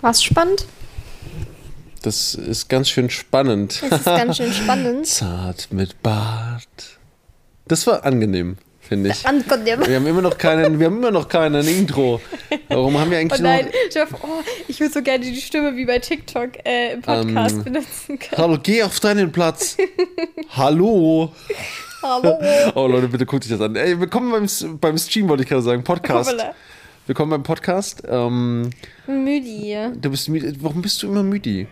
[0.00, 0.66] War's spannend?
[2.02, 3.82] Das ist ganz schön spannend.
[3.82, 5.06] Das ist ganz schön spannend.
[5.06, 6.62] Zart mit Bart.
[7.66, 9.26] Das war angenehm, finde ich.
[9.26, 9.84] Angenehm.
[9.86, 12.20] Wir haben immer noch keinen, wir haben immer noch keinen Intro.
[12.68, 13.72] Warum haben wir Oh eigentlich nein, noch.
[13.94, 17.64] Jeff, oh, ich würde so gerne die Stimme wie bei TikTok äh, im Podcast Ähm,
[17.64, 18.40] benutzen können.
[18.42, 19.76] Hallo, geh auf deinen Platz.
[20.50, 21.32] Hallo.
[22.00, 22.38] Hallo.
[22.76, 23.74] Oh Leute, bitte guckt euch das an.
[23.74, 25.82] Ey, willkommen beim, beim Stream, wollte ich gerade sagen.
[25.82, 26.30] Podcast.
[26.32, 26.54] Hoppala.
[27.08, 28.02] Willkommen beim Podcast.
[28.06, 28.68] Ähm,
[29.06, 29.74] Müdi.
[29.98, 30.52] du bist müde.
[30.60, 31.66] Warum bist du immer müde?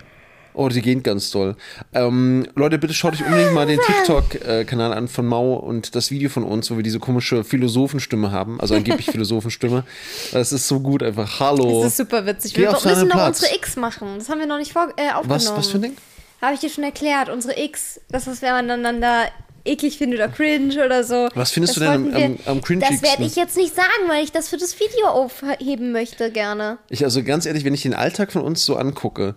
[0.54, 1.56] Oh, die gehen ganz toll.
[1.92, 6.30] Ähm, Leute, bitte schaut euch unbedingt mal den TikTok-Kanal an von Mau und das Video
[6.30, 8.58] von uns, wo wir diese komische Philosophenstimme haben.
[8.62, 9.84] Also angeblich Philosophenstimme.
[10.32, 11.38] Das ist so gut einfach.
[11.38, 11.82] Hallo.
[11.82, 12.54] Das ist super witzig.
[12.54, 14.14] Geh Wir müssen noch unsere X machen.
[14.16, 15.28] Das haben wir noch nicht vor, äh, aufgenommen.
[15.28, 15.96] was, was für ein Ding?
[16.40, 17.28] Habe ich dir schon erklärt.
[17.28, 18.00] Unsere X.
[18.08, 19.26] Das, was wir aneinander
[19.66, 21.28] eklig finden oder cringe oder so.
[21.34, 23.24] Was findest das du denn am- am- am Das werde cringigsten?
[23.26, 26.78] ich jetzt nicht sagen, weil ich das für das Video aufheben möchte gerne.
[26.90, 29.34] Ich, also ganz ehrlich, wenn ich den Alltag von uns so angucke,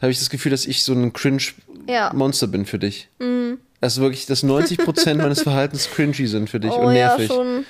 [0.00, 1.06] habe ich das Gefühl, dass ich so ein Ja.
[1.06, 1.12] Mhm.
[1.12, 3.08] Cringe-Monster bin für dich.
[3.80, 7.28] Also wirklich, dass 90% meines Verhaltens cringy sind für dich oh und nervig.
[7.28, 7.64] ja, schon.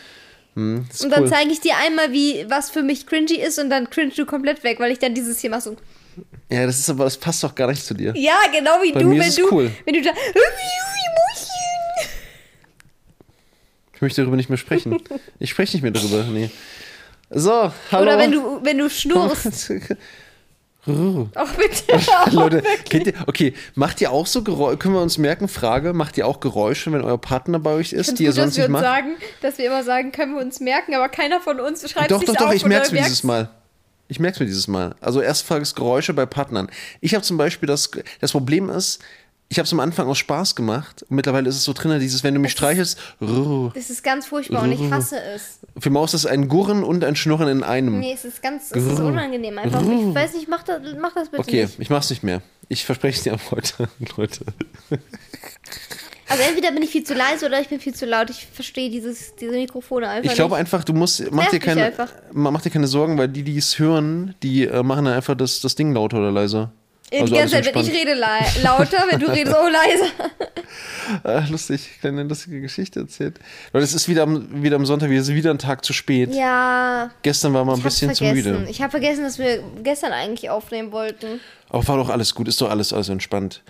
[0.90, 1.28] Ist Und dann cool.
[1.30, 4.62] zeige ich dir einmal, wie was für mich cringy ist und dann cringe du komplett
[4.64, 5.76] weg, weil ich dann dieses hier mache so.
[6.50, 8.12] Ja, das ist aber, das passt doch gar nicht zu dir.
[8.14, 9.70] Ja, genau wie Bei du, mir wenn du, cool.
[9.86, 10.10] wenn du da.
[14.02, 15.00] Ich möchte darüber nicht mehr sprechen.
[15.38, 16.24] Ich spreche nicht mehr darüber.
[16.24, 16.50] Nee.
[17.30, 18.02] So, hallo.
[18.02, 19.70] Oder wenn du, wenn du schnurrst.
[20.86, 21.96] Auch bitte.
[21.96, 26.18] Auch Leute, ihr, okay, macht ihr auch so Geräusche, können wir uns merken, Frage, macht
[26.18, 28.64] ihr auch Geräusche, wenn euer Partner bei euch ist, die ihr gut, sonst dass wir
[28.64, 28.82] nicht uns macht?
[28.82, 32.24] sagen, dass wir immer sagen, können wir uns merken, aber keiner von uns schreibt Doch,
[32.24, 33.50] doch, doch, auf ich merke es mir dieses Mal.
[34.08, 34.96] Ich merke es mir dieses Mal.
[35.00, 36.68] Also erst fragst Geräusche bei Partnern.
[37.00, 37.88] Ich habe zum Beispiel das,
[38.20, 38.98] das Problem ist,
[39.52, 42.24] ich habe es am Anfang aus Spaß gemacht und mittlerweile ist es so drin, dieses,
[42.24, 43.68] wenn du mich streichelst, ruh.
[43.74, 45.58] Das ist ganz furchtbar und ich hasse es.
[45.78, 48.00] für Maus ist ein Gurren und ein Schnurren in einem.
[48.00, 49.82] Nee, es ist ganz, es ist unangenehm einfach.
[49.82, 51.80] Ich weiß nicht, mach das, mach das bitte Okay, nicht.
[51.80, 52.40] ich mach's nicht mehr.
[52.70, 54.46] Ich verspreche es dir ab heute, Leute.
[56.30, 58.30] Also entweder bin ich viel zu leise oder ich bin viel zu laut.
[58.30, 61.92] Ich verstehe dieses, diese Mikrofone einfach Ich glaube einfach, du musst, mach dir, keine,
[62.32, 65.60] mach dir keine Sorgen, weil die, die es hören, die äh, machen dann einfach das,
[65.60, 66.72] das Ding lauter oder leiser.
[67.12, 71.48] Die Also ganze alles Zeit, wenn ich rede la lauter, wenn du redest, oh leiser.
[71.50, 73.38] Lustig, kleine lustige Geschichte erzählt.
[73.72, 76.34] Leute, es ist wieder am, wieder am Sonntag, wir sind wieder einen Tag zu spät.
[76.34, 78.60] Ja, Gestern war mal ein bisschen zu vergessen.
[78.60, 78.70] müde.
[78.70, 81.40] Ich habe vergessen, dass wir gestern eigentlich aufnehmen wollten.
[81.68, 83.62] Aber war doch alles gut, ist doch alles, alles entspannt.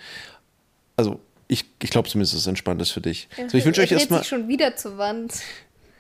[0.97, 3.29] Also, ich, ich glaube zumindest, dass es entspannt ist für dich.
[3.49, 5.35] So, ich wünsche euch erstmal, schon wieder zur Wand.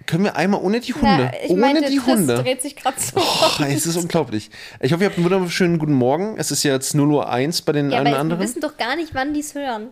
[0.06, 2.34] Können wir einmal ohne die Hunde, Na, ohne meinte, die Hunde.
[2.42, 3.20] dreht sich gerade so.
[3.20, 4.50] Oh, es ist unglaublich.
[4.80, 6.36] Ich hoffe, ihr habt einen wunderschönen guten Morgen.
[6.38, 8.42] Es ist jetzt 0 Uhr 1 bei den Ja, einen wir anderen.
[8.42, 9.88] wissen doch gar nicht, wann die es hören.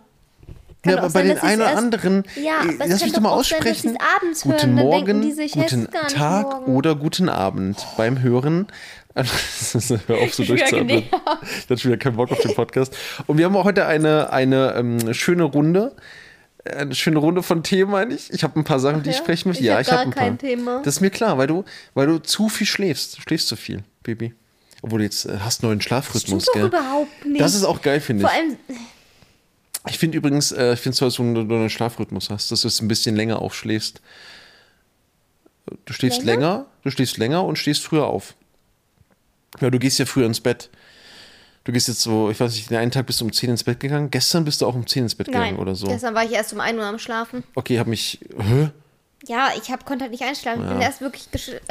[0.83, 3.13] Kann Ja, aber bei sein, den dass sie's einen oder anderen, Ja, äh, lass mich
[3.13, 3.91] doch mal sein, aussprechen.
[3.91, 6.77] hören, guten Morgen, die sich, guten Tag morgen.
[6.77, 8.67] oder guten Abend beim Hören.
[9.15, 11.03] Hör auf, so durchzuatmen.
[11.03, 12.97] Ich hatte schon wieder keinen Bock auf den Podcast.
[13.27, 15.95] Und wir haben auch heute eine, eine ähm, schöne Runde.
[16.65, 18.31] Eine schöne Runde von Themen, meine ich.
[18.33, 19.23] Ich habe ein paar Sachen, die ich ja?
[19.23, 19.63] sprechen möchte.
[19.63, 20.25] Ich ja, hab ich habe ein paar.
[20.25, 20.83] kein Thema.
[20.85, 23.17] Das ist mir klar, weil du, weil du zu viel schläfst.
[23.17, 24.35] Du schläfst zu viel, Baby.
[24.83, 26.67] Obwohl du jetzt äh, hast neuen Schlafrhythmus, doch gell?
[26.67, 27.41] überhaupt nicht.
[27.41, 28.37] Das ist auch geil, finde Vor ich.
[28.43, 28.57] allem,
[29.89, 32.63] Ich finde übrigens, äh, ich finde es toll, dass du einen neuen Schlafrhythmus hast, dass
[32.63, 34.01] du jetzt ein bisschen länger aufschläfst.
[35.85, 36.41] Du schläfst Länger?
[36.41, 38.35] länger, du schläfst länger und stehst früher auf.
[39.61, 40.71] Ja, du gehst ja früher ins Bett.
[41.65, 43.65] Du gehst jetzt so, ich weiß nicht, den einen Tag bist du um 10 ins
[43.65, 44.11] Bett gegangen.
[44.11, 45.87] Gestern bist du auch um 10 ins Bett nein, gegangen oder so.
[45.89, 47.45] gestern war ich erst um 1 Uhr am Schlafen.
[47.55, 48.19] Okay, hab mich.
[48.39, 48.71] Hä?
[49.27, 50.63] Ja, ich hab, konnte halt nicht einschlafen.
[50.63, 50.87] Ich bin Ja.
[50.87, 51.29] erst wirklich,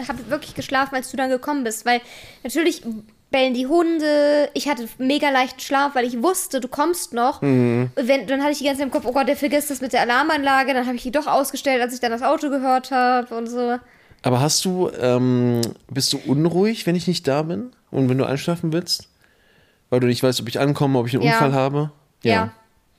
[0.07, 1.83] hab wirklich geschlafen, als du dann gekommen bist.
[1.87, 2.01] Weil
[2.43, 2.83] natürlich
[3.31, 4.49] bellen die Hunde.
[4.53, 7.41] Ich hatte mega leichten Schlaf, weil ich wusste, du kommst noch.
[7.41, 7.89] Mhm.
[7.95, 9.93] Wenn, dann hatte ich die ganze Zeit im Kopf, oh Gott, der vergisst das mit
[9.93, 10.75] der Alarmanlage.
[10.75, 13.77] Dann habe ich die doch ausgestellt, als ich dann das Auto gehört habe und so.
[14.21, 17.71] Aber hast du, ähm, bist du unruhig, wenn ich nicht da bin?
[17.89, 19.08] Und wenn du einschlafen willst?
[19.89, 21.33] Weil du nicht weißt, ob ich ankomme, ob ich einen Ja.
[21.33, 21.91] Unfall habe?
[22.23, 22.51] Ja,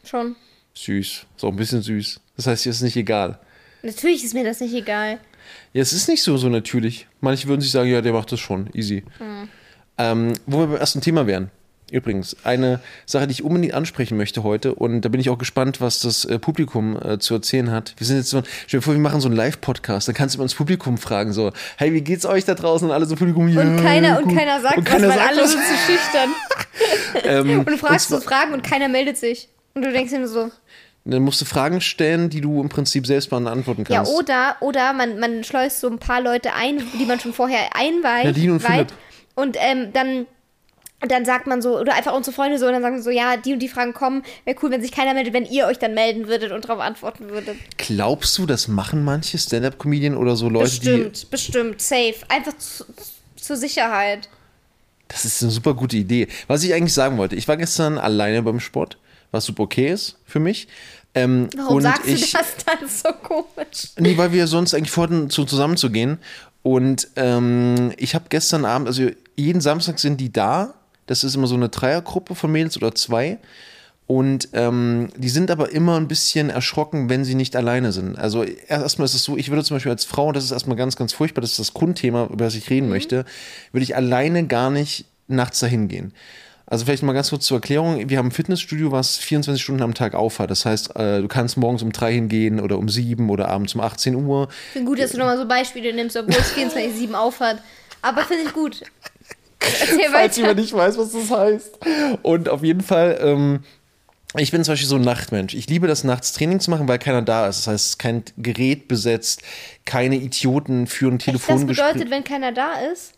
[0.05, 0.37] schon.
[0.75, 1.27] Süß.
[1.37, 2.21] Ist auch ein bisschen süß.
[2.37, 3.39] Das heißt, dir ist nicht egal.
[3.83, 5.19] Natürlich ist mir das nicht egal.
[5.73, 7.07] Ja, es ist nicht so, so natürlich.
[7.21, 8.69] Manche würden sich sagen, ja, der macht das schon.
[8.73, 9.05] Easy.
[9.99, 11.51] Ähm, wo wir beim ersten Thema wären.
[11.91, 15.81] Übrigens, eine Sache, die ich unbedingt ansprechen möchte heute, und da bin ich auch gespannt,
[15.81, 17.95] was das äh, Publikum äh, zu erzählen hat.
[17.99, 20.39] Wir sind jetzt so, stell dir vor, wir machen so einen Live-Podcast, dann kannst du
[20.39, 22.89] immer ins Publikum fragen, so, hey, wie geht's euch da draußen?
[22.89, 25.29] Und alle so Publikum, ja, Und keiner, und keiner sagt und was, keiner weil sagt
[25.31, 25.51] alle was.
[25.51, 26.31] sind zu schüchtern.
[27.25, 29.49] Ähm, Und du fragst und so Fragen und keiner meldet sich.
[29.75, 30.51] Und du denkst dir nur so,
[31.05, 34.13] Dann musst du Fragen stellen, die du im Prinzip selbst beantworten ja, kannst.
[34.13, 38.25] oder, oder man, man schleust so ein paar Leute ein, die man schon vorher einweiht.
[38.25, 38.61] Nadine und.
[38.61, 38.89] Philipp.
[39.35, 40.27] Und ähm, dann,
[41.01, 43.37] dann sagt man so, oder einfach unsere Freunde so, und dann sagen wir so, ja,
[43.37, 44.23] die und die Fragen kommen.
[44.45, 47.31] Wäre cool, wenn sich keiner meldet, wenn ihr euch dann melden würdet und darauf antworten
[47.31, 47.57] würdet.
[47.79, 52.17] Glaubst du, das machen manche Stand-Up-Comedien oder so Leute, bestimmt, bestimmt, safe.
[52.29, 52.85] Einfach zu,
[53.37, 54.29] zur Sicherheit.
[55.11, 56.29] Das ist eine super gute Idee.
[56.47, 58.99] Was ich eigentlich sagen wollte, ich war gestern alleine beim Sport,
[59.33, 60.69] was super okay ist für mich.
[61.15, 63.89] Ähm, Warum sagst ich, du das dann so komisch?
[63.99, 66.19] Nee, weil wir sonst eigentlich vorhatten, zu, zusammen zu gehen.
[66.63, 70.75] Und ähm, ich habe gestern Abend, also jeden Samstag sind die da.
[71.07, 73.39] Das ist immer so eine Dreiergruppe von Mädels oder zwei.
[74.11, 78.19] Und ähm, die sind aber immer ein bisschen erschrocken, wenn sie nicht alleine sind.
[78.19, 80.77] Also erstmal ist es so, ich würde zum Beispiel als Frau, und das ist erstmal
[80.77, 83.25] ganz, ganz furchtbar, das ist das Grundthema, über das ich reden möchte,
[83.71, 86.13] würde ich alleine gar nicht nachts dahin gehen.
[86.67, 88.09] Also vielleicht mal ganz kurz zur Erklärung.
[88.09, 90.51] Wir haben ein Fitnessstudio, was 24 Stunden am Tag aufhat.
[90.51, 93.81] Das heißt, äh, du kannst morgens um drei hingehen oder um sieben oder abends um
[93.81, 94.49] 18 Uhr.
[94.51, 97.63] Ich finde gut, dass du nochmal so Beispiele nimmst, obwohl es 24-7 aufhat.
[98.03, 98.83] Aber finde ich gut.
[100.11, 101.79] Falls jemand nicht weiß, was das heißt.
[102.23, 103.61] Und auf jeden Fall, ähm,
[104.37, 105.55] ich bin zum Beispiel so ein Nachtmensch.
[105.55, 107.59] Ich liebe das nachts Training zu machen, weil keiner da ist.
[107.61, 109.43] Das heißt, es ist kein Gerät besetzt,
[109.85, 111.89] keine Idioten führen Echt, das Telefongespräche.
[111.93, 113.15] bedeutet, wenn keiner da ist?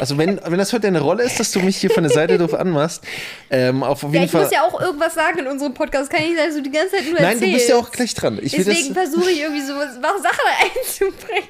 [0.00, 2.38] Also wenn, wenn das heute deine Rolle ist, dass du mich hier von der Seite
[2.38, 3.02] drauf anmachst,
[3.50, 4.42] ähm, auf, jeden Ja, ich Fall.
[4.42, 6.10] muss ja auch irgendwas sagen in unserem Podcast.
[6.10, 7.42] Kann nicht sein, dass du die ganze Zeit nur Nein, erzählst.
[7.42, 8.38] du bist ja auch gleich dran.
[8.40, 10.22] Ich Deswegen versuche ich irgendwie so Sachen
[10.76, 11.48] einzubringen.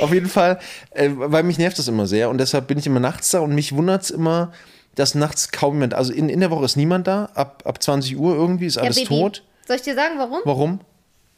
[0.00, 0.58] Auf jeden Fall,
[0.90, 3.54] äh, weil mich nervt das immer sehr und deshalb bin ich immer nachts da und
[3.54, 4.52] mich wundert es immer,
[4.96, 8.16] dass nachts kaum jemand, also in, in der Woche ist niemand da, ab, ab 20
[8.16, 9.44] Uhr irgendwie ist alles ja, tot.
[9.66, 10.40] Soll ich dir sagen, warum?
[10.44, 10.80] Warum?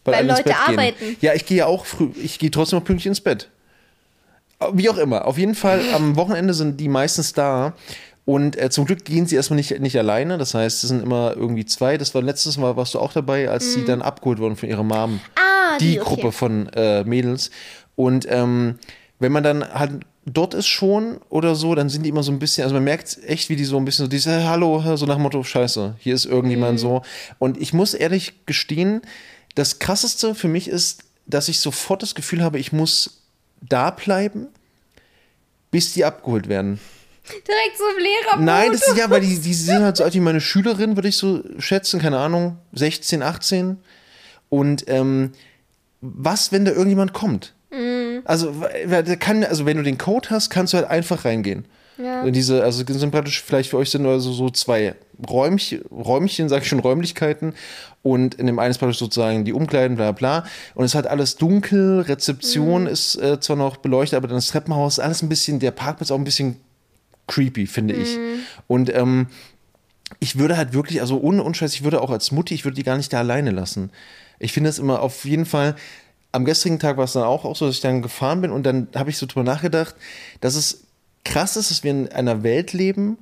[0.04, 0.78] Weil ins Leute Bett gehen.
[0.78, 1.16] arbeiten.
[1.20, 3.50] Ja, ich gehe ja auch früh, ich gehe trotzdem noch pünktlich ins Bett.
[4.72, 5.26] Wie auch immer.
[5.26, 7.74] Auf jeden Fall, am Wochenende sind die meistens da.
[8.24, 10.36] Und äh, zum Glück gehen sie erstmal nicht, nicht alleine.
[10.36, 11.96] Das heißt, es sind immer irgendwie zwei.
[11.96, 14.82] Das war letztes Mal, warst du auch dabei, als sie dann abgeholt wurden von ihrer
[14.82, 15.12] Mom.
[15.12, 15.20] Mhm.
[15.36, 16.08] Ah, die die, okay.
[16.08, 17.50] Gruppe von äh, Mädels.
[17.96, 18.78] Und ähm,
[19.18, 22.38] wenn man dann halt dort ist schon oder so, dann sind die immer so ein
[22.38, 25.06] bisschen, also man merkt echt, wie die so ein bisschen so dieses hey, Hallo, so
[25.06, 26.78] nach dem Motto, scheiße, hier ist irgendjemand Mhm.
[26.78, 27.02] so.
[27.38, 29.02] Und ich muss ehrlich gestehen,
[29.54, 33.22] das krasseste für mich ist, dass ich sofort das Gefühl habe, ich muss
[33.60, 34.48] da bleiben,
[35.70, 36.80] bis die abgeholt werden.
[37.28, 38.42] Direkt so im Lehrer.
[38.42, 41.08] Nein, das ist ja, weil die, die sind halt so alt wie meine Schülerin, würde
[41.08, 43.76] ich so schätzen, keine Ahnung, 16, 18.
[44.48, 45.32] Und ähm,
[46.00, 47.52] was, wenn da irgendjemand kommt?
[48.24, 51.64] Also, weil der kann, also wenn du den Code hast, kannst du halt einfach reingehen.
[51.98, 52.30] Ja.
[52.30, 54.94] Diese, also sind praktisch, vielleicht für euch sind also so zwei
[55.28, 57.54] Räumchen, Räumchen, sag ich schon, Räumlichkeiten.
[58.02, 60.44] Und in dem einen ist praktisch sozusagen die Umkleiden, bla bla.
[60.74, 65.00] Und es hat alles dunkel, Rezeption ist äh, zwar noch beleuchtet, aber dann das Treppenhaus,
[65.00, 66.56] alles ein bisschen, der Parkplatz auch ein bisschen
[67.26, 68.16] creepy, finde ich.
[68.68, 69.26] Und ähm,
[70.20, 72.84] ich würde halt wirklich, also ohne Unscheiß, ich würde auch als Mutti, ich würde die
[72.84, 73.90] gar nicht da alleine lassen.
[74.38, 75.74] Ich finde das immer auf jeden Fall,
[76.32, 78.64] am gestrigen Tag war es dann auch, auch so, dass ich dann gefahren bin und
[78.64, 79.94] dann habe ich so drüber nachgedacht,
[80.40, 80.84] dass es
[81.24, 83.18] krass ist, dass wir in einer Welt leben,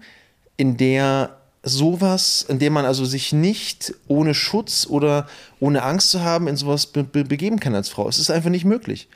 [0.56, 6.23] in der sowas, in der man also sich nicht ohne Schutz oder ohne Angst zu
[6.23, 8.08] haben in sowas be be begeben kann als Frau.
[8.08, 9.08] Es ist einfach nicht möglich.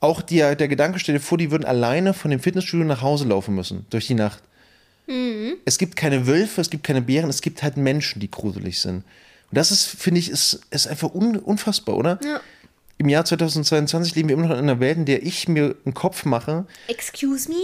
[0.00, 3.26] Auch die, der Gedanke, stell dir vor, die würden alleine von dem Fitnessstudio nach Hause
[3.26, 4.42] laufen müssen, durch die Nacht.
[5.64, 8.96] Es gibt keine Wölfe, es gibt keine Bären, es gibt halt Menschen, die gruselig sind.
[8.96, 12.20] Und das ist, finde ich, ist, ist einfach un, unfassbar, oder?
[12.22, 12.40] Ja.
[12.98, 15.94] Im Jahr 2022 leben wir immer noch in einer Welt, in der ich mir einen
[15.94, 16.66] Kopf mache.
[16.88, 17.56] Excuse me?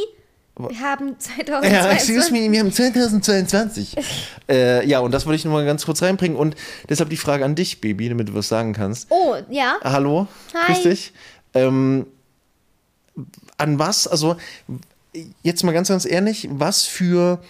[0.57, 1.93] Wir haben Ja, 2022.
[1.93, 3.97] excuse me, wir haben 2022.
[4.49, 6.37] äh, ja, und das wollte ich nur mal ganz kurz reinbringen.
[6.37, 6.55] Und
[6.89, 9.09] deshalb die Frage an dich, Baby, damit du was sagen kannst.
[9.11, 9.77] Oh, ja.
[9.83, 10.73] Hallo, Hi.
[10.73, 11.13] grüß dich.
[11.55, 12.07] Ähm,
[13.59, 14.37] an was, also
[15.43, 17.41] jetzt mal ganz, ganz ehrlich, was für,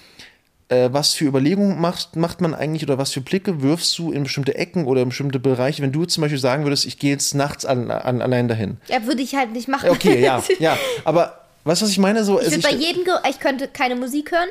[0.69, 4.23] äh, was für Überlegungen macht, macht man eigentlich oder was für Blicke wirfst du in
[4.25, 7.35] bestimmte Ecken oder in bestimmte Bereiche, wenn du zum Beispiel sagen würdest, ich gehe jetzt
[7.35, 8.79] nachts an, an, allein dahin?
[8.89, 9.91] Ja, würde ich halt nicht machen.
[9.91, 12.25] Okay, ja, ja, aber weißt du, was ich meine?
[12.25, 14.49] So, Ich also würde bei jedem, Ge ich könnte keine Musik hören.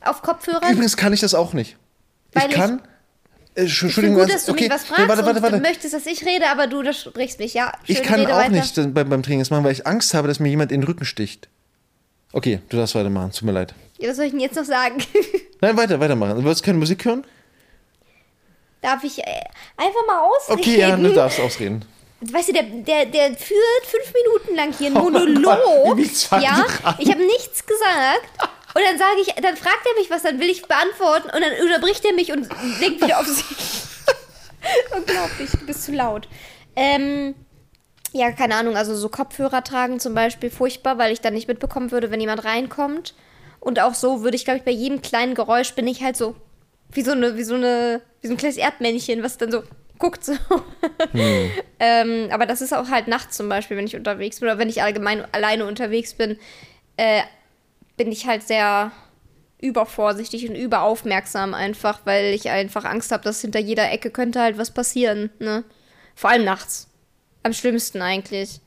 [0.00, 0.72] Auf Kopfhörern.
[0.72, 1.76] Übrigens kann ich das auch nicht.
[2.32, 2.80] Weil ich ich- kann.
[3.54, 4.64] Äh, Ich Entschuldigung, gut, ganz- dass du okay.
[4.64, 5.56] mich was Nee, fragst warte, warte, warte.
[5.56, 7.52] du möchtest, dass ich rede, aber du unterbrichst mich.
[7.54, 8.50] Ja, Ich kann auch weiter.
[8.50, 10.86] nicht beim, beim Training das machen, weil ich Angst habe, dass mir jemand in den
[10.86, 11.48] Rücken sticht.
[12.32, 13.32] Okay, du darfst weitermachen.
[13.32, 13.74] Tut mir leid.
[13.98, 14.98] Ja, was soll ich denn jetzt noch sagen?
[15.60, 16.36] Nein, weiter, weitermachen.
[16.36, 17.26] Du wolltest keine Musik hören?
[18.80, 19.24] Darf ich äh,
[19.76, 20.60] einfach mal ausreden?
[20.60, 21.84] Okay, ja, du darfst ausreden.
[22.20, 25.96] Weißt du, der, der, der führt fünf Minuten lang hier einen Oh mein Monolog.
[25.96, 26.66] Gott, ja,
[26.98, 28.28] ich habe nichts gesagt.
[28.74, 31.52] Und dann sage ich, dann fragt er mich was, dann will ich beantworten und dann
[31.60, 32.48] unterbricht er mich und
[32.80, 33.44] legt wieder auf sich.
[34.96, 36.28] Unglaublich, du bist zu laut.
[36.76, 37.34] Ähm,
[38.12, 41.90] ja, keine Ahnung, also so Kopfhörer tragen zum Beispiel furchtbar, weil ich dann nicht mitbekommen
[41.90, 43.14] würde, wenn jemand reinkommt.
[43.68, 46.34] Und auch so würde ich, glaube ich, bei jedem kleinen Geräusch bin ich halt so
[46.90, 49.62] wie so eine, wie so eine, wie so ein kleines Erdmännchen, was dann so
[49.98, 50.32] guckt so.
[51.78, 54.70] ähm, aber das ist auch halt nachts zum Beispiel, wenn ich unterwegs bin oder wenn
[54.70, 56.38] ich allgemein alleine unterwegs bin,
[56.96, 57.20] äh,
[57.98, 58.90] bin ich halt sehr
[59.60, 64.56] übervorsichtig und überaufmerksam einfach, weil ich einfach Angst habe, dass hinter jeder Ecke könnte halt
[64.56, 65.62] was passieren, ne?
[66.14, 66.88] Vor allem nachts.
[67.42, 68.62] Am schlimmsten eigentlich.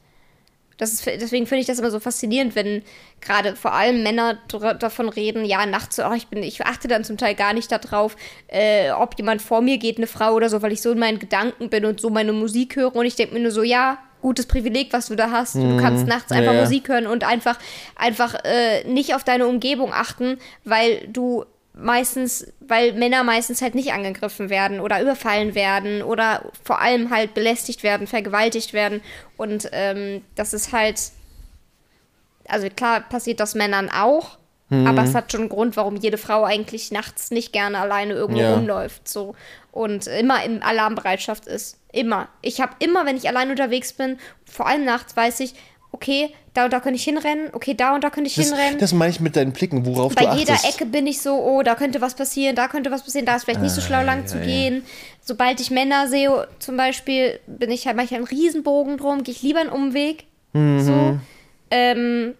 [0.82, 2.82] Das ist, deswegen finde ich das immer so faszinierend, wenn
[3.22, 4.40] gerade vor allem Männer
[4.80, 8.16] davon reden, ja, nachts oh, ich bin, ich achte dann zum Teil gar nicht darauf,
[8.48, 11.20] äh, ob jemand vor mir geht, eine Frau oder so, weil ich so in meinen
[11.20, 14.48] Gedanken bin und so meine Musik höre und ich denke mir nur so, ja, gutes
[14.48, 15.56] Privileg, was du da hast.
[15.56, 16.58] Du kannst nachts einfach Mhm.
[16.58, 16.64] ja.
[16.64, 17.58] Musik hören und einfach,
[17.96, 23.94] einfach äh, nicht auf deine Umgebung achten, weil du meistens, weil Männer meistens halt nicht
[23.94, 29.02] angegriffen werden oder überfallen werden oder vor allem halt belästigt werden, vergewaltigt werden.
[29.38, 31.00] Und ähm, das ist halt,
[32.48, 34.38] also klar passiert das Männern auch,
[34.70, 34.88] Mhm.
[34.88, 38.40] aber es hat schon einen Grund, warum jede Frau eigentlich nachts nicht gerne alleine irgendwo
[38.42, 38.56] Ja.
[38.56, 39.08] rumläuft.
[39.08, 39.36] So.
[39.72, 41.78] Und immer in Alarmbereitschaft ist.
[41.92, 42.30] Immer.
[42.42, 45.56] Ich habe immer, wenn ich allein unterwegs bin, vor allem nachts, weiß ich,
[45.92, 48.80] okay, da und da könnte ich hinrennen, okay, da und da könnte ich Das, hinrennen.
[48.80, 50.56] das meine ich mit deinen Blicken, worauf du Bei jeder.
[50.68, 53.46] Ecke bin ich so, oh, da könnte was passieren, da könnte was passieren, da ist
[53.46, 54.84] vielleicht nicht so schlau lang zu gehen.
[55.22, 59.42] Sobald ich Männer sehe, zum Beispiel, bin ich halt manchmal einen Riesenbogen drum, gehe ich
[59.42, 60.26] lieber einen Umweg.
[60.54, 60.82] Mhm.
[60.82, 61.20] So.
[61.70, 62.34] Ähm,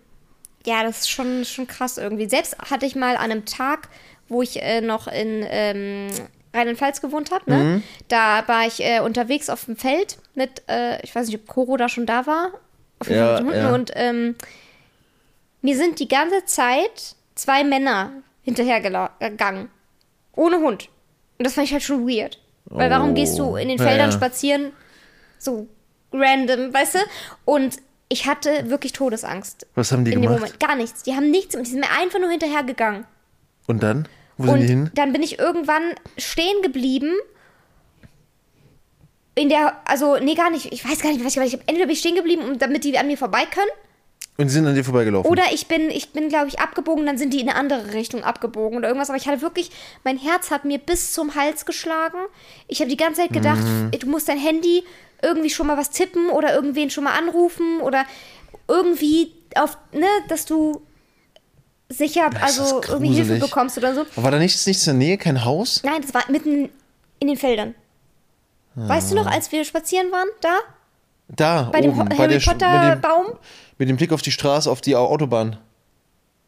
[0.66, 2.28] ja, das ist schon, schon krass irgendwie.
[2.30, 3.88] Selbst hatte ich mal an einem Tag,
[4.28, 6.08] wo ich äh, noch in ähm,
[6.54, 7.58] Rheinland-Pfalz gewohnt habe, ne?
[7.58, 7.84] Mhm.
[8.10, 11.78] Da war ich äh, unterwegs auf dem Feld mit, äh, ich weiß nicht, ob Koro
[11.78, 12.52] da schon da war.
[13.02, 13.54] Auf Ja, Hunden.
[13.54, 13.74] ja.
[13.74, 14.36] Und ähm,
[15.62, 18.12] mir sind die ganze Zeit zwei Männer
[18.44, 19.70] hinterhergegangen.
[20.36, 20.90] Ohne Hund.
[21.38, 22.40] Und das fand ich halt schon weird.
[22.66, 23.14] Weil warum Oh.
[23.14, 24.16] gehst du in den Ja, Feldern ja.
[24.16, 24.72] spazieren?
[25.40, 25.68] So
[26.14, 27.00] random, weißt du?
[27.46, 27.78] Und
[28.10, 29.66] ich hatte wirklich Todesangst.
[29.76, 30.42] Was haben die in dem gemacht?
[30.42, 30.60] Moment.
[30.60, 31.04] Gar nichts.
[31.04, 33.06] Die haben nichts, die sind mir einfach nur hinterhergegangen.
[33.68, 34.08] Und dann?
[34.38, 34.92] Wo sind Und die hin?
[34.96, 35.84] dann bin ich irgendwann
[36.18, 37.14] stehen geblieben.
[39.36, 40.72] In der, also, nee, gar nicht.
[40.74, 41.62] Ich weiß gar nicht, was ich, was ich hab.
[41.62, 43.70] Entweder bin ich stehen geblieben, um- damit die an mir vorbei können.
[44.38, 45.30] Und die sind an dir vorbeigelaufen.
[45.30, 48.24] Oder ich bin, ich bin, glaube ich, abgebogen, dann sind die in eine andere Richtung
[48.24, 49.10] abgebogen oder irgendwas.
[49.10, 49.72] Aber ich hatte wirklich,
[50.04, 52.18] mein Herz hat mir bis zum Hals geschlagen.
[52.68, 53.92] Ich habe die ganze Zeit gedacht, Mhm.
[53.92, 54.84] du musst dein Handy
[55.22, 58.06] irgendwie schon mal was tippen oder irgendwen schon mal anrufen oder
[58.68, 60.82] irgendwie auf, ne, dass du
[61.90, 64.02] sicher, Das also irgendwie Hilfe bekommst oder so.
[64.16, 65.82] Aber war da nichts, nichts in der Nähe, kein Haus?
[65.84, 66.70] Nein, das war mitten
[67.20, 67.76] in den Feldern.
[68.76, 70.58] Weißt du noch, als wir spazieren waren, da?
[71.28, 73.26] Da, Bei dem oben, Ho- bei Harry Potter mit dem, Baum?
[73.78, 75.58] mit dem Blick auf die Straße, auf die Autobahn.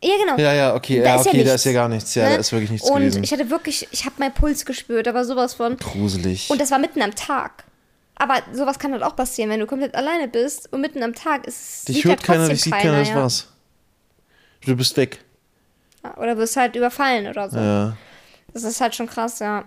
[0.04, 0.38] Ja, genau.
[0.38, 2.16] Ja, ja, okay, Da ja, ist ja okay, da nichts, ist ja gar nichts.
[2.16, 2.30] Ja, ne?
[2.32, 3.24] da ist wirklich nichts Und gewesen.
[3.24, 5.78] ich hatte wirklich, ich habe meinen Puls gespürt, aber sowas von.
[5.78, 6.50] Gruselig.
[6.50, 7.64] Und das war mitten am Tag.
[8.16, 11.48] Aber sowas kann halt auch passieren, wenn du komplett alleine bist und mitten am Tag
[11.48, 13.16] ist dich sieht hört halt keiner, dich sieht keiner, das ja.
[13.16, 13.48] war's.
[14.66, 15.20] Du bist weg.
[16.18, 17.58] Oder wirst halt überfallen oder so.
[17.58, 17.96] Ja.
[18.54, 19.64] Das ist halt schon krass, ja.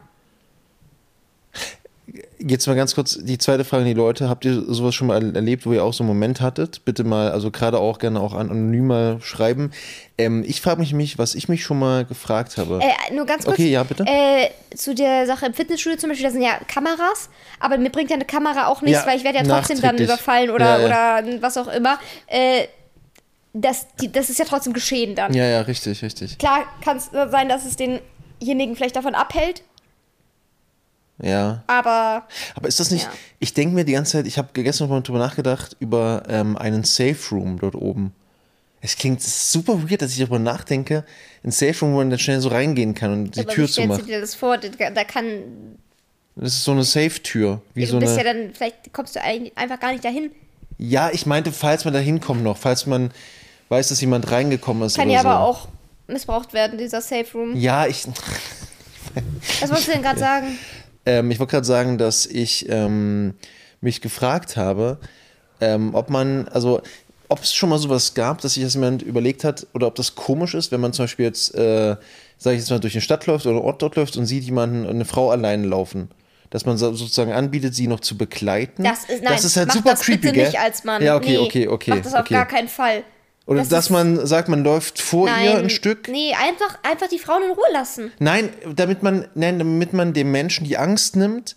[2.38, 4.28] Jetzt mal ganz kurz die zweite Frage an die Leute.
[4.28, 6.84] Habt ihr sowas schon mal erlebt, wo ihr auch so einen Moment hattet?
[6.84, 9.70] Bitte mal, also gerade auch gerne auch an- anonym mal schreiben.
[10.18, 12.80] Ähm, ich frage mich, mich, was ich mich schon mal gefragt habe.
[12.82, 13.54] Äh, nur ganz kurz.
[13.54, 14.04] Okay, ja, bitte.
[14.06, 18.10] Äh, zu der Sache im Fitnessstudio zum Beispiel, da sind ja Kameras, aber mir bringt
[18.10, 21.20] ja eine Kamera auch nichts, Ja, weil ich werde ja trotzdem dann überfallen oder, Ja,
[21.22, 21.98] oder was auch immer.
[22.26, 22.66] Äh,
[23.54, 25.32] das, die, das ist ja trotzdem geschehen dann.
[25.32, 26.36] ja, ja, richtig, richtig.
[26.36, 29.62] Klar kann es sein, dass es denjenigen vielleicht davon abhält,
[31.22, 31.62] Ja.
[31.66, 33.12] aber Aber ist das nicht, Ja.
[33.38, 36.56] ich denke mir die ganze Zeit, ich habe gestern noch mal drüber nachgedacht, über ähm,
[36.58, 38.12] einen Safe Room dort oben.
[38.82, 41.04] Es klingt super weird, dass ich darüber nachdenke,
[41.42, 43.78] ein Safe Room, wo man dann schnell so reingehen kann und die aber Tür stellst
[43.78, 44.06] du zumacht.
[44.08, 44.58] dir das vor?
[44.58, 45.24] Da, kann.
[46.36, 47.62] Das ist so eine Safe-Tür.
[47.72, 50.30] Wie du so bist eine, ja dann, vielleicht kommst du einfach gar nicht dahin.
[50.76, 53.10] ja, ich meinte, falls man da hinkommt noch, falls man
[53.70, 55.28] weiß, dass jemand reingekommen ist Kann ja so.
[55.28, 55.68] aber auch
[56.08, 57.56] missbraucht werden, dieser Safe Room.
[57.56, 58.06] Ja, ich,
[59.60, 60.58] Was wolltest du denn gerade sagen?
[61.06, 63.34] Ähm, ich wollte gerade sagen, dass ich ähm,
[63.80, 64.98] mich gefragt habe,
[65.60, 66.82] ähm, ob man, also
[67.28, 70.14] ob es schon mal sowas gab, dass sich das jemand überlegt hat oder ob das
[70.14, 71.96] komisch ist, wenn man zum Beispiel jetzt, äh,
[72.38, 74.44] sage ich jetzt mal, durch eine Stadt läuft oder einen Ort dort läuft und sieht
[74.44, 76.10] jemanden, eine Frau alleine laufen.
[76.50, 78.84] Dass man so- sozusagen anbietet, sie noch zu begleiten.
[78.84, 80.46] Das ist, nein, das ist halt super das creepy, bitte gell?
[80.46, 81.02] nicht als Mann.
[81.02, 81.90] Ja, okay, nee, okay, okay.
[81.90, 82.34] Mach das auf okay.
[82.34, 83.02] gar keinen Fall.
[83.46, 86.08] Oder das dass man sagt, man läuft vor Nein, ihr ein Stück.
[86.08, 88.12] Nee, einfach, einfach die Frauen in Ruhe lassen.
[88.18, 91.54] Nein, damit man, nein, damit man dem Menschen die Angst nimmt,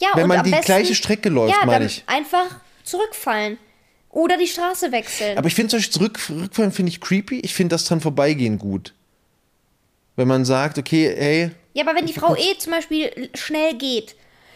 [0.00, 2.02] Ja, Wenn man die besten, gleiche Strecke läuft, ja, meine ich.
[2.06, 2.46] einfach
[2.82, 3.58] zurückfallen.
[4.10, 5.38] Oder die Straße wechseln.
[5.38, 7.40] Aber ich finde zum Beispiel zurück, zurückfahren finde ich creepy.
[7.40, 8.92] Ich finde das dran vorbeigehen gut.
[10.16, 14.14] Wenn man sagt, okay, hey, ja, aber wenn die Frau eh zum Beispiel schnell geht,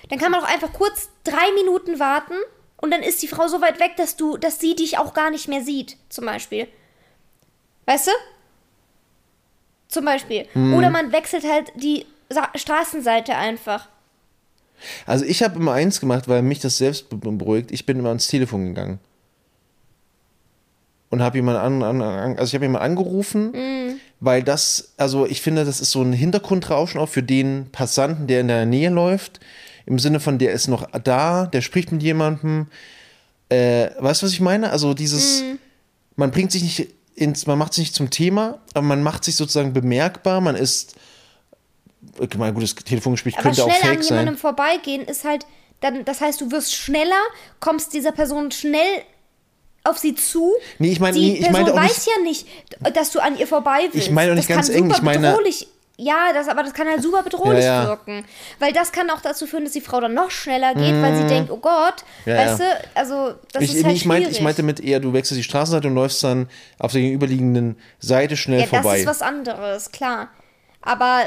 [0.08, 2.34] dann kann man doch einfach kurz drei Minuten warten
[2.80, 5.30] und dann ist die Frau so weit weg, dass du, dass sie dich auch gar
[5.30, 6.66] nicht mehr sieht, zum Beispiel.
[7.86, 8.12] Weißt du?
[9.88, 10.46] Zum Beispiel.
[10.54, 10.74] Mhm.
[10.74, 13.88] Oder man wechselt halt die Sa Straßenseite einfach.
[15.06, 17.70] also ich habe immer eins gemacht, weil mich das selbst be- beruhigt.
[17.72, 18.98] Ich bin immer ans Telefon gegangen.
[21.10, 24.00] Und habe jemanden an, an, an, also ich habe jemanden angerufen, Mhm.
[24.20, 28.42] weil das, also ich finde, das ist so ein Hintergrundrauschen auch für den Passanten, der
[28.42, 29.40] in der Nähe läuft.
[29.88, 32.66] Im Sinne von, der ist noch da, der spricht mit jemandem.
[33.48, 34.68] Äh, weißt du, was ich meine?
[34.70, 35.58] Also dieses, Mhm.
[36.16, 39.34] man bringt sich nicht ins, man macht sich nicht zum Thema, aber man macht sich
[39.36, 40.94] sozusagen bemerkbar, man ist,
[42.18, 44.40] okay, mal gutes Telefongespräch Aber könnte auch schnell an fake jemandem sein.
[44.40, 45.46] vorbeigehen ist halt,
[45.80, 47.22] dann, das heißt, du wirst schneller,
[47.60, 49.02] kommst dieser Person schnell
[49.84, 50.52] auf sie zu.
[50.78, 52.46] Nee, ich meine- die nee, ich Person meinte auch weiß ja nicht,
[52.94, 54.06] dass du an ihr vorbei willst.
[54.06, 55.66] Ich meine auch nicht das ganz eng, ich meine- bedrohlich.
[56.00, 57.88] Ja, das, aber das kann halt super bedrohlich Ja, ja.
[57.88, 58.24] wirken.
[58.60, 61.26] Weil das kann auch dazu führen, dass die Frau dann noch schneller geht, weil sie
[61.26, 62.32] denkt, oh Gott, Mhm.
[62.32, 62.66] Ja, weißt ja.
[62.74, 65.42] du, also das Ich, ist halt ich, meinte, ich meinte mit eher, du wechselst die
[65.42, 68.92] Straßenseite und läufst dann auf der gegenüberliegenden Seite schnell ja, vorbei.
[68.92, 70.28] das ist was anderes, klar.
[70.82, 71.22] Aber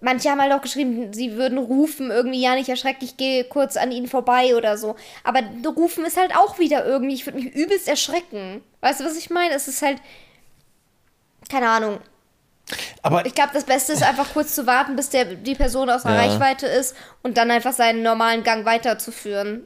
[0.00, 3.76] manche haben halt auch geschrieben, sie würden rufen, irgendwie, ja, nicht erschrecken, ich gehe kurz
[3.76, 4.96] an ihnen vorbei oder so.
[5.22, 5.40] Aber
[5.76, 8.62] rufen ist halt auch wieder irgendwie, ich würde mich übelst erschrecken.
[8.80, 9.54] Weißt du, was ich meine?
[9.54, 9.98] Es ist halt,
[11.50, 11.98] keine Ahnung.
[13.02, 16.02] Aber Ich glaube, das Beste ist einfach kurz zu warten, bis der, die Person aus
[16.04, 16.18] der Ja.
[16.20, 19.62] Reichweite ist und dann einfach seinen normalen Gang weiterzuführen.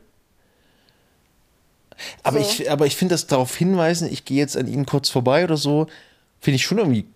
[2.22, 2.46] Aber So.
[2.62, 5.56] ich, aber ich finde das darauf hinweisen, ich gehe jetzt an ihnen kurz vorbei oder
[5.56, 5.86] so,
[6.40, 7.06] finde ich schon irgendwie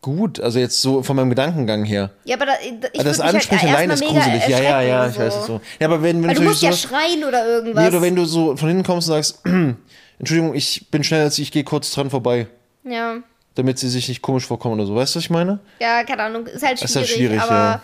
[0.00, 0.40] gut.
[0.40, 2.10] Also jetzt so von meinem Gedankengang her.
[2.24, 4.48] Ja, aber da, ich Aber würd das mich halt Ansprechen allein ist gruselig.
[4.48, 5.60] Ja, ja, ja, ich erschrecken, weiß es so.
[5.78, 7.82] Ja, aber wenn, wenn Weil du musst ja so, schreien oder irgendwas.
[7.82, 9.40] nee, oder wenn du so von hinten kommst und sagst,
[10.18, 12.48] Entschuldigung, ich bin schneller als Sie, ich gehe kurz dran vorbei,
[12.84, 13.18] ja.
[13.54, 14.94] Damit sie sich nicht komisch vorkommen oder so.
[14.94, 15.58] Weißt du, was ich meine?
[15.80, 17.82] Ja, keine Ahnung, ist halt schwierig, Ist halt schwierig, aber ja.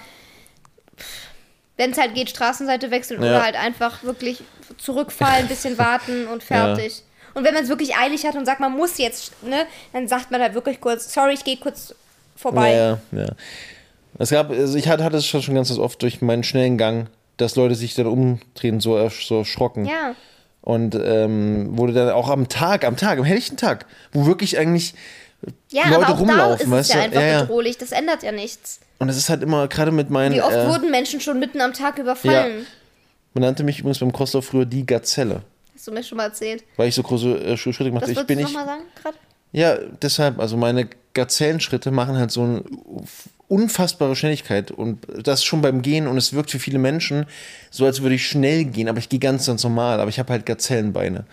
[1.76, 3.28] wenn es halt geht, Straßenseite wechseln Ja.
[3.30, 4.42] oder halt einfach wirklich
[4.78, 7.02] zurückfallen, ein bisschen warten und fertig.
[7.34, 10.30] Und wenn man es wirklich eilig hat und sagt, man muss jetzt, ne, dann sagt
[10.30, 11.94] man halt wirklich kurz, sorry, ich gehe kurz
[12.34, 12.72] vorbei.
[12.74, 13.26] Ja, ja.
[14.18, 17.06] Es gab, also ich hatte, hatte es schon schon ganz oft durch meinen schnellen Gang,
[17.36, 19.84] dass Leute sich dann umdrehen, so, ersch- so erschrocken.
[19.84, 20.14] Ja.
[20.62, 24.94] Und ähm, wurde dann auch am Tag, am Tag, am helllichten Tag, wo wirklich eigentlich
[25.70, 27.02] Ja, Leute aber auch rumlaufen, da ist es weißt ja du?
[27.02, 27.40] einfach Ja, ja.
[27.42, 28.80] bedrohlich, das ändert ja nichts.
[28.98, 30.34] Und es ist halt immer, gerade mit meinen.
[30.34, 32.66] Wie oft äh, wurden Menschen schon mitten am Tag überfallen?
[33.34, 35.42] man nannte mich übrigens beim Crosslauf früher die Gazelle,
[35.74, 36.64] Hast du mir schon mal erzählt.
[36.76, 38.12] weil ich so große äh, Schritte gemacht Das habe.
[38.12, 39.16] Ich würdest bin nochmal sagen, gerade?
[39.52, 42.64] Ja, deshalb, also meine Gazellenschritte machen halt so eine
[43.46, 47.26] unfassbare Schnelligkeit und das schon beim Gehen und es wirkt für viele Menschen
[47.70, 50.32] so, als würde ich schnell gehen, aber ich gehe ganz, ganz normal, aber ich habe
[50.32, 51.24] halt Gazellenbeine.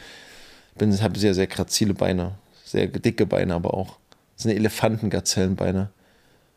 [0.78, 2.34] Bin, habe sehr, sehr grazile Beine,
[2.66, 3.98] sehr dicke Beine aber auch.
[4.36, 5.90] Das sind Elefantengazellenbeine.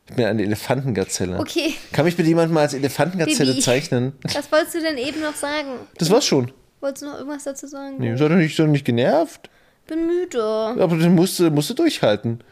[0.09, 1.39] Ich bin eine Elefantengazelle.
[1.39, 1.75] Okay.
[1.93, 3.63] Kann mich bitte jemand mal als Elefantengazelle Bibi.
[3.63, 4.15] zeichnen?
[4.23, 5.69] Was wolltest du denn eben noch sagen?
[5.99, 6.51] Das war's schon.
[6.81, 7.97] Wolltest du noch irgendwas dazu sagen?
[7.99, 9.51] Nee, seid doch nicht, doch nicht genervt.
[9.87, 10.43] Bin müde.
[10.43, 12.43] Aber dann musst du, musst du durchhalten.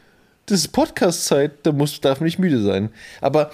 [0.46, 2.90] Das ist Podcast-Zeit, da musst, darf man nicht müde sein.
[3.20, 3.50] Aber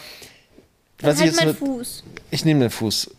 [1.01, 2.05] was halt ich jetzt mein mit, Fuß.
[2.31, 3.11] ich nehme den Fuß.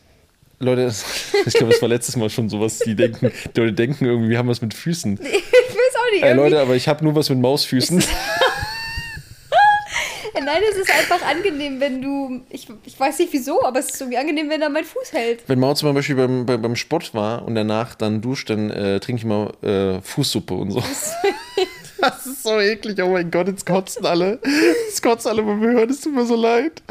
[0.60, 0.94] Leute,
[1.46, 4.38] ich glaube, es war letztes Mal schon sowas, die denken, die Leute denken irgendwie, wir
[4.38, 5.20] haben was mit Füßen.
[6.14, 6.24] Nicht.
[6.24, 8.04] Ey, irgendwie- Leute, aber ich habe nur was mit Mausfüßen.
[10.46, 12.42] Nein, es ist einfach angenehm, wenn du.
[12.50, 15.44] Ich, ich weiß nicht wieso, aber es ist irgendwie angenehm, wenn er meinen Fuß hält.
[15.48, 19.00] Wenn Mao zum Beispiel beim, beim, beim Sport war und danach dann duscht, dann äh,
[19.00, 20.84] trinke ich mal äh, Fußsuppe und so.
[22.02, 24.38] Das ist so eklig, oh mein Gott, jetzt kotzen alle.
[24.88, 26.82] Jetzt kotzen alle beim Hören, es tut mir so leid.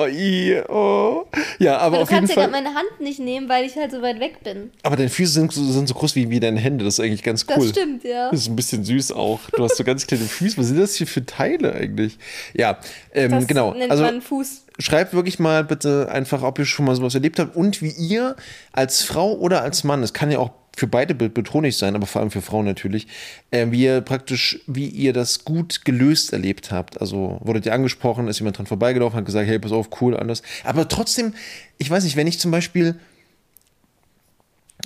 [0.00, 1.26] Oh, i, oh.
[1.58, 2.50] Ja, aber Aber du auf jeden kannst ja Fall.
[2.52, 4.70] gerade meine Hand nicht nehmen, weil ich halt so weit weg bin.
[4.84, 7.22] Aber deine Füße sind so, sind so groß wie, wie deine Hände, das ist eigentlich
[7.24, 7.56] ganz cool.
[7.66, 8.30] Das stimmt, ja.
[8.30, 9.40] Das ist ein bisschen süß auch.
[9.56, 10.56] Du hast so ganz kleine Füße.
[10.56, 12.16] Was sind das hier für Teile eigentlich?
[12.54, 12.78] Ja,
[13.12, 13.74] ähm, Das genau.
[13.74, 14.66] nennt Also man Fuß.
[14.78, 18.36] schreibt wirklich mal bitte einfach, ob ihr schon mal sowas erlebt habt und wie ihr
[18.72, 22.06] als Frau oder als Mann, es kann ja auch für beide be- bedrohlich sein, aber
[22.06, 23.06] vor allem für Frauen natürlich,
[23.50, 27.00] äh, wie ihr praktisch, wie ihr das gut gelöst erlebt habt.
[27.00, 30.42] Also wurdet ihr angesprochen, ist jemand dran vorbeigelaufen, hat gesagt, hey, pass auf, cool, anders.
[30.64, 31.34] Aber trotzdem,
[31.78, 32.94] ich weiß nicht, wenn ich zum Beispiel,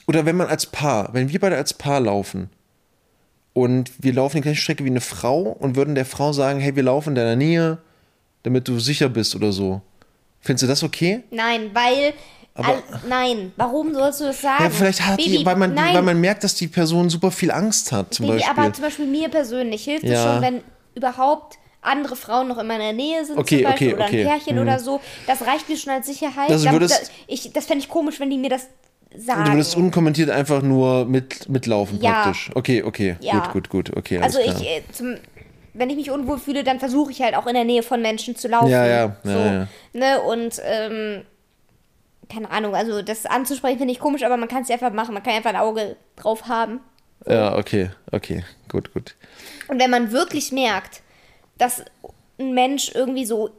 [0.07, 2.51] oder wenn man als Paar, wenn wir beide als Paar laufen
[3.53, 6.75] und wir laufen die gleiche Strecke wie eine Frau und würden der Frau sagen, hey,
[6.75, 7.79] wir laufen in deiner Nähe,
[8.43, 9.83] damit du sicher bist oder so.
[10.41, 11.23] Findest du das okay?
[11.31, 12.15] Nein, weil.
[12.55, 14.65] Aber- nein, warum sollst du das sagen?
[14.65, 17.31] Ja, vielleicht hat Baby, die, weil man, nein, weil man merkt, dass die Person super
[17.31, 18.63] viel Angst hat, zum Baby, Beispiel.
[18.63, 20.35] aber zum Beispiel mir persönlich hilft es Ja.
[20.35, 20.61] schon, wenn
[20.95, 24.21] überhaupt andere Frauen noch in meiner Nähe sind Okay, zum Beispiel okay, oder okay.
[24.23, 24.63] ein Pärchen Mhm.
[24.63, 25.01] oder so.
[25.27, 26.51] Das reicht mir schon als Sicherheit.
[26.51, 28.69] Also würdest- das, ich, das fände ich komisch, wenn die mir das
[29.17, 29.45] sagen.
[29.47, 32.23] du würdest unkommentiert einfach nur mit, mitlaufen Ja.
[32.25, 32.51] praktisch.
[32.55, 33.17] Okay, okay.
[33.21, 33.39] Ja.
[33.39, 33.97] Gut, gut, gut.
[33.97, 34.55] Okay, also klar.
[34.61, 35.17] ich, äh, zum,
[35.75, 38.37] wenn ich mich unwohl fühle, dann versuche ich halt auch in der Nähe von Menschen
[38.37, 38.69] zu laufen.
[38.69, 39.69] Ja, ja, so, ja, ja.
[39.95, 40.21] Ne?
[40.21, 41.23] Und ähm,
[42.33, 45.15] keine Ahnung, also das anzusprechen finde ich komisch, aber man kann es ja einfach machen.
[45.15, 46.81] Man kann einfach ein Auge drauf haben.
[47.27, 48.45] ja, okay, okay.
[48.69, 49.15] Gut, gut.
[49.69, 51.03] Und wenn man wirklich merkt,
[51.59, 51.85] dass
[52.39, 53.51] ein Mensch irgendwie so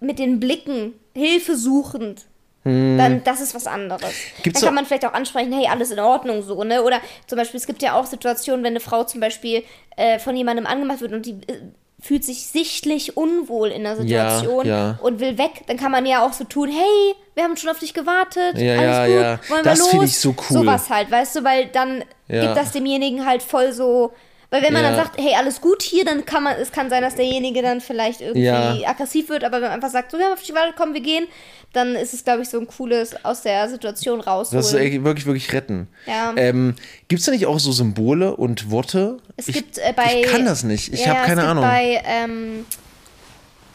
[0.00, 2.26] mit den Blicken hilfesuchend,
[2.64, 4.02] dann das ist was anderes.
[4.02, 4.42] Hm.
[4.42, 6.82] Gibt's dann kann man vielleicht auch ansprechen, hey, alles in Ordnung so, ne?
[6.82, 9.64] Oder zum Beispiel, es gibt ja auch Situationen, wenn eine Frau zum Beispiel
[9.96, 11.60] äh, von jemandem angemacht wird und die äh,
[12.04, 14.98] fühlt sich sichtlich unwohl in der Situation ja.
[15.02, 17.78] und will weg, dann kann man ja auch so tun, hey, wir haben schon auf
[17.78, 19.40] dich gewartet, Ja, alles ja, gut, ja.
[19.48, 19.90] wollen Das wir los?
[19.90, 20.58] find ich so cool.
[20.58, 22.42] Sowas halt, weißt du, weil dann Ja.
[22.42, 24.12] gibt das demjenigen halt voll so,
[24.54, 24.90] weil wenn man Ja.
[24.90, 27.80] dann sagt, hey, alles gut hier, dann kann man, es kann sein, dass derjenige dann
[27.80, 28.76] vielleicht irgendwie Ja.
[28.86, 31.00] aggressiv wird, aber wenn man einfach sagt, so, wir haben auf dich gewartet, komm, wir
[31.00, 31.26] gehen,
[31.72, 34.62] dann ist es, glaube ich, so ein cooles aus der Situation rausholen.
[34.62, 35.88] Das ist wirklich, wirklich retten.
[36.06, 36.32] Ja.
[36.36, 36.76] Ähm,
[37.08, 39.16] gibt es da nicht auch so Symbole und Worte?
[39.36, 40.20] Es ich, gibt äh, bei.
[40.22, 40.94] ich kann das nicht.
[40.94, 41.64] Ich Ja, habe es keine gibt Ahnung.
[41.64, 42.64] Bei, ähm,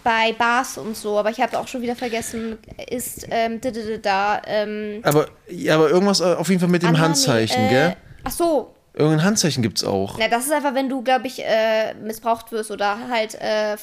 [0.01, 2.57] bei Bars und so, aber ich habe auch schon wieder vergessen,
[2.89, 6.83] ist ähm, da, da, da, ähm, aber, ja, aber irgendwas äh, auf jeden Fall mit
[6.83, 7.95] dem Anna, nee, Handzeichen, äh, gell?
[8.23, 8.73] Ach so.
[8.93, 10.17] Irgendein Handzeichen gibt es auch.
[10.19, 13.77] Na, das ist einfach, wenn du, glaube ich, äh, missbraucht wirst oder halt äh,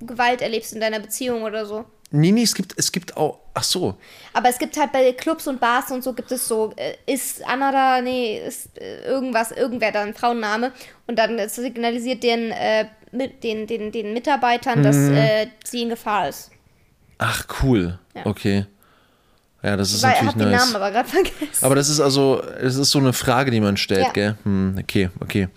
[0.00, 1.84] Gewalt erlebst in deiner Beziehung oder so.
[2.10, 3.40] Nee, nee, es gibt, es gibt auch.
[3.54, 3.96] Ach so.
[4.32, 7.44] Aber es gibt halt bei Clubs und Bars und so gibt es so, äh, ist
[7.46, 10.72] Anna da, nee, ist äh, irgendwas, irgendwer da ein Frauenname
[11.06, 16.28] und dann signalisiert den, äh, mit, den, den, den Mitarbeitern, dass äh, sie in Gefahr
[16.28, 16.50] ist.
[17.18, 17.98] Ach, cool.
[18.14, 18.26] Ja.
[18.26, 18.66] Okay.
[19.64, 20.60] Ja, das ist Weil, natürlich nice.
[20.60, 21.64] Namen aber gerade vergessen.
[21.64, 24.12] Aber das ist also, es ist so eine Frage, die man stellt, Ja.
[24.12, 24.34] gell?
[24.44, 25.48] Hm, okay, okay.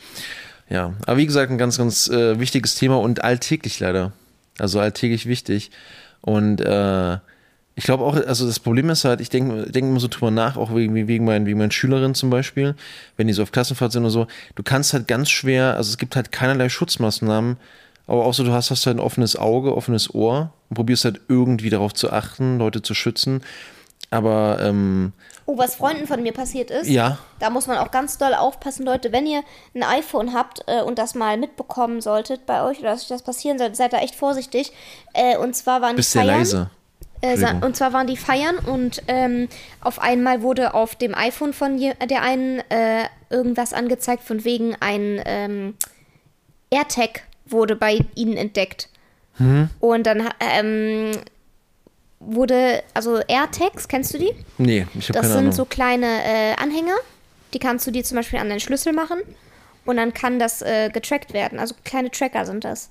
[0.69, 4.13] Ja, aber wie gesagt, ein ganz, ganz äh, wichtiges Thema und alltäglich leider.
[4.59, 5.71] Also alltäglich wichtig.
[6.21, 7.17] Und äh,
[7.75, 10.55] ich glaube auch, also das Problem ist halt, ich denke denk immer so drüber nach,
[10.57, 12.75] auch wegen, wegen, meinen, wegen meinen Schülerinnen zum Beispiel,
[13.17, 15.97] wenn die so auf Klassenfahrt sind oder so, du kannst halt ganz schwer, also es
[15.97, 17.57] gibt halt keinerlei Schutzmaßnahmen,
[18.07, 21.21] aber auch so, du hast, hast halt ein offenes Auge, offenes Ohr und probierst halt
[21.27, 23.41] irgendwie darauf zu achten, Leute zu schützen.
[24.09, 25.11] Aber ähm,
[25.49, 28.85] Oh, was Freunden von mir passiert ist, ja, da muss man auch ganz doll aufpassen,
[28.85, 29.43] Leute, wenn ihr
[29.73, 33.21] ein iPhone habt äh, und das mal mitbekommen solltet bei euch oder dass euch das
[33.21, 34.73] passieren sollte, seid da echt vorsichtig.
[35.13, 36.39] Äh, und zwar waren bist die Feiern.
[36.39, 36.69] leise.
[37.21, 39.47] Äh, und zwar waren die Feiern und ähm,
[39.81, 45.21] auf einmal wurde auf dem iPhone von der einen äh, irgendwas angezeigt, von wegen ein
[45.25, 45.75] ähm,
[46.69, 48.89] AirTag wurde bei ihnen entdeckt.
[49.37, 49.69] Mhm.
[49.79, 51.11] Und dann ähm,
[52.19, 54.31] wurde, also AirTags, kennst du die?
[54.57, 55.51] Nee, ich habe Das keine sind Ahnung.
[55.53, 56.95] so kleine äh, Anhänger,
[57.53, 59.19] die kannst du dir zum Beispiel an deinen Schlüssel machen
[59.85, 61.59] und dann kann das äh, getrackt werden.
[61.59, 62.89] Also kleine Tracker sind das.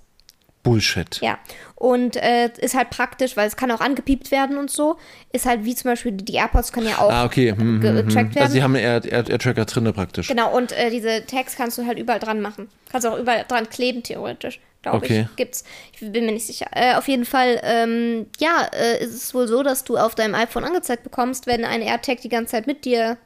[0.63, 1.21] Bullshit.
[1.21, 1.39] Ja,
[1.77, 4.97] und äh, ist halt praktisch, weil es kann auch angepiept werden und so.
[5.33, 7.53] Ist halt wie zum Beispiel die AirPods können ja auch Ah, okay.
[7.53, 8.35] Hm, hm, getrackt hm.
[8.35, 8.39] werden.
[8.43, 10.27] Also sie haben einen Air- Air- Air-Tracker drinne praktisch.
[10.27, 12.69] Genau, und äh, diese Tags kannst du halt überall dran machen.
[12.91, 14.59] Kannst auch überall dran kleben, theoretisch.
[14.91, 15.27] Glaube Okay.
[15.31, 15.37] ich.
[15.37, 15.65] Gibt's.
[15.93, 16.67] Ich bin mir nicht sicher.
[16.73, 20.35] Äh, auf jeden Fall, ähm, ja, äh, ist es wohl so, dass du auf deinem
[20.35, 23.17] iPhone angezeigt bekommst, wenn ein AirTag die ganze Zeit mit dir.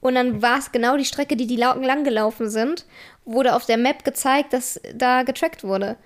[0.00, 2.86] Und dann war es genau die Strecke, die die lau- lang gelaufen sind,
[3.26, 5.96] wurde auf der Map gezeigt, dass da getrackt wurde.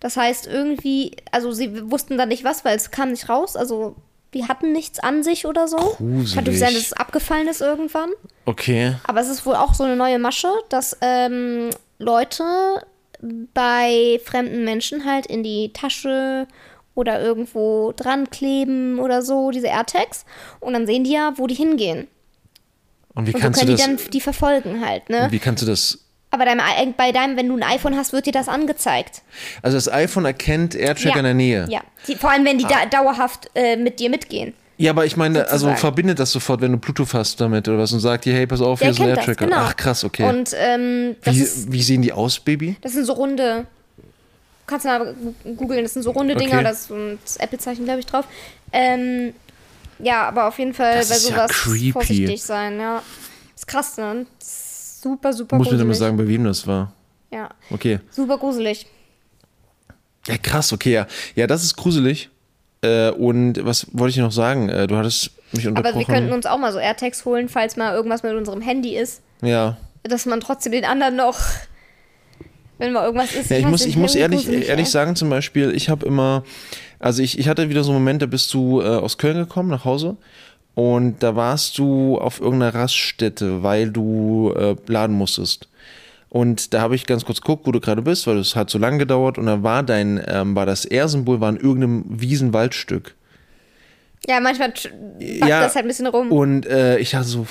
[0.00, 3.56] Das heißt, irgendwie, also sie wussten da nicht was, weil es kam nicht raus.
[3.56, 3.94] Also,
[4.34, 5.76] die hatten nichts an sich oder so.
[5.96, 6.34] Gruselig.
[6.34, 8.10] natürlich sein, dass es abgefallen ist irgendwann.
[8.44, 8.96] Okay.
[9.06, 12.44] Aber es ist wohl auch so eine neue Masche, dass ähm, Leute
[13.54, 16.46] bei fremden Menschen halt in die Tasche
[16.94, 20.24] oder irgendwo dran kleben oder so, diese AirTags.
[20.60, 22.08] Und dann sehen die ja, wo die hingehen.
[23.14, 23.86] Und wie Und so kannst du können das?
[23.86, 25.28] die dann die verfolgen halt, ne?
[25.30, 25.98] Wie kannst du das?
[26.30, 29.22] Aber deinem, I- bei deinem, wenn du ein iPhone hast, wird dir das angezeigt.
[29.62, 31.18] Also das iPhone erkennt AirTracker ja.
[31.18, 31.66] in der Nähe.
[31.70, 31.80] Ja.
[32.08, 34.52] Die, vor allem, wenn die da dauerhaft äh, mit dir mitgehen.
[34.78, 35.76] Ja, aber ich meine, also Sozusagen.
[35.78, 38.60] verbindet das sofort, wenn du Bluetooth hast damit oder was und sagt dir, hey, pass
[38.60, 39.46] auf, Der hier ist ein das, AirTracker.
[39.46, 39.56] genau.
[39.60, 40.28] Ach krass, okay.
[40.28, 42.76] Und ähm, das, ist, wie, wie sehen die aus, Baby?
[42.82, 43.66] das sind so runde.
[43.96, 44.02] Du
[44.66, 46.64] kannst mal gu- googeln, das sind so runde Dinger, Okay.
[46.64, 48.26] da ist so ein das Apple-Zeichen, glaube ich, drauf.
[48.72, 49.32] Ähm,
[49.98, 51.92] ja, aber auf jeden Fall Das bei ist ja sowas creepy.
[51.92, 53.02] vorsichtig sein, ja.
[53.54, 54.26] Ist krass, ne?
[54.38, 55.78] Ist super, super Muss mir gruselig.
[55.80, 56.92] dann mal sagen, bei wem das war.
[57.30, 58.00] Ja, Okay.
[58.10, 58.86] super gruselig.
[60.26, 61.06] Ja, krass, okay, ja.
[61.34, 62.28] Ja, das ist gruselig.
[62.82, 64.68] Äh, und was wollte ich noch sagen?
[64.68, 65.98] Äh, du hattest mich Aber unterbrochen.
[65.98, 69.22] wir könnten uns auch mal so AirTags holen, falls mal irgendwas mit unserem Handy ist,
[69.42, 69.76] ja.
[70.02, 71.38] dass man trotzdem den anderen noch,
[72.78, 73.50] wenn mal irgendwas ist.
[73.50, 76.44] Ja, ich weiß muss, ich muss ehrlich, ehrlich sagen, zum Beispiel, ich habe immer,
[76.98, 79.70] also ich, ich hatte wieder so einen Moment, da bist du äh, aus Köln gekommen,
[79.70, 80.16] nach Hause.
[80.74, 85.68] Und da warst du auf irgendeiner Raststätte, weil du äh, laden musstest.
[86.28, 88.78] Und da habe ich ganz kurz geguckt, wo du gerade bist, weil es hat so
[88.78, 89.38] lange gedauert.
[89.38, 93.14] Und da war dein, ähm, war das R-Symbol, war in irgendeinem Wiesenwaldstück.
[94.26, 94.72] Ja, manchmal
[95.20, 96.32] Ja, das halt ein bisschen rum.
[96.32, 97.46] Und äh, ich dachte so,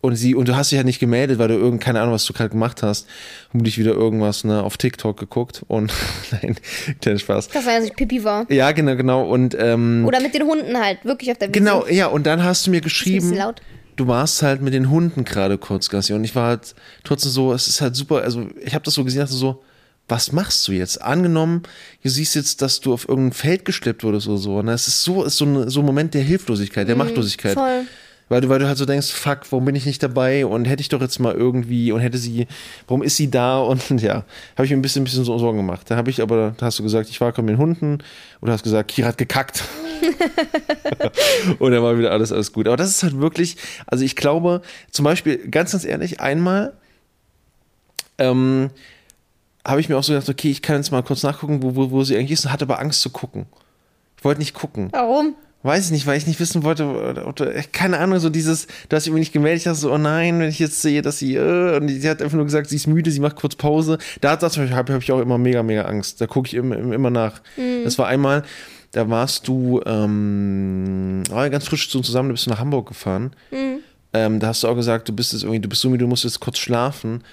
[0.00, 2.24] und sie, und du hast dich ja nicht gemeldet, weil du irgend, keine Ahnung, was
[2.24, 3.08] du gerade gemacht hast.
[3.50, 5.92] Vermutlich wieder irgendwas, ne, auf TikTok geguckt und
[6.30, 6.56] nein,
[7.02, 7.48] kein Spaß.
[7.48, 8.50] Das war ja, dass ich Pipi war.
[8.50, 9.28] Ja, genau, genau.
[9.28, 11.58] Und ähm, Oder mit den Hunden halt, wirklich auf der Wiese.
[11.58, 13.60] genau, ja, und dann hast du mir Ist geschrieben, bisschen laut.
[13.98, 16.12] Du warst halt mit den Hunden gerade kurz, Gassi.
[16.14, 19.04] Und ich war halt trotzdem so, es ist halt super, also ich habe das so
[19.04, 19.62] gesehen, dachte so,
[20.08, 21.02] was machst du jetzt?
[21.02, 21.64] Angenommen,
[22.02, 24.58] du siehst jetzt, dass du auf irgendein Feld geschleppt wurdest oder so.
[24.58, 27.56] Und das ist so, ist so, ein, so ein Moment der Hilflosigkeit, der Machtlosigkeit.
[27.56, 27.86] Mhm, Voll.
[28.28, 30.82] Weil du, weil du halt so denkst, fuck, warum bin ich nicht dabei und hätte
[30.82, 32.46] ich doch jetzt mal irgendwie und hätte sie,
[32.86, 34.24] warum ist sie da und ja,
[34.56, 35.90] habe ich mir ein bisschen, ein bisschen so Sorgen gemacht.
[35.90, 37.98] Da habe ich aber, da hast du gesagt, ich war mit den Hunden
[38.40, 39.64] oder hast gesagt, Kira hat gekackt.
[41.58, 42.66] und dann war wieder alles, alles gut.
[42.66, 46.74] Aber das ist halt wirklich, also ich glaube, zum Beispiel, ganz, ganz ehrlich, einmal
[48.18, 48.70] ähm,
[49.66, 51.90] habe ich mir auch so gedacht, okay, ich kann jetzt mal kurz nachgucken, wo, wo,
[51.90, 53.46] wo sie eigentlich ist und hatte aber Angst zu gucken.
[54.16, 54.88] Ich wollte nicht gucken.
[54.92, 55.34] Warum?
[55.64, 59.06] Weiß ich nicht, weil ich nicht wissen wollte, oder, keine Ahnung, so dieses, du hast
[59.06, 61.76] mich nicht gemeldet, ich dachte so, oh nein, wenn ich jetzt sehe, dass sie, äh,
[61.76, 63.98] und sie hat einfach nur gesagt, sie ist müde, sie macht kurz Pause.
[64.20, 66.20] Da hat habe hab ich auch immer mega, mega Angst.
[66.20, 67.40] Da gucke ich immer, immer nach.
[67.56, 67.82] Mhm.
[67.82, 68.44] Das war einmal,
[68.92, 73.32] da warst du ähm, ganz frisch zu uns zusammen, du bist nach Hamburg gefahren.
[73.50, 73.80] Mhm.
[74.12, 76.08] Ähm, da hast du auch gesagt, du bist jetzt irgendwie, du bist so müde, du
[76.08, 77.24] musst jetzt kurz schlafen.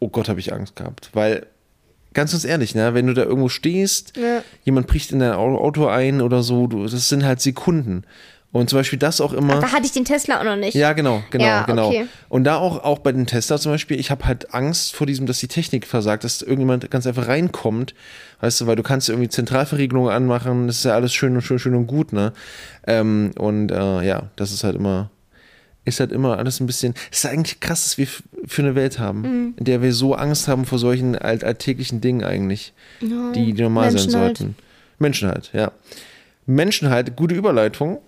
[0.00, 1.46] Oh Gott, habe ich Angst gehabt, weil
[2.14, 4.42] ganz, ganz ehrlich, ne, wenn du da irgendwo stehst, ja.
[4.64, 8.04] jemand bricht in dein Auto ein oder so, du, das sind halt Sekunden.
[8.54, 9.54] Und zum Beispiel das auch immer.
[9.56, 10.76] Ach, da hatte ich den Tesla auch noch nicht.
[10.76, 11.88] Ja, genau, genau, ja, genau.
[11.88, 12.06] Okay.
[12.28, 15.26] Und da auch, auch bei den Tesla zum Beispiel, ich habe halt Angst vor diesem,
[15.26, 17.96] dass die Technik versagt, dass irgendjemand ganz einfach reinkommt,
[18.42, 21.58] weißt du, weil du kannst irgendwie Zentralverriegelung anmachen, das ist ja alles schön und schön,
[21.58, 22.32] schön und gut, ne?
[22.86, 25.10] Ähm, und äh, ja, das ist halt immer,
[25.84, 26.94] ist halt immer alles ein bisschen.
[27.10, 29.54] Es ist eigentlich krass, dass wir für eine Welt haben, mhm.
[29.56, 33.32] in der wir so Angst haben vor solchen alt alltäglichen Dingen eigentlich, no.
[33.32, 34.38] die, die normal Menschen sein halt.
[34.38, 34.56] sollten.
[34.98, 35.72] Menschen halt, ja.
[36.46, 37.98] Menschen halt, gute Überleitung.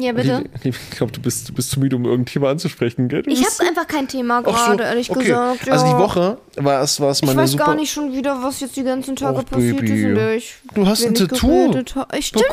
[0.00, 0.44] Ja, bitte.
[0.62, 3.24] Ich, ich glaube, du bist, du bist zu müde, um irgendein Thema anzusprechen, gell?
[3.26, 5.24] Ich habe einfach kein Thema gerade, so, ehrlich okay.
[5.24, 5.66] gesagt.
[5.66, 5.72] Ja.
[5.72, 8.40] Also die Woche war es, war es meine Ich weiß super gar nicht schon wieder,
[8.40, 10.36] was jetzt die ganzen Tage Och, passiert Baby.
[10.36, 11.72] ist, ich Du hast ein Tattoo.
[11.72, 12.44] Stimmt, oh, ich war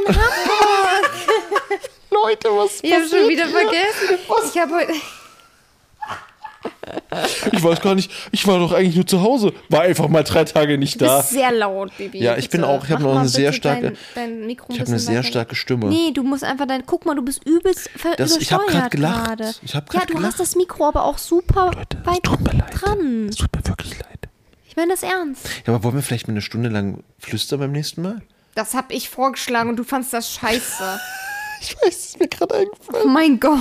[0.00, 1.10] in Hamburg.
[2.24, 4.18] Leute, was Ich habe schon wieder vergessen.
[4.28, 4.54] Was?
[4.54, 4.92] Ich habe heute.
[7.52, 9.52] Ich weiß gar nicht, ich war doch eigentlich nur zu Hause.
[9.68, 11.16] War einfach mal drei Tage nicht da.
[11.16, 12.20] Du bist sehr laut, Baby.
[12.20, 13.94] Ja, ich bin auch, ich habe noch eine sehr starke.
[14.14, 15.86] Dein, dein ich habe eine sehr starke Stimme.
[15.86, 16.84] Nee, du musst einfach dein.
[16.86, 19.26] Guck mal, du bist übelst das, Ich habe gerade gelacht.
[19.26, 19.54] Grade.
[19.62, 20.24] Ich hab ja, du gelacht.
[20.26, 22.70] hast das Mikro aber auch super Leute, weit tut mir leid.
[22.80, 23.28] dran.
[23.28, 24.28] Es tut mir wirklich leid.
[24.68, 25.46] Ich meine das ernst.
[25.66, 28.22] Ja, aber wollen wir vielleicht mal eine Stunde lang flüstern beim nächsten Mal?
[28.54, 31.00] Das habe ich vorgeschlagen und du fandst das scheiße.
[31.62, 33.04] Ich weiß, es ist mir gerade eingefallen.
[33.04, 33.56] Oh mein Gott.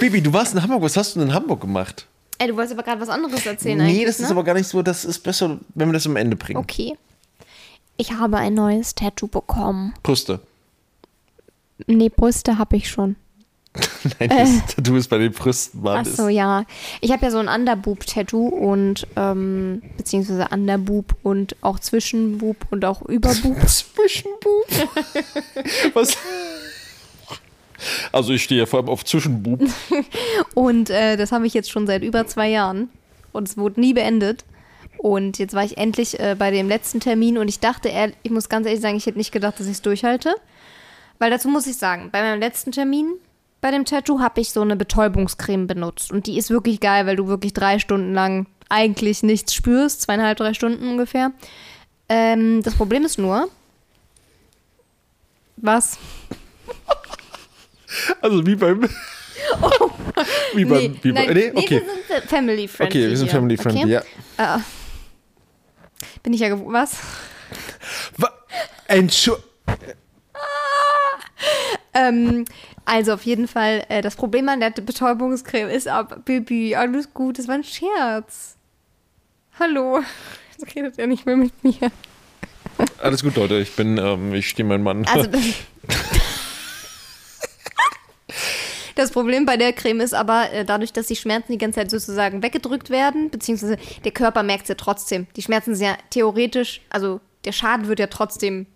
[0.00, 0.82] Baby, du warst in Hamburg.
[0.82, 2.06] Was hast du denn in Hamburg gemacht?
[2.36, 3.98] Ey, du wolltest aber gerade was anderes erzählen nee, eigentlich.
[4.00, 4.26] Nee, das ne?
[4.26, 4.82] ist aber gar nicht so.
[4.82, 6.58] Das ist besser, wenn wir das am Ende bringen.
[6.58, 6.98] Okay.
[7.96, 9.94] Ich habe ein neues Tattoo bekommen.
[10.02, 10.40] Brüste.
[11.86, 13.16] Nee, Brüste habe ich schon.
[14.18, 14.60] Nein, das äh.
[14.76, 16.06] Tattoo ist bei den Brüsten, Mann.
[16.06, 16.64] Ach so, ja.
[17.00, 23.00] Ich habe ja so ein Underboob-Tattoo und, ähm, beziehungsweise Underboob und auch Zwischenboob und auch
[23.02, 23.56] Überboob.
[23.66, 24.66] Zwischenboob?
[25.94, 26.18] Was?
[28.12, 29.62] Also ich stehe ja vor allem auf Zwischenbub.
[30.54, 32.88] und äh, das habe ich jetzt schon seit über zwei Jahren.
[33.32, 34.44] Und es wurde nie beendet.
[34.98, 37.90] Und jetzt war ich endlich äh, bei dem letzten Termin und ich dachte,
[38.22, 40.34] ich muss ganz ehrlich sagen, ich hätte nicht gedacht, dass ich es durchhalte.
[41.18, 43.14] Weil dazu muss ich sagen, bei meinem letzten Termin
[43.60, 46.10] bei dem Tattoo habe ich so eine Betäubungscreme benutzt.
[46.10, 50.02] Und die ist wirklich geil, weil du wirklich drei Stunden lang eigentlich nichts spürst.
[50.02, 51.32] Zweieinhalb, drei Stunden ungefähr.
[52.08, 53.48] Ähm, das Problem ist nur.
[55.56, 55.98] Was?
[58.20, 58.88] Also wie beim.
[59.62, 59.90] Oh.
[60.54, 60.78] wie beim.
[60.78, 61.80] Nee, wie nein, bei, nee, okay.
[61.80, 62.98] nee, wir sind family friendly.
[63.00, 64.06] Okay, wir sind family friendly, okay?
[64.38, 64.56] ja.
[64.56, 64.60] Uh,
[66.22, 66.72] bin ich ja gewohnt.
[66.72, 66.96] Was?
[68.86, 69.44] Entschuldigung.
[71.94, 72.44] ähm,
[72.84, 77.38] also auf jeden Fall, äh, das Problem an der Betäubungscreme ist aber, Baby, alles gut,
[77.38, 78.56] das war ein Scherz.
[79.58, 80.00] Hallo.
[80.58, 81.92] Jetzt redet er nicht mehr mit mir.
[82.98, 85.04] Alles gut, Leute, ich bin, ähm, ich stehe mein Mann.
[85.06, 85.30] Also,
[88.94, 91.90] Das Problem bei der Creme ist aber, äh, dadurch, dass die Schmerzen die ganze Zeit
[91.90, 95.26] sozusagen weggedrückt werden, beziehungsweise der Körper merkt es ja trotzdem.
[95.36, 98.66] Die Schmerzen sind ja theoretisch, also der Schaden wird ja trotzdem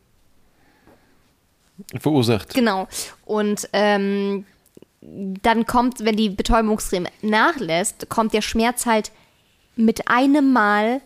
[1.98, 2.54] verursacht.
[2.54, 2.88] Genau.
[3.24, 4.46] Und ähm,
[5.00, 9.10] dann kommt, wenn die Betäubungscreme nachlässt, kommt der Schmerz halt
[9.76, 11.00] mit einem Mal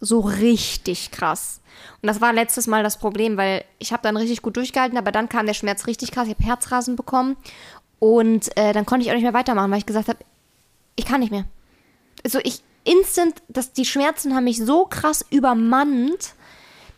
[0.00, 1.60] so richtig krass.
[2.02, 5.12] Und das war letztes Mal das Problem, weil ich habe dann richtig gut durchgehalten, aber
[5.12, 6.28] dann kam der Schmerz richtig krass.
[6.28, 7.36] Ich habe Herzrasen bekommen
[7.98, 10.18] und äh, dann konnte ich auch nicht mehr weitermachen, weil ich gesagt habe,
[10.96, 11.44] ich kann nicht mehr.
[12.24, 16.34] Also ich instant, dass die Schmerzen haben mich so krass übermannt,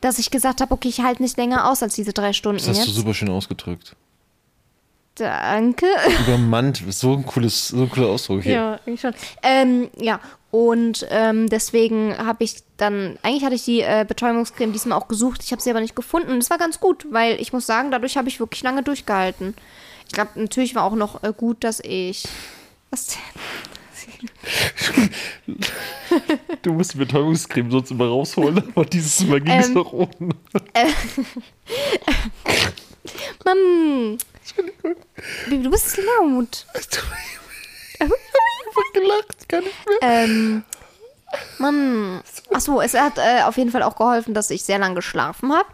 [0.01, 2.59] dass ich gesagt habe, okay, ich halte nicht länger aus als diese drei Stunden.
[2.59, 2.89] Das hast jetzt.
[2.89, 3.97] du super schön ausgedrückt.
[5.17, 5.87] Danke.
[6.27, 8.53] Übermannt, so ein cooles, so ein cooler Ausdruck hier.
[8.53, 9.15] Ja, eigentlich schon.
[9.43, 14.99] Ähm, ja, und ähm, deswegen habe ich dann, eigentlich hatte ich die äh, Betäubungscreme diesmal
[14.99, 16.31] auch gesucht, ich habe sie aber nicht gefunden.
[16.31, 19.55] Und es war ganz gut, weil ich muss sagen, dadurch habe ich wirklich lange durchgehalten.
[20.07, 22.27] Ich glaube, natürlich war auch noch äh, gut, dass ich.
[22.91, 23.19] Was denn?
[26.63, 30.09] du musst die Betäubungscreme sonst immer rausholen, aber dieses Mal ging es ähm, noch ohne.
[30.73, 30.87] Äh,
[33.45, 34.19] Mann,
[35.49, 36.67] Baby, du bist laut.
[38.81, 39.99] Ich gelacht, kann nicht mehr.
[40.03, 40.65] Ähm,
[41.59, 42.23] Mann.
[42.53, 45.69] Achso, es hat äh, auf jeden Fall auch geholfen, dass ich sehr lange geschlafen habe.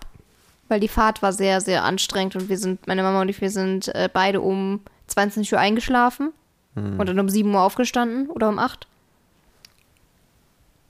[0.69, 3.51] Weil die Fahrt war sehr, sehr anstrengend und wir sind, meine Mama und ich, wir
[3.51, 6.33] sind äh, beide um 22 Uhr eingeschlafen
[6.77, 8.89] und dann um 7 Uhr aufgestanden oder um 8.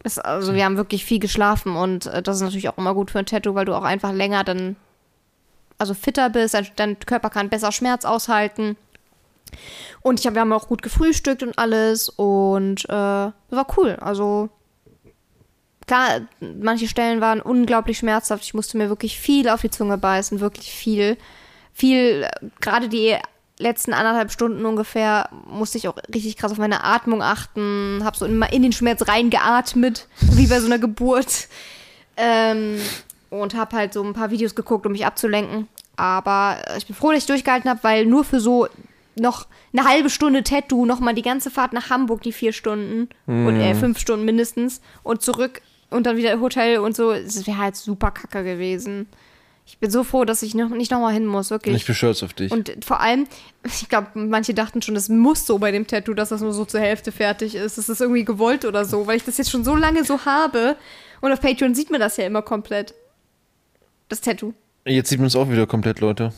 [0.03, 3.11] Das, also wir haben wirklich viel geschlafen und äh, das ist natürlich auch immer gut
[3.11, 4.77] für ein Tattoo, weil du auch einfach länger dann,
[5.77, 8.77] also fitter bist, dein, dein Körper kann besser Schmerz aushalten.
[10.03, 13.97] Und ich hab, wir haben auch gut gefrühstückt und alles und äh, war cool.
[14.01, 14.51] Also
[15.87, 18.45] klar, manche Stellen waren unglaublich schmerzhaft.
[18.45, 21.17] Ich musste mir wirklich viel auf die Zunge beißen, wirklich viel.
[21.73, 22.29] Viel,
[22.61, 23.17] gerade die
[23.59, 28.27] letzten anderthalb Stunden ungefähr, musste ich auch richtig krass auf meine Atmung achten, hab so
[28.27, 31.49] in, in den Schmerz reingeatmet, wie bei so einer Geburt.
[32.17, 32.81] Ähm,
[33.31, 35.69] und hab halt so ein paar Videos geguckt, um mich abzulenken.
[35.97, 38.69] Aber äh, ich bin froh, dass ich durchgehalten habe, weil nur für so
[39.17, 43.61] noch eine halbe Stunde Tattoo, nochmal die ganze Fahrt nach Hamburg, die vier Stunden und
[43.61, 47.77] äh, fünf Stunden mindestens und zurück und dann wieder Hotel und so, es wäre halt
[47.77, 49.07] super kacke gewesen.
[49.67, 51.75] Ich bin so froh, dass ich noch, nicht nochmal hin muss, wirklich.
[51.77, 52.53] Ich bin stolz auf dich.
[52.53, 53.27] Und vor allem,
[53.65, 56.67] ich glaube, manche dachten schon, das muss so bei dem Tattoo, dass das nur so
[56.67, 57.79] zur Hälfte fertig ist.
[57.79, 60.77] Das ist irgendwie gewollt oder so, weil ich das jetzt schon so lange so habe.
[61.23, 62.95] Und auf Patreon sieht man das ja immer komplett.
[64.11, 64.53] Das Tattoo.
[64.85, 66.35] Jetzt sieht man es auch wieder komplett, Leute.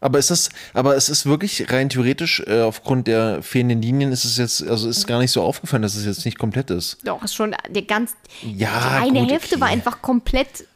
[0.00, 4.24] Aber ist das, aber es ist wirklich rein theoretisch, äh, aufgrund der fehlenden Linien ist
[4.24, 6.98] es jetzt, also ist gar nicht so aufgefallen, dass es jetzt nicht komplett ist.
[7.04, 8.14] Doch, ist schon der ganz.
[8.42, 9.60] Ja, die eine gut, Hälfte okay.
[9.60, 10.66] war einfach komplett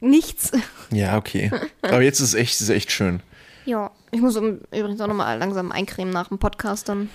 [0.00, 0.50] nichts.
[0.90, 1.50] Ja, okay.
[1.82, 3.20] Aber jetzt ist es echt, ist echt schön.
[3.66, 7.08] Ja, ich muss übrigens auch nochmal langsam eincremen nach dem Podcast dann.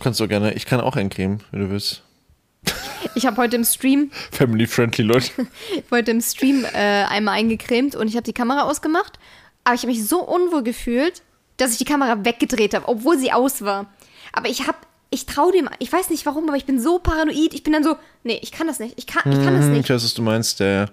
[0.00, 2.02] Kannst du gerne, ich kann auch eincremen, wenn du willst.
[3.14, 5.30] Ich habe heute im Stream, Family friendly, Leute.
[5.90, 9.18] heute im Stream äh, einmal eingecremt und ich habe die Kamera ausgemacht.
[9.68, 11.20] Aber ich habe mich so unwohl gefühlt,
[11.58, 13.84] dass ich die Kamera weggedreht habe, obwohl sie aus war.
[14.32, 14.78] Aber ich habe,
[15.10, 17.52] ich traue dem, ich weiß nicht warum, aber ich bin so paranoid.
[17.52, 18.94] Ich bin dann so, nee, ich kann das nicht.
[18.96, 19.84] Ich kann, ich kann das Hm, nicht.
[19.84, 20.88] Ich weiß, was du meinst, der.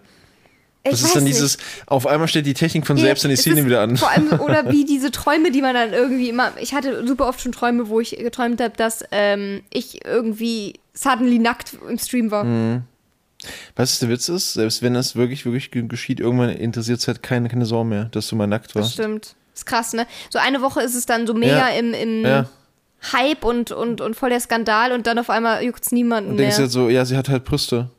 [0.83, 1.37] Ich Das ist dann nicht.
[1.37, 3.95] dieses, auf einmal steht die Technik von selbst in die Szene wieder an.
[3.95, 6.51] Vor allem, oder wie diese Träume, die man dann irgendwie immer.
[6.59, 11.39] Ich hatte super oft schon Träume, wo ich geträumt habe, dass ähm, ich irgendwie suddenly
[11.39, 12.43] nackt im Stream war.
[12.43, 12.81] Hm.
[13.75, 17.07] Weißt du, der Witz ist, selbst wenn das wirklich, wirklich ge- geschieht, irgendwann interessiert es
[17.07, 18.93] halt keine, keine Sau mehr, dass du mal nackt Das warst.
[18.93, 19.35] stimmt.
[19.53, 20.05] ist krass, ne?
[20.29, 21.79] So eine Woche ist es dann so mega Ja.
[21.79, 22.45] im, im Ja.
[23.13, 26.35] Hype und, und, und voll der Skandal und dann auf einmal juckt es niemanden Und
[26.37, 26.45] mehr.
[26.45, 27.89] denkst halt so, ja, sie hat halt Brüste.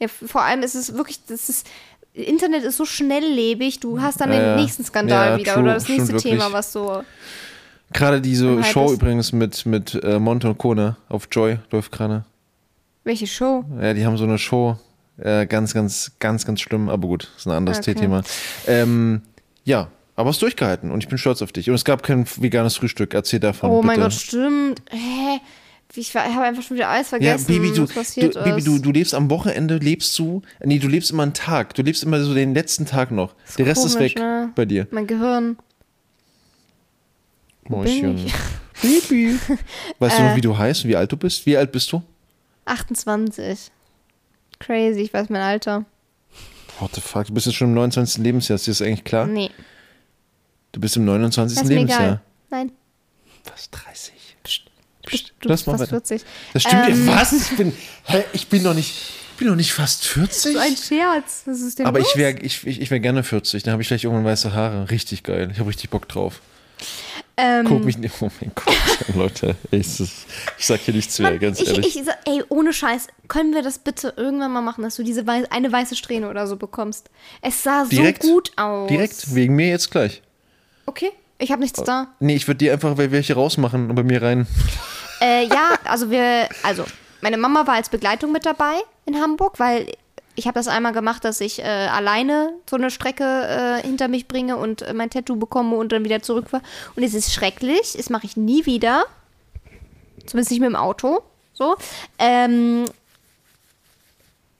[0.00, 1.66] Ja, vor allem ist es wirklich, das ist,
[2.12, 5.88] Internet ist so schnelllebig, du hast dann Ja, den nächsten Skandal wieder true, oder das
[5.88, 6.32] nächste wirklich.
[6.34, 7.02] Thema, was so.
[7.92, 8.92] Gerade diese Show ist.
[8.94, 12.24] übrigens mit, mit äh, Monte und Kone auf Joy läuft gerade.
[13.04, 13.64] Welche Show?
[13.80, 14.76] Ja, die haben so eine Show.
[15.22, 16.88] Äh, ganz, ganz, ganz, ganz schlimm.
[16.88, 17.94] Aber gut, ist ein anderes Okay.
[17.94, 18.22] Thema.
[18.66, 19.22] Ähm,
[19.64, 21.68] ja, aber es ist durchgehalten und ich bin stolz auf dich.
[21.68, 23.14] Und es gab kein veganes Frühstück.
[23.14, 23.70] Erzähl davon.
[23.70, 23.86] Oh bitte.
[23.86, 24.82] mein Gott, stimmt.
[24.90, 25.40] Hä?
[25.96, 28.66] Ich habe einfach schon wieder alles Ja, vergessen, Baby, du, was passiert du, Baby ist.
[28.68, 31.74] du, du lebst am Wochenende, lebst du, nee, du lebst immer einen Tag.
[31.74, 33.34] Du lebst immer so den letzten Tag noch.
[33.58, 34.52] Der Rest ist komisch, weg ne?
[34.54, 34.86] bei dir.
[34.92, 35.56] mein Gehirn.
[37.68, 38.24] Mäuschen.
[38.82, 39.36] Baby.
[39.98, 40.28] Weißt du Äh.
[40.28, 41.44] noch, wie du heißt und wie alt du bist?
[41.46, 42.02] Wie alt bist du?
[42.66, 43.70] 28.
[44.60, 45.84] Crazy, ich weiß mein Alter.
[46.78, 47.26] What the fuck?
[47.26, 48.22] Du bist jetzt schon im 29.
[48.22, 48.56] Lebensjahr.
[48.56, 49.26] Ist dir das eigentlich klar?
[49.26, 49.50] Nee,
[50.72, 51.56] Du bist im 29.
[51.56, 52.00] das ist mir Lebensjahr.
[52.02, 52.20] egal.
[52.50, 52.72] Nein,
[53.44, 54.12] Fast 30.
[54.44, 54.50] du,
[55.10, 55.90] bist- du Lass bist fast weiter.
[55.90, 56.22] 40.
[56.52, 56.88] Das stimmt.
[56.88, 57.06] Ähm.
[57.08, 57.32] Was?
[57.32, 57.72] Ich bin,
[58.04, 58.90] hä, ich bin noch nicht,
[59.32, 60.52] ich bin noch nicht fast 40.
[60.52, 61.42] So ein Scherz.
[61.46, 62.08] Was ist denn aber los?
[62.12, 63.62] ich wäre ich, ich, ich wär gerne 40.
[63.64, 64.90] Dann habe ich vielleicht irgendwann weiße Haare.
[64.90, 65.48] Richtig geil.
[65.52, 66.40] Ich habe richtig Bock drauf.
[67.36, 68.14] Ähm, Guck mich nicht.
[68.20, 68.74] Oh mein Gott,
[69.14, 69.56] Leute.
[69.70, 71.96] Ey, ist, ich sag hier nichts mehr, Mann, ganz ich, ehrlich.
[71.96, 75.44] ich, ey, ohne Scheiß, können wir das bitte irgendwann mal machen, dass du diese wei
[75.50, 77.08] eine weiße Strähne oder so bekommst?
[77.40, 78.22] Es sah Direkt?
[78.22, 78.88] so gut aus.
[78.88, 80.22] Direkt, wegen mir jetzt gleich.
[80.86, 82.08] Okay, ich habe nichts da.
[82.20, 84.46] Nee, ich würde dir einfach wel- welche rausmachen und bei mir rein.
[85.20, 86.84] Äh, ja, also wir, also
[87.20, 88.74] meine Mama war als Begleitung mit dabei
[89.06, 89.86] in Hamburg, weil
[90.40, 94.26] ich habe das einmal gemacht, dass ich äh, alleine so eine Strecke äh, hinter mich
[94.26, 96.62] bringe und äh, mein Tattoo bekomme und dann wieder zurück war.
[96.96, 99.04] Und es ist schrecklich, das mache ich nie wieder.
[100.24, 101.22] Zumindest nicht mit dem Auto.
[101.52, 101.76] So.
[102.18, 102.86] Ähm,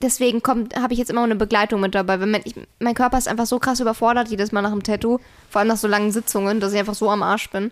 [0.02, 2.20] deswegen habe ich jetzt immer eine Begleitung mit dabei.
[2.20, 5.18] Wenn mein, ich, mein Körper ist einfach so krass überfordert jedes Mal nach dem Tattoo,
[5.48, 7.70] vor allem nach so langen Sitzungen, dass ich einfach so am Arsch bin.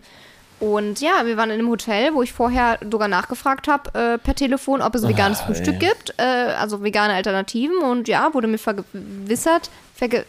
[0.59, 4.35] Und ja, wir waren in einem Hotel, wo ich vorher sogar nachgefragt habe äh, per
[4.35, 5.89] Telefon, ob es veganes Ah, Frühstück ey.
[5.89, 7.77] gibt, äh, also vegane Alternativen.
[7.77, 10.25] Und ja, wurde mir vergewissert, verge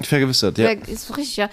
[0.00, 0.66] Vergewissert, ja.
[0.68, 1.48] ver ist richtig, ja.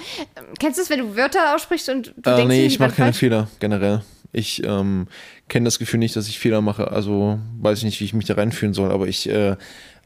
[0.59, 3.07] Kennst du es, wenn du Wörter aussprichst und du Äh, denkst, nee, ich mache keine
[3.07, 3.19] falsch?
[3.19, 4.01] Fehler, generell.
[4.33, 5.07] Ich ähm,
[5.47, 6.91] kenne das Gefühl nicht, dass ich Fehler mache.
[6.91, 9.55] Also weiß ich nicht, wie ich mich da reinfühlen soll, aber ich äh,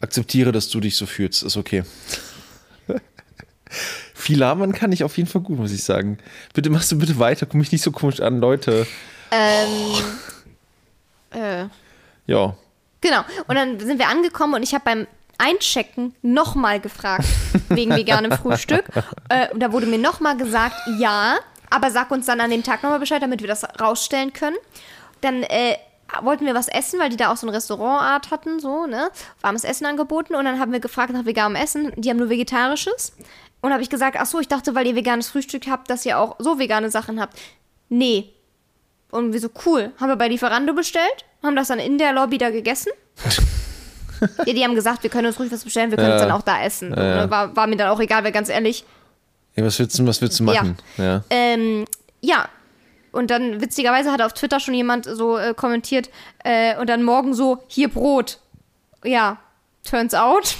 [0.01, 1.41] akzeptiere, dass du dich so fühlst.
[1.43, 1.83] Ist okay.
[4.17, 6.17] Viel labern kann ich auf jeden Fall gut, muss ich sagen.
[6.55, 8.87] Bitte machst du bitte weiter, komm mich nicht so komisch an, Leute.
[9.29, 9.93] Ähm,
[11.31, 11.65] äh,
[12.25, 12.55] Ja.
[12.99, 13.21] genau.
[13.47, 15.07] Und dann sind wir angekommen und ich habe beim
[15.37, 17.25] Einchecken nochmal gefragt,
[17.69, 18.85] wegen veganem Frühstück.
[19.29, 21.35] Äh, und da wurde mir nochmal gesagt, ja,
[21.69, 24.55] aber sag uns dann an dem Tag nochmal Bescheid, damit wir das rausstellen können.
[25.21, 25.75] Dann äh,
[26.21, 29.09] wollten wir was essen, weil die da auch so eine Restaurantart hatten, so, ne?
[29.41, 30.33] Warmes Essen angeboten.
[30.33, 31.91] Und dann haben wir gefragt nach veganem Essen.
[31.97, 33.11] Die haben nur vegetarisches.
[33.61, 36.19] Und habe ich gesagt, ach so, ich dachte, weil ihr veganes Frühstück habt, dass ihr
[36.19, 37.37] auch so vegane Sachen habt.
[37.89, 38.29] Nee.
[39.11, 39.91] Und wir so, cool.
[39.99, 42.91] Haben wir bei Lieferando bestellt, haben das dann in der Lobby da gegessen.
[44.45, 46.27] ja, die haben gesagt, wir können uns ruhig was bestellen, wir können es Ja.
[46.27, 46.93] dann auch da essen.
[46.93, 47.29] Ja.
[47.29, 48.85] war, war mir dann auch egal, weil ganz ehrlich,
[49.55, 50.77] Ey, was willst du, was willst du machen?
[50.97, 51.23] Ja.
[51.31, 51.85] ähm,
[52.21, 52.47] ja.
[53.11, 56.11] Und dann, witzigerweise, hat auf Twitter schon jemand so äh, kommentiert
[56.43, 58.37] äh, und dann morgen so, hier Brot.
[59.03, 59.37] Ja,
[59.83, 60.55] turns out,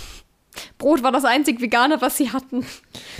[0.78, 2.66] Brot war das einzig Vegane, was sie hatten.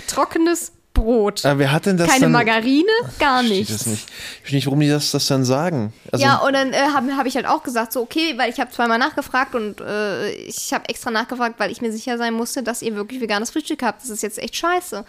[0.06, 1.44] Trockenes Brot.
[1.44, 2.32] Aber wer hat denn das Keine dann?
[2.32, 3.72] Margarine, gar Ich nichts.
[3.72, 4.08] das nicht.
[4.08, 5.92] Ich verstehe nicht, warum die das, das dann sagen.
[6.10, 8.58] Also, ja, und dann äh, habe hab ich halt auch gesagt, so okay, weil ich
[8.58, 12.62] habe zweimal nachgefragt und äh, ich habe extra nachgefragt, weil ich mir sicher sein musste,
[12.62, 14.02] dass ihr wirklich veganes Frühstück habt.
[14.02, 15.04] Das ist jetzt echt scheiße.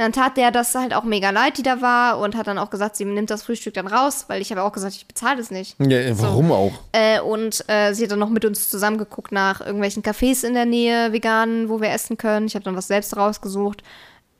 [0.00, 2.70] Dann tat der das halt auch mega leid, die da war und hat dann auch
[2.70, 5.50] gesagt, sie nimmt das Frühstück dann raus, weil ich habe auch gesagt, ich bezahle das
[5.50, 5.78] nicht.
[5.78, 6.72] ja, warum auch?
[6.92, 10.54] Äh, und äh, sie hat dann noch mit uns zusammen geguckt nach irgendwelchen Cafés in
[10.54, 12.46] der Nähe, veganen, wo wir essen können.
[12.46, 13.82] Ich habe dann was selbst rausgesucht.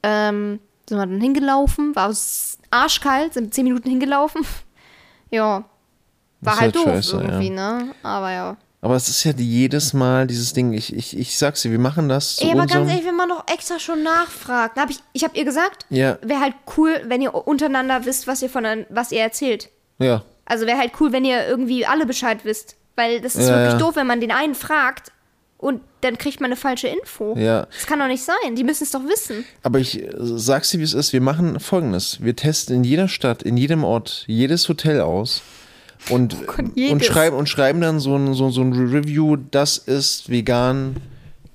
[0.02, 4.46] Ähm, sind wir dann hingelaufen, war es arschkalt, sind zehn Minuten hingelaufen.
[5.30, 5.64] ja.
[6.40, 7.82] War halt halt doof scheiße, irgendwie, ja.
[7.82, 7.94] ne?
[8.02, 8.56] Aber ja.
[8.83, 12.09] Aber es ist ja jedes Mal dieses Ding, ich, ich, ich sag's dir, wir machen
[12.09, 14.78] das zu Ey, aber ganz ehrlich, wenn man doch extra schon nachfragt.
[14.78, 16.16] Hab ich ich habe ihr gesagt, Ja.
[16.22, 19.68] wäre halt cool, wenn ihr untereinander wisst, was ihr von was ihr erzählt.
[19.99, 22.76] ja, Also wäre halt cool, wenn ihr irgendwie alle Bescheid wisst.
[22.97, 23.78] Weil das ist Ja, wirklich ja.
[23.78, 25.12] doof, wenn man den einen fragt
[25.59, 27.37] und dann kriegt man eine falsche Info.
[27.37, 27.66] Ja.
[27.66, 28.57] Das kann doch nicht sein.
[28.57, 29.45] Die müssen es doch wissen.
[29.62, 32.22] aber ich äh, sag's dir, wie es ist, wir machen folgendes.
[32.22, 35.43] Wir testen in jeder Stadt, in jedem Ort, jedes Hotel aus
[36.09, 37.07] und, Oh Gott, und, jedes.
[37.07, 40.96] schreiben, und schreiben dann so ein, so, so ein Review, das ist vegan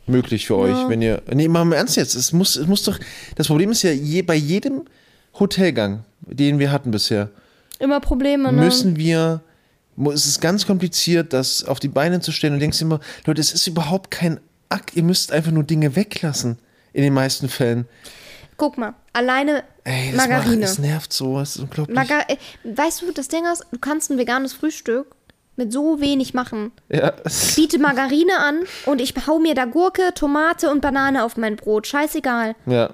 [0.07, 1.21] möglich für euch, wenn ihr...
[1.33, 2.13] Nee, machen wir ernst jetzt.
[2.15, 2.99] Es muss, es muss doch...
[3.35, 4.83] Das Problem ist ja, je, bei jedem
[5.39, 7.29] Hotelgang, den wir hatten bisher,
[7.79, 8.61] Immer Probleme, ne?
[8.63, 9.41] müssen wir,
[10.13, 13.51] es ist ganz kompliziert, das auf die Beine zu stellen und denkst immer, Leute, es
[13.51, 14.39] ist überhaupt kein
[14.69, 16.57] Akt, ihr müsst einfach nur Dinge weglassen.
[16.93, 17.87] In den meisten Fällen.
[18.55, 20.61] Guck mal, alleine Ey, das, macht, Margarine.
[20.61, 21.95] das nervt so, das ist unglaublich.
[21.95, 25.15] Marga äh, weißt du, das Ding ist, du kannst ein veganes Frühstück
[25.55, 26.71] mit so wenig machen.
[26.89, 27.13] ja,
[27.55, 31.87] Biete Margarine an und ich hau mir da Gurke, Tomate und Banane auf mein Brot.
[31.87, 32.55] Scheißegal.
[32.65, 32.89] ja.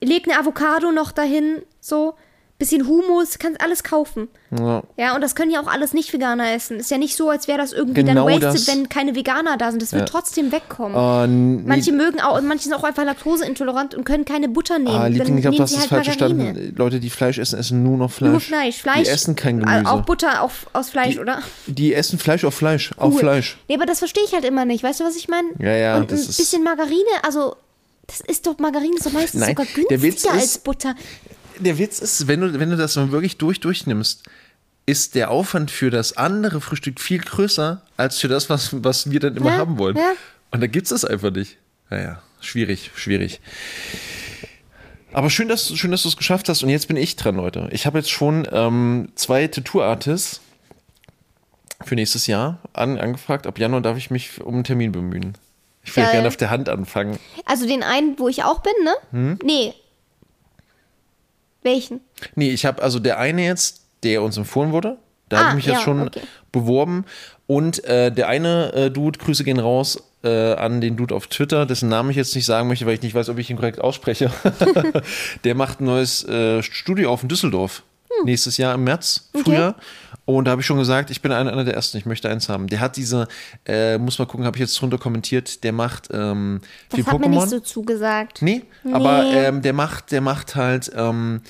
[0.00, 2.14] Leg eine Avocado noch dahin, so.
[2.56, 4.28] Bisschen Humus, kannst alles kaufen.
[4.56, 4.84] ja.
[4.96, 6.78] Ja, und das können ja auch alles Nicht-Veganer essen.
[6.78, 8.68] Ist ja nicht so, als wäre das irgendwie Genau dann wasted, das.
[8.68, 9.82] wenn keine Veganer da sind.
[9.82, 10.06] Das wird Ja.
[10.06, 10.94] trotzdem wegkommen.
[10.96, 14.94] Äh, nee, Manche mögen auch, manche sind auch einfach laktoseintolerant und können keine Butter nehmen.
[14.96, 16.74] ah, Liebling, ich glaube, sie es halt falsch verstanden.
[16.76, 18.30] Leute, die Fleisch essen, essen nur noch Fleisch.
[18.30, 18.80] Nur Fleisch.
[18.80, 19.02] Fleisch.
[19.02, 19.90] Die essen kein äh, Gemüse.
[19.90, 21.40] Auch Butter auf, aus Fleisch, Die- oder?
[21.66, 22.92] Die essen Fleisch auf Fleisch.
[22.98, 23.18] Auf Cool.
[23.20, 23.58] Fleisch.
[23.68, 24.84] Nee, aber das verstehe ich halt immer nicht.
[24.84, 25.48] Weißt du, was ich meine?
[25.58, 27.56] Ja, ja, Und das ein ist- bisschen Margarine, also,
[28.06, 30.94] das ist doch, Margarine ist doch meistens Nein, sogar der Witz günstiger ist- als Butter.
[31.58, 34.24] Der Witz ist, wenn du, wenn du das wirklich durch durchnimmst,
[34.86, 39.20] ist der Aufwand für das andere Frühstück viel größer als für das, was, was wir
[39.20, 39.96] dann immer Ja, haben wollen.
[39.96, 40.12] ja.
[40.50, 41.56] Und da gibt es das einfach nicht.
[41.90, 43.40] Naja, schwierig, schwierig.
[45.12, 46.62] Aber schön, dass, schön, dass du es geschafft hast.
[46.62, 47.68] Und jetzt bin ich dran, Leute.
[47.72, 50.40] Ich habe jetzt schon ähm, zwei Tattoo-Artists
[51.84, 53.46] für nächstes Jahr an, angefragt.
[53.46, 55.34] Ab Januar darf ich mich um einen Termin bemühen.
[55.84, 56.12] Ich will Geil.
[56.12, 57.18] gerne auf der Hand anfangen.
[57.46, 58.94] Also den einen, wo ich auch bin, ne?
[59.10, 59.38] Hm?
[59.44, 59.74] Nee.
[61.64, 62.00] Welchen?
[62.36, 64.98] Nee, ich habe also der eine jetzt, der uns empfohlen wurde.
[65.28, 66.20] Da Ah, habe ich mich jetzt ja, schon okay.
[66.52, 67.04] beworben.
[67.46, 71.66] Und äh, der eine äh, Dude, Grüße gehen raus äh, an den Dude auf Twitter,
[71.66, 73.80] dessen Namen ich jetzt nicht sagen möchte, weil ich nicht weiß, ob ich ihn korrekt
[73.80, 74.30] ausspreche.
[75.44, 77.82] der macht ein neues äh, Studio auf in Düsseldorf.
[78.20, 78.26] Hm.
[78.26, 79.74] Nächstes Jahr im März, Frühjahr.
[80.26, 82.48] Und da habe ich schon gesagt, ich bin einer, einer der Ersten, ich möchte eins
[82.48, 82.66] haben.
[82.68, 83.28] Der hat diese,
[83.66, 87.18] äh, muss mal gucken, habe ich jetzt drunter kommentiert, der macht ähm, Das viel hat
[87.20, 87.30] mir Pokémon.
[87.30, 88.40] nicht so zugesagt.
[88.40, 91.42] Nee, aber ähm, der macht, der macht halt ähm,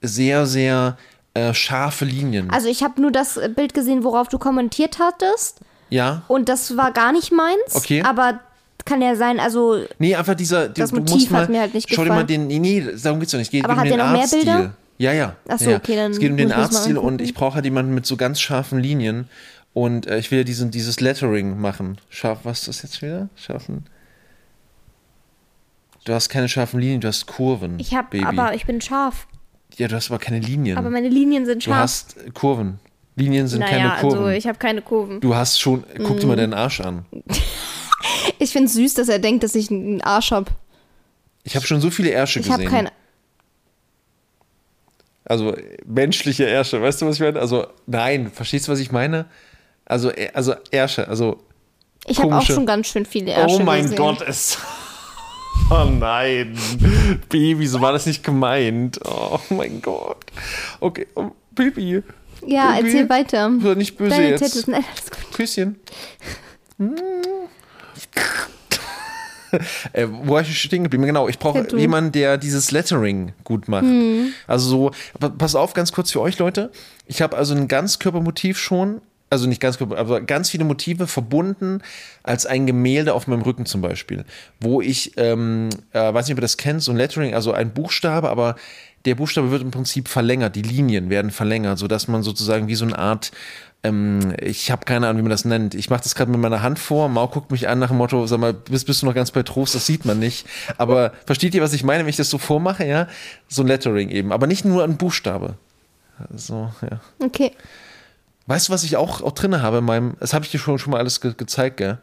[0.00, 0.96] sehr, sehr
[1.34, 2.48] äh, scharfe Linien.
[2.50, 5.60] Also ich habe nur das Bild gesehen, worauf du kommentiert hattest.
[5.90, 6.22] ja.
[6.28, 7.74] Und das war gar nicht meins.
[7.74, 8.02] Okay.
[8.02, 8.40] Aber
[8.86, 10.68] kann ja sein, also Nee, einfach dieser.
[10.70, 12.48] Das Motiv mal, hat mir halt nicht Schau dir mal gefallen.
[12.48, 12.62] den.
[12.62, 13.50] Nee, nee, darum geht's doch nicht.
[13.50, 14.28] Geht Aber um hat den der noch mehr.
[14.28, 14.74] Bilder?
[14.98, 15.36] Ja, ja.
[15.48, 17.64] Ach so, ja, okay, dann Es geht um den ich Artstil und ich brauche halt
[17.64, 19.28] jemanden mit so ganz scharfen Linien.
[19.74, 21.98] Und äh, ich will ja diesen, dieses Lettering machen.
[22.08, 23.28] Scharf, was ist das jetzt wieder?
[23.36, 23.84] Scharfen.
[26.04, 27.78] Du hast keine scharfen Linien, du hast Kurven.
[27.78, 28.24] ich habe, Baby.
[28.24, 29.26] aber ich bin scharf.
[29.76, 30.78] ja, du hast aber keine Linien.
[30.78, 31.78] Aber meine Linien sind du scharf.
[31.82, 32.78] hast äh, Kurven.
[33.16, 34.18] Linien sind naja, keine Kurven.
[34.18, 35.20] also ich habe keine Kurven.
[35.20, 36.20] Du hast schon, guck Mm.
[36.20, 37.04] dir mal deinen Arsch an.
[38.38, 40.50] Ich finde es süß, dass er denkt, dass ich einen Arsch habe.
[41.44, 42.88] Ich habe schon so viele Ärsche Ich habe gesehen.
[45.28, 47.40] Also menschliche Ärsche, weißt du, was ich meine?
[47.40, 49.26] Also nein, verstehst du, was ich meine?
[49.84, 51.38] Also, also Ärsche, also
[52.06, 53.96] Ich habe auch schon ganz schön viele Ärsche Oh mein gesehen.
[53.98, 54.58] Gott, es.
[55.70, 56.56] Oh nein.
[57.28, 59.00] Baby, so war das nicht gemeint.
[59.04, 60.18] Oh mein Gott.
[60.80, 62.02] Okay, oh, Baby.
[62.46, 62.88] Ja, Baby.
[62.88, 63.50] erzähl weiter.
[63.60, 64.40] Sei nicht böse Deine jetzt.
[64.42, 64.66] Tattoos.
[64.68, 65.32] Nein, alles gut.
[65.32, 65.80] Küsschen.
[69.92, 71.04] äh, wo war ich stehen geblieben?
[71.06, 71.76] Genau, ich brauche Tattoo.
[71.76, 73.84] jemanden, der dieses Lettering gut macht.
[74.46, 74.90] Also so,
[75.38, 76.70] pass auf, ganz kurz für euch Leute.
[77.06, 81.82] Ich habe also ein Ganzkörpermotiv schon, also nicht ganz aber ganz viele Motive verbunden
[82.22, 84.24] als ein Gemälde auf meinem Rücken zum Beispiel,
[84.60, 87.74] wo ich, ähm, äh, weiß nicht, ob ihr das kennt, so ein Lettering, also ein
[87.74, 88.56] Buchstabe, aber
[89.04, 92.84] der Buchstabe wird im Prinzip verlängert, die Linien werden verlängert, sodass man sozusagen wie so
[92.84, 93.30] eine Art
[93.86, 95.74] ähm, ich habe keine Ahnung, wie man das nennt.
[95.74, 97.08] Ich mache das gerade mit meiner Hand vor.
[97.08, 99.42] Mau guckt mich an nach dem Motto, sag mal, bist, bist du noch ganz bei
[99.42, 99.74] Trost?
[99.74, 100.46] Das sieht man nicht.
[100.78, 102.84] Aber versteht ihr, was ich meine, wenn ich das so vormache?
[102.84, 103.08] Ja,
[103.48, 104.32] so ein Lettering eben.
[104.32, 105.54] Aber nicht nur ein Buchstabe.
[106.34, 107.00] So, ja.
[107.18, 107.52] Okay.
[108.46, 110.78] Weißt du, was ich auch, auch drin habe in meinem, das habe ich dir schon,
[110.78, 111.98] schon mal alles ge gezeigt, gell?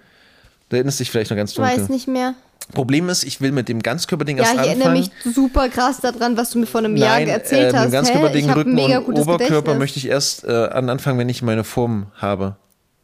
[0.70, 1.78] Da erinnerst dich vielleicht noch ganz dunkel.
[1.78, 2.36] Weiß nicht mehr.
[2.68, 4.82] Problem ist, ich will mit dem Ganzkörperding Ja, erst ich anfangen.
[4.82, 7.84] erinnere mich super krass daran, was du mir vor einem Jahr Nein, erzählt äh, hast.
[7.86, 8.50] Mit dem Ganzkörperding?
[8.50, 9.78] Ich Rücken und Oberkörper Gedächtnis.
[9.78, 12.56] möchte ich erst äh, an anfangen, wenn ich meine Form habe.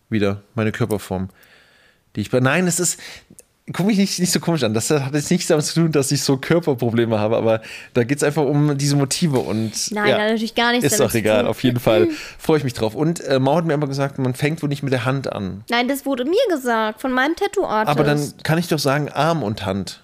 [0.10, 1.30] Wieder, meine Körperform.
[2.16, 2.40] Die ich bei.
[2.40, 3.00] Nein, es ist.
[3.72, 4.74] Guck mich nicht, nicht so komisch an.
[4.74, 7.62] Das hat jetzt nichts damit zu tun, dass ich so Körperprobleme habe, aber
[7.94, 9.92] da geht es einfach um diese Motive und.
[9.92, 12.08] Nein, ja, natürlich gar nichts Ist auch zu egal, auf jeden Fall.
[12.40, 12.96] Freue ich mich drauf.
[12.96, 15.64] Und äh, Mau hat mir immer gesagt, man fängt wohl nicht mit der Hand an.
[15.70, 17.92] Nein, das wurde mir gesagt, von meinem Tattoo-Artist.
[17.92, 20.02] Aber dann kann ich doch sagen, Arm und Hand.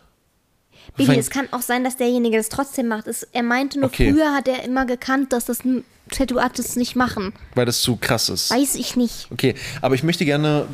[0.95, 3.07] Baby, fängt- es kann auch sein, dass derjenige das trotzdem macht.
[3.07, 4.11] Es, er meinte nur, Okay.
[4.13, 7.34] früher hat er immer gekannt, dass das ein Tattoo-Artists nicht machen.
[7.55, 8.51] Weil das zu krass ist.
[8.51, 9.28] Weiß ich nicht.
[9.32, 10.68] Okay, aber ich möchte gerne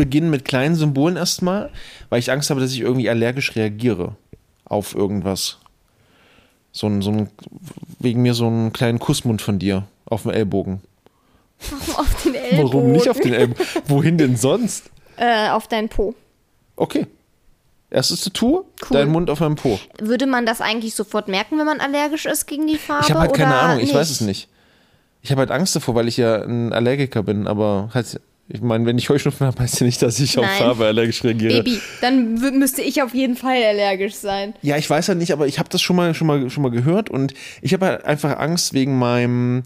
[0.00, 1.70] beginnen mit kleinen Symbolen erstmal,
[2.08, 4.16] weil ich Angst habe, dass ich irgendwie allergisch reagiere
[4.64, 5.58] auf irgendwas.
[6.72, 7.28] So ein, so ein,
[7.98, 10.80] wegen mir so einen kleinen Kussmund von dir auf dem Ellbogen.
[11.70, 12.72] Warum auf den Ellbogen?
[12.72, 13.64] Warum nicht auf den Ellbogen?
[13.86, 14.90] Wohin denn sonst?
[15.16, 16.14] Äh, auf deinen Po.
[16.76, 17.06] Okay.
[17.90, 18.96] Erstes Tattoo, Cool.
[18.96, 19.78] dein Mund auf meinem Po.
[20.00, 23.04] Würde man das eigentlich sofort merken, wenn man allergisch ist gegen die Farbe?
[23.04, 24.48] Ich habe halt keine Ahnung, ich weiß es nicht.
[25.22, 28.20] Ich habe halt Angst davor, weil ich ja ein Allergiker bin, aber halt,
[28.52, 30.58] ich meine, wenn ich Heuschnupfen habe, heißt ja nicht, dass ich auf Nein.
[30.58, 31.62] Farbe allergisch reagiere.
[31.62, 34.54] Baby, dann müsste ich auf jeden Fall allergisch sein.
[34.62, 36.70] Ja, ich weiß ja nicht, aber ich habe das schon mal, schon mal, schon mal
[36.70, 37.32] gehört und
[37.62, 39.62] ich habe halt einfach Angst wegen meinem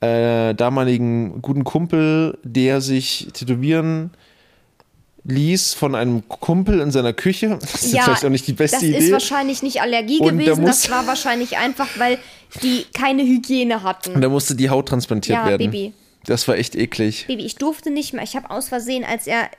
[0.00, 4.10] äh, damaligen guten Kumpel, der sich tätowieren
[5.28, 7.58] ließ von einem Kumpel in seiner Küche.
[7.60, 8.98] Das ist jetzt vielleicht auch nicht die beste das Idee.
[8.98, 12.18] ist wahrscheinlich nicht Allergie Und gewesen, das war wahrscheinlich einfach, weil
[12.62, 14.20] die keine Hygiene und hatten.
[14.20, 15.70] da musste die Haut transplantiert Ja, werden.
[15.70, 15.92] Baby.
[16.26, 17.26] Das war echt eklig.
[17.26, 18.22] Baby, ich durfte nicht mehr.
[18.24, 19.50] Ich habe aus Versehen, als er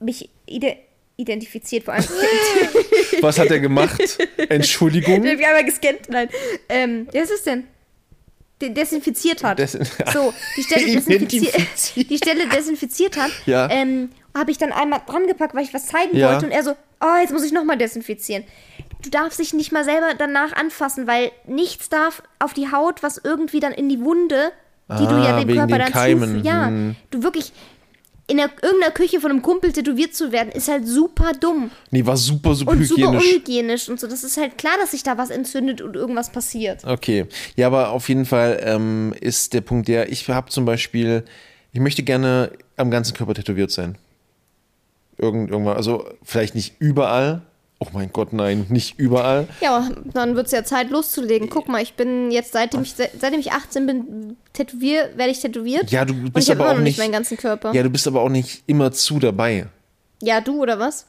[0.00, 0.76] mich ide
[1.16, 2.04] identifiziert, vor allem
[3.20, 4.00] Was hat er gemacht?
[4.48, 5.24] Entschuldigung.
[5.24, 6.08] Ich habe einmal gescannt.
[6.08, 6.28] Nein.
[6.68, 7.64] Ähm, wer ist es denn?
[8.60, 9.58] Den desinfiziert hat.
[9.58, 13.30] Desin- so, die Stelle, desinfiziert, die Stelle desinfiziert hat.
[13.46, 13.68] Ja.
[13.70, 16.32] Ähm, habe ich dann einmal dran gepackt, weil ich was zeigen Ja.
[16.32, 16.46] wollte.
[16.46, 18.44] Und er so, oh, jetzt muss ich nochmal desinfizieren.
[19.02, 23.20] Du darfst dich nicht mal selber danach anfassen, weil nichts darf auf die Haut, was
[23.22, 24.52] irgendwie dann in die Wunde,
[24.98, 26.44] die du ja Ah, dem Körper dann Keimen.
[26.44, 26.96] Ja, Hm.
[27.10, 27.52] du wirklich
[28.28, 32.06] in der, irgendeiner Küche von einem Kumpel tätowiert zu werden, ist halt super dumm Nee,
[32.06, 33.26] war super, super und super hygienisch.
[33.32, 34.06] unhygienisch und so.
[34.06, 36.84] Das ist halt klar, dass sich da was entzündet und irgendwas passiert.
[36.84, 37.26] Okay.
[37.56, 41.24] Ja, aber auf jeden Fall ähm, ist der Punkt der, ich habe zum Beispiel,
[41.72, 43.98] ich möchte gerne am ganzen Körper tätowiert sein.
[45.18, 47.42] Irgend, irgendwann, also vielleicht nicht überall.
[47.84, 49.48] Oh mein Gott, nein, nicht überall.
[49.60, 51.48] Ja, dann wird es ja Zeit loszulegen.
[51.50, 55.90] Guck mal, ich bin jetzt, seitdem ich, seitdem ich 18 bin, tätowier, werde ich tätowiert.
[55.90, 56.98] Ja, du bist aber auch noch nicht.
[56.98, 57.72] meinen ganzen Körper.
[57.74, 59.66] Ja, du bist aber auch nicht immer zu dabei.
[60.22, 61.06] Ja, du oder was?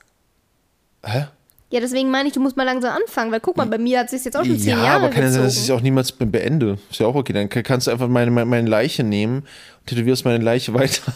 [1.05, 1.25] Hä?
[1.69, 4.05] Ja, deswegen meine ich, du musst mal langsam anfangen, weil guck mal, bei mir hat
[4.05, 5.69] es sich jetzt auch schon zehn Ja, Jahre aber kann ja sein, dass ich es
[5.71, 6.77] auch niemals be- beende.
[6.89, 7.33] Ist ja auch okay.
[7.33, 11.11] Dann kann- kannst du einfach meine, meine, meine Leiche nehmen und tätowierst meine Leiche weiter.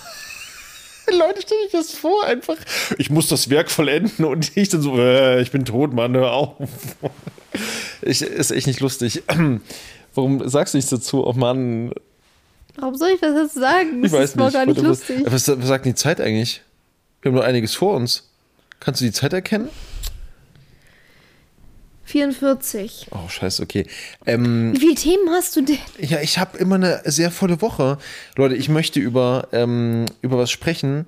[1.18, 2.58] Leute, stell dich das vor, einfach.
[2.98, 6.34] Ich muss das Werk vollenden und ich dann so, äh, ich bin tot, Mann, hör
[6.34, 6.54] auf.
[8.04, 9.24] Ich, ist echt nicht lustig.
[10.14, 11.26] Warum sagst du nichts dazu?
[11.26, 11.92] Oh Mann,
[12.76, 14.04] Warum soll ich das jetzt sagen?
[14.04, 14.54] Das ich weiß ist nicht.
[14.54, 15.24] gar nicht lustig.
[15.26, 16.62] Was, was sagt die Zeit eigentlich?
[17.22, 18.30] Wir haben noch einiges vor uns.
[18.80, 19.70] Kannst du die Zeit erkennen?
[22.08, 23.08] 44.
[23.12, 23.86] Oh, scheiße, okay.
[24.26, 25.78] Ähm, Wie viele Themen hast du denn?
[26.00, 27.98] Ja, ich habe immer eine sehr volle Woche.
[28.36, 31.06] Leute, ich möchte über, ähm, über was sprechen.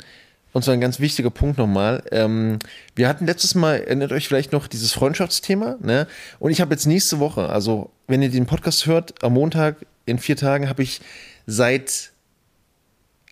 [0.52, 2.04] Und zwar ein ganz wichtiger Punkt nochmal.
[2.12, 2.60] Ähm,
[2.96, 5.78] wir hatten letztes Mal, erinnert euch vielleicht noch, dieses Freundschaftsthema.
[5.82, 6.08] Ne?
[6.40, 10.18] Und ich habe jetzt nächste Woche, also wenn ihr den Podcast hört, am Montag in
[10.20, 11.02] vier Tagen, habe ich
[11.46, 12.12] seit,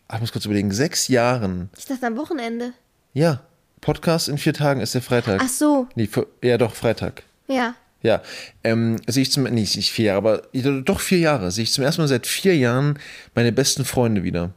[0.08, 2.74] ach, ich muss kurz überlegen, sechs Jahren, Ich dachte am Wochenende.
[3.14, 3.42] ja,
[3.82, 5.40] Podcast in vier Tagen ist der Freitag.
[5.44, 6.10] Ach so, Nee,
[6.44, 7.24] ja doch, Freitag.
[7.48, 7.76] Ja.
[8.04, 8.22] Ja,
[8.64, 10.42] ähm, sehe ich zum, nee, nicht vier Jahre, aber
[10.84, 13.00] doch vier Jahre, sehe ich zum ersten Mal seit vier Jahren
[13.34, 14.54] meine besten Freunde wieder.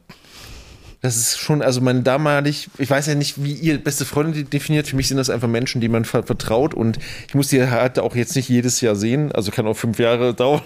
[1.01, 4.87] Das ist schon, also meine damalig, ich weiß ja nicht, wie ihr beste Freunde definiert.
[4.87, 8.15] Für mich sind das einfach Menschen, die man vertraut und ich muss die halt auch
[8.15, 10.61] jetzt nicht jedes Jahr sehen, also kann auch fünf Jahre dauern.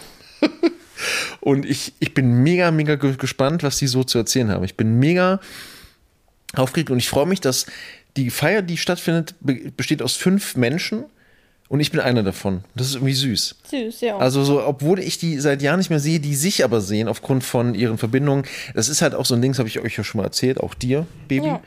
[1.39, 4.65] und ich, ich bin mega, mega gespannt, was die so zu erzählen haben.
[4.65, 5.39] Ich bin mega
[6.53, 7.65] aufgeregt und ich freue mich, dass
[8.17, 11.05] die Feier, die stattfindet, besteht aus fünf Menschen
[11.68, 12.63] und ich bin einer davon.
[12.76, 13.55] Das ist irgendwie süß.
[13.70, 14.18] Süß, ja.
[14.18, 17.43] Also so, obwohl ich die seit Jahren nicht mehr sehe, die sich aber sehen aufgrund
[17.43, 18.45] von ihren Verbindungen.
[18.74, 20.59] Das ist halt auch so ein Ding, das habe ich euch ja schon mal erzählt,
[20.59, 21.47] auch dir, Baby.
[21.47, 21.59] Ja.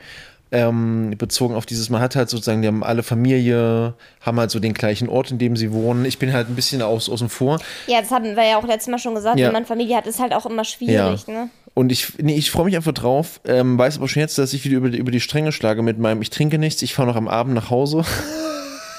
[0.51, 4.59] Ähm, bezogen auf dieses, man hat halt sozusagen, die haben alle Familie, haben halt so
[4.59, 6.05] den gleichen Ort, in dem sie wohnen.
[6.05, 7.59] Ich bin halt ein bisschen aus, außen vor.
[7.85, 9.45] Ja, das haben wir ja auch letztes Mal schon gesagt, Ja.
[9.47, 11.33] wenn man Familie hat, ist halt auch immer schwierig, Ja.
[11.33, 11.49] ne?
[11.75, 14.65] Und ich, nee, ich freue mich einfach drauf, ähm, weiß aber schon jetzt, dass ich
[14.65, 17.27] wieder über, über die Stränge schlage mit meinem, ich trinke nichts, ich fahre noch am
[17.27, 18.03] Abend nach Hause.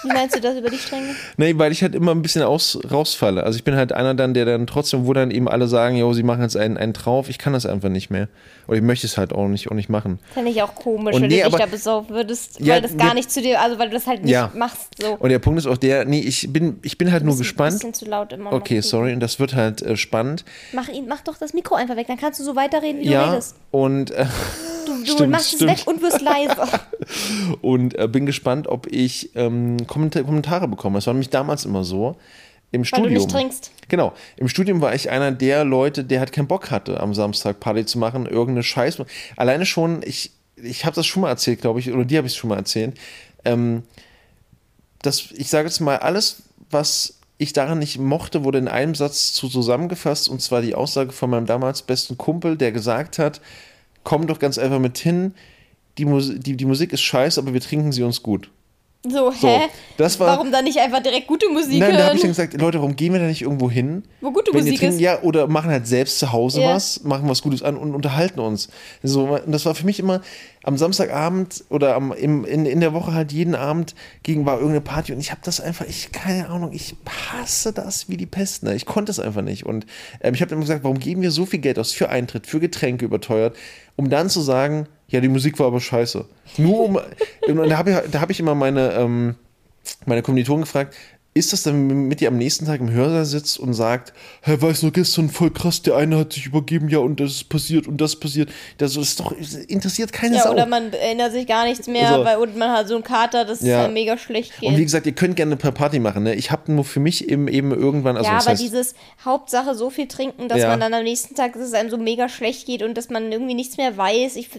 [0.03, 1.15] Wie meinst du das über die Stränge?
[1.37, 3.43] Nee, weil ich halt immer ein bisschen aus, rausfalle.
[3.45, 6.13] Also ich bin halt einer dann, der dann trotzdem, wo dann eben alle sagen, jo,
[6.15, 8.29] sie machen jetzt einen, einen drauf, ich kann das einfach nicht mehr.
[8.67, 10.19] Oder ich möchte es halt auch nicht, auch nicht machen.
[10.33, 12.83] Fände ich auch komisch, Und wenn nee, du dich aber- da besaufen würdest, Ja, weil
[12.83, 14.51] das gar wir- nicht zu dir, also weil du das halt nicht Ja.
[14.55, 14.89] machst.
[15.01, 15.15] So.
[15.19, 17.73] Und der Punkt ist auch der, nee, ich bin, ich bin halt nur Ein gespannt.
[17.75, 18.53] bisschen zu laut immer.
[18.53, 20.45] Okay, sorry, und das wird halt äh, spannend.
[20.73, 23.11] Mach, ihn, mach doch das Mikro einfach weg, dann kannst du so weiterreden, wie du
[23.13, 23.57] Ja, redest.
[23.71, 24.25] und, äh,
[24.91, 25.71] Du, du Stimmt, machst stimmt.
[25.71, 26.57] es weg und wirst leise.
[27.61, 30.99] und äh, bin gespannt, ob ich ähm, Kommentar Kommentare bekomme.
[30.99, 32.17] Das war nämlich damals immer so.
[32.73, 33.09] Im Weil Studium.
[33.09, 33.73] du nicht trinkst.
[33.89, 34.13] Genau.
[34.37, 37.85] Im Studium war ich einer der Leute, der halt keinen Bock hatte, am Samstag Party
[37.85, 38.99] zu machen, irgendeine Scheiß.
[39.37, 42.35] Alleine schon, ich, ich habe das schon mal erzählt, glaube ich, oder dir habe ich
[42.35, 42.97] es schon mal erzählt.
[43.45, 43.83] Ähm,
[45.03, 49.33] das, ich sage jetzt mal, alles, was ich daran nicht mochte, wurde in einem Satz
[49.33, 53.41] zu zusammengefasst, und zwar die Aussage von meinem damals besten Kumpel, der gesagt hat,
[54.05, 55.35] komm doch ganz einfach mit hin,
[55.99, 58.51] die, Mus die, die Musik ist scheiße, aber wir trinken sie uns gut.
[59.09, 59.37] So, hä?
[59.41, 62.31] So, das war- Warum dann nicht einfach direkt gute Musik Nein, da habe ich dann
[62.33, 64.03] gesagt, Leute, warum gehen wir da nicht irgendwo hin?
[64.21, 65.01] Wo gute Musik trinken, ist.
[65.01, 66.75] Ja, oder machen halt selbst zu Hause Ja.
[66.75, 68.69] was, machen was Gutes an und unterhalten uns.
[69.03, 70.21] So, und das war für mich immer
[70.65, 74.83] am Samstagabend oder am, im, in, in der Woche halt jeden Abend gegen war irgendeine
[74.83, 76.95] Party und ich habe das einfach, ich, keine Ahnung, ich
[77.33, 78.65] hasse das wie die Pest.
[78.65, 78.75] Ne?
[78.75, 79.65] Ich konnte es einfach nicht.
[79.65, 79.87] Und
[80.21, 82.61] ähm, ich habe immer gesagt, warum geben wir so viel Geld aus für Eintritt, für
[82.61, 83.57] Getränke überteuert,
[83.97, 86.25] um dann zu sagen, ja, die Musik war aber scheiße.
[86.59, 86.97] Nur um,
[87.47, 89.35] und da habe ich, da hab ich immer meine, ähm,
[90.07, 90.95] meine Kommilitonen gefragt,
[91.33, 94.83] ist das dann mit dir am nächsten Tag im Hörsaal sitzt und sagt, hey, weißt
[94.83, 98.01] du, gestern voll krass, der eine hat sich übergeben, ja, und das ist passiert und
[98.01, 98.51] das passiert.
[98.79, 100.53] Das ist doch, das interessiert keine Ja, Sau.
[100.55, 102.25] oder man erinnert sich gar nichts mehr, So.
[102.25, 103.87] weil und man hat so einen Kater, das Ja.
[103.87, 104.69] äh, mega schlecht geht.
[104.71, 106.35] und wie gesagt, ihr könnt gerne eine Party machen, ne?
[106.35, 109.89] Ich habe nur für mich eben, eben irgendwann, also ja, aber heißt, dieses Hauptsache so
[109.89, 110.67] viel trinken, dass Ja.
[110.71, 113.31] man dann am nächsten Tag, dass es einem so mega schlecht geht und dass man
[113.31, 114.35] irgendwie nichts mehr weiß.
[114.35, 114.51] Ich,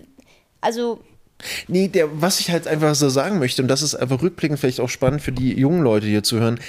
[0.61, 0.99] also,
[1.67, 4.79] Nee, der, was ich halt einfach so sagen möchte, und das ist einfach rückblickend vielleicht
[4.79, 6.59] auch spannend für die jungen Leute hier zu hören,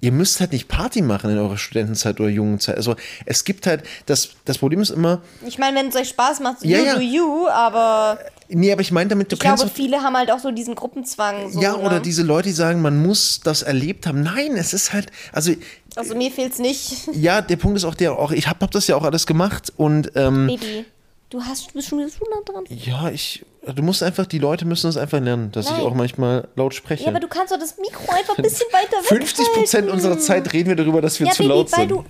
[0.00, 2.76] ihr müsst halt nicht Party machen in eurer Studentenzeit oder jungen Zeit.
[2.76, 2.94] Also
[3.26, 6.60] es gibt halt, das, das Problem ist immer, ich meine, wenn es euch Spaß macht,
[6.60, 6.94] so Ja, you ja.
[6.94, 8.18] do you, aber
[8.48, 10.50] nee, aber ich meine damit, du ich kannst glaube, doch, viele haben halt auch so
[10.50, 11.50] diesen Gruppenzwang.
[11.50, 12.00] So, ja, oder ne?
[12.02, 14.22] diese Leute, die sagen, man muss das erlebt haben.
[14.22, 15.52] Nein, es ist halt, also
[15.96, 17.08] Also mir fehlt's nicht.
[17.12, 19.72] ja, der Punkt ist auch der, auch ich habe hab das ja auch alles gemacht
[19.76, 20.84] und ähm, Baby,
[21.30, 22.64] du hast, du bist schon wieder so nah dran.
[22.68, 25.82] ja, ich, du musst einfach, die Leute müssen das einfach lernen, dass ich Nein.
[25.82, 27.04] auch manchmal laut spreche.
[27.04, 30.18] Ja, aber du kannst doch das Mikro einfach ein bisschen weiter weg 50 Prozent unserer
[30.18, 31.90] Zeit reden wir darüber, dass wir ja, zu Baby, laut weil sind.
[31.90, 32.04] du,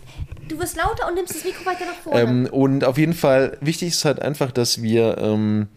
[0.49, 2.21] du wirst lauter und nimmst das Mikro weiter nach vorne.
[2.21, 5.69] Ähm, und auf jeden Fall, wichtig ist halt einfach, dass wir, ähm,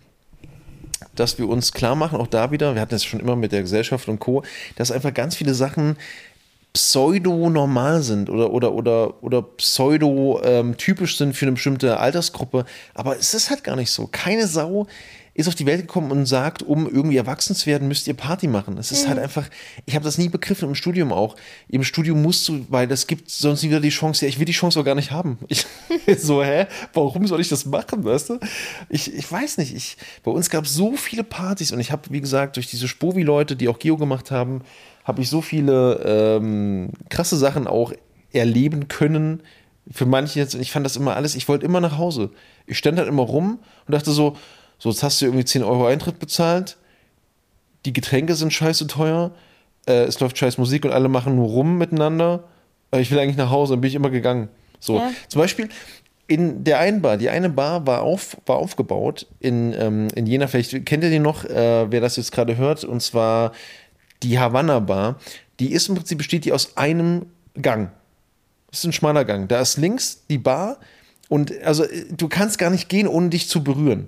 [1.15, 3.61] dass wir uns klar machen, auch da wieder, wir hatten es schon immer mit der
[3.61, 4.43] Gesellschaft und Co.,
[4.75, 5.97] dass einfach ganz viele Sachen
[6.73, 12.65] pseudo-normal sind oder, oder, oder, oder pseudo-typisch sind für eine bestimmte Altersgruppe.
[12.93, 14.07] Aber es ist halt gar nicht so.
[14.07, 14.87] Keine Sau
[15.33, 18.47] ist auf die Welt gekommen und sagt, um irgendwie erwachsen zu werden, müsst ihr Party
[18.47, 18.77] machen.
[18.77, 19.47] Es ist halt einfach,
[19.85, 21.37] ich habe das nie begriffen im Studium auch.
[21.69, 24.51] Im Studium musst du, weil das gibt sonst wieder die Chance, ja, ich will die
[24.51, 25.37] Chance auch gar nicht haben.
[25.47, 25.65] Ich,
[26.17, 26.67] so, hä?
[26.93, 28.39] Warum soll ich das machen, weißt du?
[28.89, 29.73] Ich, ich weiß nicht.
[29.73, 32.89] Ich, bei uns gab es so viele Partys und ich habe, wie gesagt, durch diese
[32.89, 34.61] Spovi-Leute, die auch Geo gemacht haben,
[35.03, 37.93] habe ich so viele ähm, krasse Sachen auch
[38.31, 39.41] erleben können.
[39.91, 42.29] Für manche jetzt, und ich fand das immer alles, ich wollte immer nach Hause.
[42.67, 44.37] Ich stand halt immer rum und dachte so,
[44.77, 46.77] so, jetzt hast du irgendwie 10 Euro Eintritt bezahlt,
[47.85, 49.31] die Getränke sind scheiße teuer,
[49.87, 52.43] äh, es läuft scheiß Musik und alle machen nur rum miteinander.
[52.91, 54.49] Äh, ich will eigentlich nach Hause, dann bin ich immer gegangen.
[54.79, 55.11] So, Ja.
[55.27, 55.69] zum Beispiel
[56.27, 60.47] in der einen Bar, die eine Bar war, auf, war aufgebaut in, ähm, in Jena,
[60.47, 63.51] vielleicht kennt ihr die noch, äh, wer das jetzt gerade hört, und zwar
[64.23, 65.19] die Havanna Bar.
[65.59, 67.27] Die ist im Prinzip, besteht die aus einem
[67.59, 67.91] Gang.
[68.69, 69.47] Das ist ein schmaler Gang.
[69.47, 70.77] Da ist links die Bar
[71.29, 74.07] und also du kannst gar nicht gehen, ohne dich zu berühren.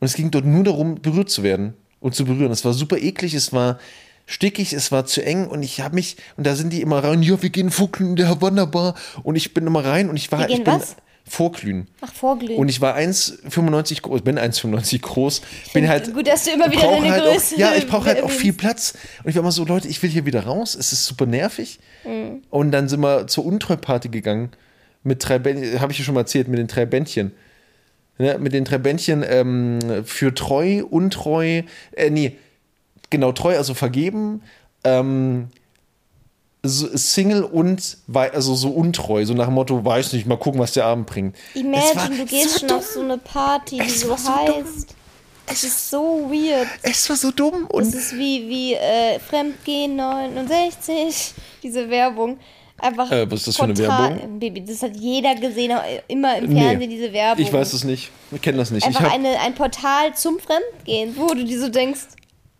[0.00, 2.52] Und es ging dort nur darum, berührt zu werden und zu berühren.
[2.52, 3.78] Es war super eklig, es war
[4.26, 7.22] stickig, es war zu eng und ich habe mich, und da sind die immer rein,
[7.22, 10.30] ja, wir gehen vorglühen in der Havanna Bar und ich bin immer rein und ich
[10.32, 10.96] war, Wir gehen ich bin was?
[11.26, 11.88] Vorglühen.
[12.00, 12.58] Ach, vorglühen.
[12.58, 16.12] Und ich war 1,95 groß, bin 1,95 groß, bin halt.
[16.12, 18.52] gut, dass du immer wieder deine halt Größe Auch, ja, ich brauche halt auch viel
[18.52, 18.94] Platz.
[19.22, 21.78] Und ich war immer so, Leute, ich will hier wieder raus, es ist super nervig.
[22.04, 22.42] Mhm.
[22.50, 24.50] Und dann sind wir zur Untreu-Party gegangen.
[25.02, 27.32] Mit drei Bändchen, habe ich ja schon mal erzählt, mit den drei Bändchen.
[28.16, 31.62] Ne, mit den drei Bändchen ähm, für treu, untreu,
[31.96, 32.36] äh, nee,
[33.10, 34.42] genau, treu, also vergeben,
[34.84, 35.48] ähm,
[36.68, 40.86] Single und also so untreu, so nach dem Motto, weiß nicht, mal gucken, was der
[40.86, 41.36] Abend bringt.
[41.54, 42.78] Es Imagine, war du gehst so schon dumm.
[42.78, 44.64] auf so eine Party, die Es so so dumm.
[44.64, 44.94] heißt.
[45.46, 46.00] Es ist so
[46.30, 46.66] weird.
[46.82, 52.38] Es war so dumm und ist wie, wie äh, Fremdgehen 69, diese Werbung.
[52.78, 54.38] Einfach Äh, was ist das für eine Werbung?
[54.40, 56.60] Baby, das hat jeder gesehen, äh, immer im Nee.
[56.62, 57.44] Fernsehen, diese Werbung.
[57.44, 58.10] ich weiß es nicht.
[58.32, 58.88] Ich kenne das nicht.
[58.88, 62.00] Ich Einfach eine, ein Portal zum Fremdgehen, wo du dir so denkst,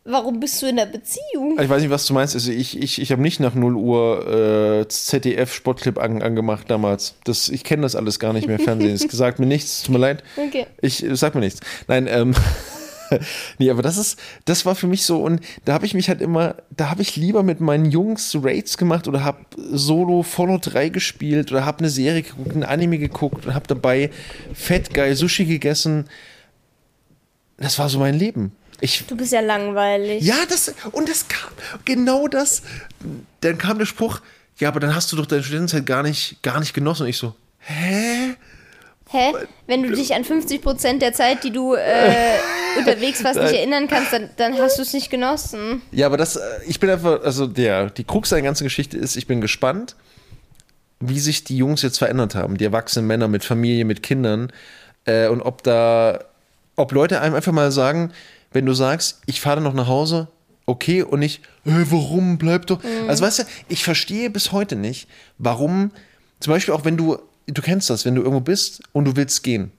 [0.05, 1.59] warum bist du in einer Beziehung?
[1.59, 2.35] ich weiß nicht, was du meinst.
[2.35, 7.15] Also ich, ich, ich habe nicht nach 0 Uhr äh, ZDF Sportclip an, angemacht damals.
[7.25, 8.59] Das, ich kenne das alles gar nicht mehr.
[8.59, 8.95] Fernsehen.
[8.95, 9.83] Es sagt mir nichts.
[9.83, 10.23] Tut mir leid.
[10.37, 10.67] Okay.
[10.81, 11.61] Ich es sagt mir nichts.
[11.89, 12.35] Nein, ähm.
[13.59, 16.23] nee, aber das ist, das war für mich so und da habe ich mich halt
[16.23, 20.89] immer, da habe ich lieber mit meinen Jungs Raids gemacht oder habe Solo Follow 3
[20.89, 24.11] gespielt oder habe eine Serie geguckt, ein Anime geguckt und habe dabei
[24.55, 26.07] fett geil Sushi gegessen.
[27.59, 28.53] Das war so mein Leben.
[28.81, 30.23] Ich, Du bist ja langweilig.
[30.23, 31.51] ja, das, und das kam,
[31.85, 32.63] genau das.
[33.41, 34.21] Dann kam der Spruch,
[34.59, 37.03] ja, aber dann hast du doch deine Studentenzeit gar nicht, gar nicht genossen.
[37.05, 38.35] Und ich so, hä?
[39.11, 39.33] Hä?
[39.67, 42.39] Wenn du dich an 50% der Zeit, die du äh,
[42.79, 45.83] unterwegs warst, nicht erinnern kannst, dann, dann hast du es nicht genossen.
[45.93, 49.17] Ja, aber das, äh, ich bin einfach, also der, die Krux der ganzen Geschichte ist,
[49.17, 49.95] ich bin gespannt,
[51.01, 54.53] wie sich die Jungs jetzt verändert haben, die erwachsenen Männer mit Familie, mit Kindern,
[55.05, 56.25] äh, und ob da,
[56.77, 58.11] ob Leute einem einfach mal sagen,
[58.55, 60.29] wenn du sagst, ich fahre noch nach Hause,
[60.65, 62.81] okay, und nicht, hey, warum, bleib doch.
[63.09, 65.91] Also weißt du, ich verstehe bis heute nicht, warum,
[66.41, 69.43] zum Beispiel auch wenn du, du kennst das, wenn du irgendwo bist und du willst
[69.43, 69.73] gehen.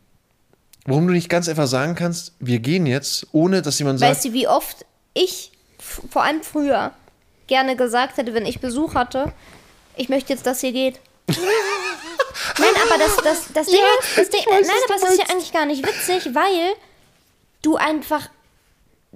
[0.85, 4.25] Warum du nicht ganz einfach sagen kannst, wir gehen jetzt, ohne dass jemand sagt, Weißt
[4.25, 6.91] du, wie oft ich, vor allem früher,
[7.47, 9.33] gerne gesagt hätte, wenn ich Besuch hatte,
[9.95, 10.99] ich möchte jetzt, dass ihr geht.
[12.59, 15.53] Nein, aber das, das, das Ding ist, das Ding, nein, aber es ist ja eigentlich
[15.53, 16.73] gar nicht witzig, weil
[17.61, 18.29] du einfach,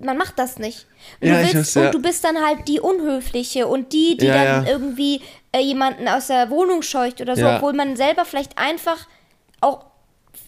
[0.03, 0.85] man macht das nicht.
[1.21, 1.85] Und, Ja, du, willst, weiß, ja.
[1.85, 5.21] und du bist dann halt die Unhöfliche und die, die Ja, dann irgendwie
[5.51, 9.07] äh, jemanden aus der Wohnung scheucht oder so, obwohl man selber vielleicht einfach
[9.61, 9.85] auch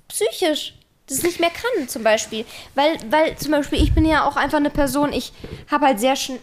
[0.08, 0.76] psychisch
[1.08, 2.46] das nicht mehr kann, zum Beispiel.
[2.76, 5.34] Weil, weil zum Beispiel, ich bin ja auch einfach eine Person, ich
[5.70, 6.40] habe halt sehr schnell.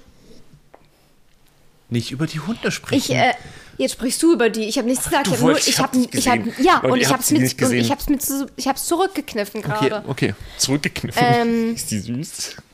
[1.90, 2.98] Nicht über die Hunde sprechen.
[2.98, 3.32] Ich, äh,
[3.78, 4.64] jetzt sprichst du über die.
[4.64, 5.26] Ich habe nichts gesagt.
[5.28, 6.52] du ich habe ich hab's gesehen.
[6.58, 8.84] ja, und ihr ich habe es mit, und ich habe es mit, ich habe es
[8.84, 10.08] zurückgekniffen Okay, gerade.
[10.08, 10.34] okay.
[10.58, 11.22] Zurückgekniffen.
[11.24, 12.56] Ähm, ist die süß?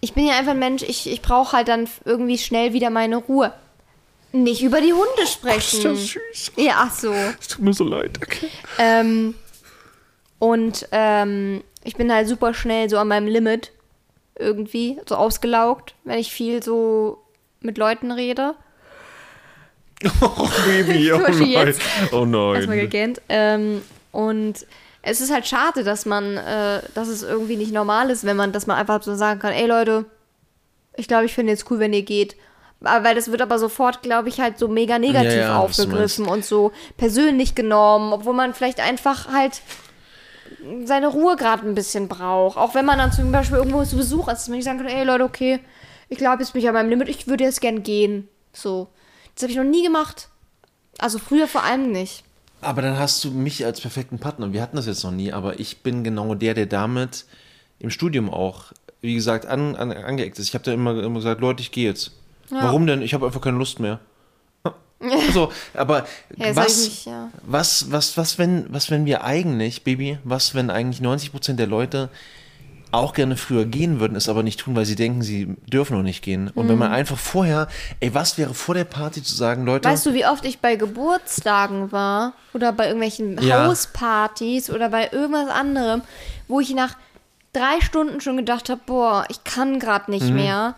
[0.00, 0.82] Ich bin ja einfach ein Mensch.
[0.82, 3.52] Ich, ich brauche halt dann irgendwie schnell wieder meine Ruhe.
[4.30, 5.78] Nicht über die Hunde sprechen.
[5.78, 6.52] Ist das süß?
[6.56, 7.12] ja, ach so.
[7.40, 8.18] Es tut mir so leid.
[8.22, 8.48] Okay.
[8.78, 9.34] Ähm,
[10.38, 13.72] und ähm, ich bin halt super schnell so an meinem Limit
[14.38, 17.22] irgendwie, so ausgelaugt, wenn ich viel so
[17.60, 18.54] mit Leuten rede.
[20.20, 21.74] Oh, Baby, oh Beispiel nein.
[22.12, 22.80] Oh Erstmal nein.
[22.80, 23.22] gegähnt.
[23.28, 23.82] Ähm,
[24.12, 24.66] und
[25.02, 28.52] es ist halt schade, dass man, äh, dass es irgendwie nicht normal ist, wenn man,
[28.52, 30.04] dass man einfach so sagen kann, ey Leute,
[30.96, 32.36] ich glaube, ich finde jetzt cool, wenn ihr geht.
[32.82, 36.26] Aber, weil das wird aber sofort, glaube ich, halt so mega negativ Ja, ja, aufgegriffen
[36.26, 39.62] und so persönlich genommen, obwohl man vielleicht einfach halt
[40.84, 42.56] seine Ruhe gerade ein bisschen braucht.
[42.56, 44.88] Auch wenn man dann zum Beispiel irgendwo zu Besuch ist, dass man nicht sagen kann,
[44.88, 45.60] ey Leute, okay,
[46.08, 48.28] ich glaube jetzt bin ich an meinem Limit, ich würde jetzt gern gehen.
[48.52, 48.88] So.
[49.34, 50.28] Das habe ich noch nie gemacht.
[50.98, 52.24] Also früher vor allem nicht.
[52.60, 54.52] Aber dann hast du mich als perfekten Partner.
[54.52, 57.26] Wir hatten das jetzt noch nie, aber ich bin genau der, der damit
[57.78, 58.72] im Studium auch,
[59.02, 60.48] wie gesagt, an, an, angeeckt ist.
[60.48, 62.12] Ich habe da immer, immer gesagt, Leute, ich gehe jetzt.
[62.48, 63.02] Warum denn?
[63.02, 64.00] Ich habe einfach keine Lust mehr.
[65.32, 67.30] So, aber Ja, was, ich nicht, ja.
[67.42, 72.08] was, was, was, wenn, was, wenn wir eigentlich, Baby, was, wenn eigentlich 90% der Leute
[72.92, 76.02] auch gerne früher gehen würden, es aber nicht tun, weil sie denken, sie dürfen noch
[76.04, 76.48] nicht gehen.
[76.54, 76.70] Und Mhm.
[76.70, 77.68] wenn man einfach vorher,
[78.00, 80.76] ey, was wäre vor der Party zu sagen, Leute, Weißt du, wie oft ich bei
[80.76, 83.66] Geburtstagen war oder bei irgendwelchen Ja.
[83.66, 86.02] Hauspartys oder bei irgendwas anderem,
[86.48, 86.96] wo ich nach
[87.52, 90.74] drei Stunden schon gedacht habe, boah, ich kann gerade nicht mehr.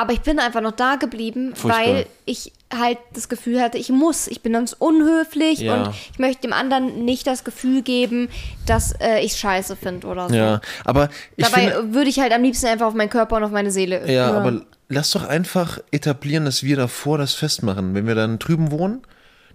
[0.00, 1.54] Aber ich bin einfach noch da geblieben.
[1.56, 1.84] Furchtbar.
[1.86, 4.28] weil ich halt das Gefühl hatte, ich muss.
[4.28, 5.74] Ich bin ganz unhöflich Ja.
[5.86, 8.28] und ich möchte dem anderen nicht das Gefühl geben,
[8.66, 10.34] dass äh, ich scheiße finde oder so.
[10.34, 13.50] ja, aber Dabei finde, würde ich halt am liebsten einfach auf meinen Körper und auf
[13.50, 14.36] meine Seele Ja, hören.
[14.36, 17.94] aber lass doch einfach etablieren, dass wir davor das festmachen.
[17.94, 19.02] Wenn wir dann drüben wohnen,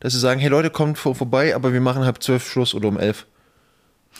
[0.01, 2.89] dass sie sagen, hey Leute, kommt vor, vorbei, aber wir machen halb zwölf Schluss oder
[2.89, 3.25] um elf.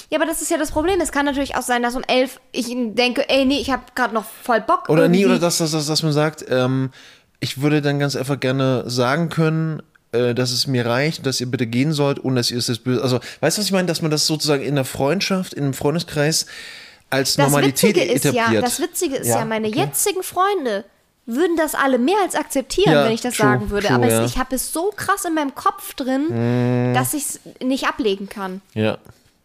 [0.10, 1.00] Ja, aber das ist ja das Problem.
[1.02, 4.14] Es kann natürlich auch sein, dass um elf ich denke, ey, nee, ich habe gerade
[4.14, 4.90] noch voll Bock.
[4.90, 5.36] Oder nie, irgendwie.
[5.38, 6.92] oder dass, dass, dass, dass man sagt, ähm,
[7.40, 9.82] ich würde dann ganz einfach gerne sagen können,
[10.12, 12.84] äh, dass es mir reicht, dass ihr bitte gehen sollt und dass ihr es jetzt
[12.84, 13.02] böse.
[13.04, 13.88] Also, weißt du, was ich meine?
[13.88, 16.46] Dass man das sozusagen in der Freundschaft, in einem Freundeskreis
[17.10, 18.54] als Das Normalität Witzige ist etabliert.
[18.54, 19.78] ja, das Witzige ist ja, Ja, meine okay.
[19.80, 20.86] jetzigen Freunde
[21.26, 23.88] würden das alle mehr als akzeptieren, Ja, wenn ich das true, sagen würde.
[23.88, 24.26] true, Aber ja.
[24.26, 26.94] ich habe es so krass in meinem Kopf drin, Mm.
[26.94, 28.62] dass ich es nicht ablegen kann.
[28.74, 28.98] Ja.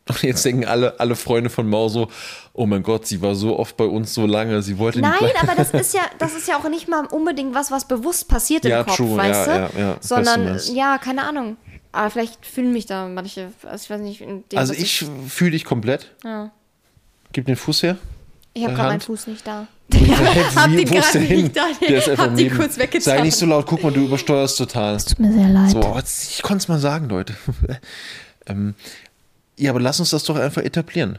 [0.09, 2.09] Und jetzt denken alle, alle Freunde von Mau so,
[2.53, 5.33] oh mein Gott, sie war so oft bei uns so lange, sie wollte Nein, nicht
[5.33, 5.49] bleiben.
[5.49, 8.65] aber das ist ja, das ist ja auch nicht mal unbedingt was, was bewusst passiert
[8.65, 9.79] im Ja, Kopf, true, weißt ja, du?
[9.79, 11.57] ja, ja, ich Sondern, ja, keine Ahnung.
[11.93, 14.21] Aber vielleicht fühlen mich da manche, also ich weiß nicht.
[14.21, 16.15] in dem, Also was ich fühle dich komplett.
[16.25, 16.51] Ja.
[17.33, 17.97] Gib den Fuß her.
[18.55, 19.01] Ich habe gerade meinen.
[19.01, 19.67] Fuß nicht da.
[20.55, 21.43] Hab den hin?
[21.45, 21.67] nicht da.
[21.81, 22.57] Der ist einfach neben.
[22.57, 23.01] kurz weggetan.
[23.17, 24.99] Sei nicht so laut, guck mal, du übersteuerst total.
[24.99, 25.71] Tut mir sehr leid.
[25.71, 25.81] So,
[26.31, 27.35] ich konnte es mal sagen, Leute.
[28.47, 28.75] ähm,
[29.59, 31.19] ja, aber lass uns das doch einfach etablieren.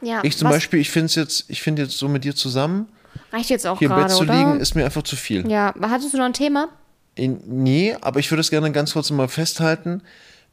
[0.00, 2.34] Ja, Ich zum was- Beispiel, ich finde es jetzt, ich finde jetzt so mit dir
[2.34, 2.88] zusammen,
[3.32, 4.34] Reicht jetzt auch hier im Bett gerade, zu oder?
[4.34, 5.48] liegen, ist mir einfach zu viel.
[5.50, 6.68] ja, hattest du noch ein Thema?
[7.14, 10.02] In, nee, aber ich würde es gerne ganz kurz mal festhalten.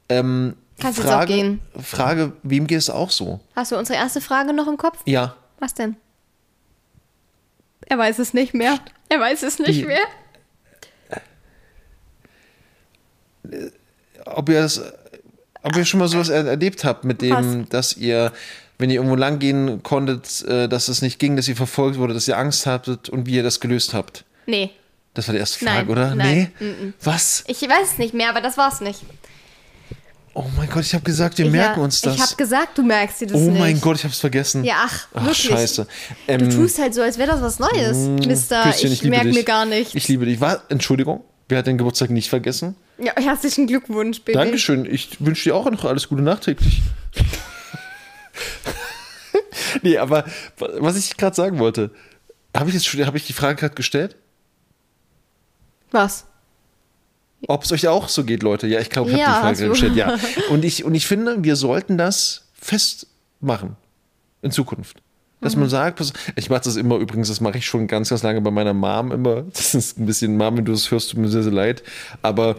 [0.10, 1.62] Ähm, Kannst jetzt Frage, auch gehen.
[1.82, 3.40] Frage, wem geht es auch so?
[3.56, 5.00] Hast du unsere erste Frage noch im Kopf?
[5.06, 5.96] Ja, Was denn?
[7.88, 8.78] Er weiß es nicht mehr.
[9.10, 10.06] Er weiß es nicht Die- mehr.
[14.26, 14.82] ob ihr das,
[15.64, 18.32] ob ihr schon mal sowas er erlebt habt mit dem, dass ihr,
[18.78, 22.14] wenn ihr irgendwo lang gehen konntet, äh, dass es nicht ging, dass ihr verfolgt wurde,
[22.14, 24.24] dass ihr Angst hattet und wie ihr das gelöst habt.
[24.46, 24.72] Nee,
[25.14, 26.16] Das war die erste Nein, Frage, oder?
[26.16, 26.94] nein, Nee?
[27.04, 27.44] Was?
[27.48, 29.02] ich weiß es nicht mehr, aber das war's nicht.
[30.36, 32.16] Oh mein Gott, ich habe gesagt, wir merken ja, uns das.
[32.16, 33.60] Ich habe gesagt, du merkst dir das oh nicht.
[33.60, 34.64] mein Gott, ich habe es vergessen.
[34.64, 35.50] Ja, ach, Ach, wirklich.
[35.50, 35.88] scheiße.
[36.28, 38.62] Du Ähm, tust halt so, als wäre das was Neues, Mister.
[38.64, 39.96] Küsschen, Ich, liebe merke mir gar nicht.
[39.96, 40.40] Ich liebe dich.
[40.40, 42.76] War, Entschuldigung, wer hat den Geburtstag nicht vergessen?
[43.02, 44.38] Ja, herzlichen Glückwunsch, Baby.
[44.38, 44.86] Dankeschön.
[44.86, 46.82] Ich wünsche dir auch noch alles Gute nachträglich.
[49.82, 50.26] nee, aber
[50.58, 51.92] was ich gerade sagen wollte,
[52.56, 54.16] habe ich, jetzt schon- hab ich die Frage gerade gestellt?
[55.92, 56.26] Was?
[57.48, 58.68] Ob es euch auch so geht, Leute?
[58.68, 59.96] Ja, ich glaube, ich habe Ja, die Frage gestellt.
[59.96, 60.18] Ja.
[60.50, 63.76] Und ich, und ich finde, wir sollten das festmachen
[64.42, 65.02] in Zukunft.
[65.42, 65.62] Dass Mhm.
[65.62, 66.02] man sagt,
[66.36, 69.14] ich mache das immer übrigens, das mache ich schon ganz, ganz lange bei meiner Mom
[69.14, 69.44] immer.
[69.44, 71.82] Das ist ein bisschen, Mom, wenn du das hörst, tut mir sehr, sehr leid.
[72.22, 72.58] Aber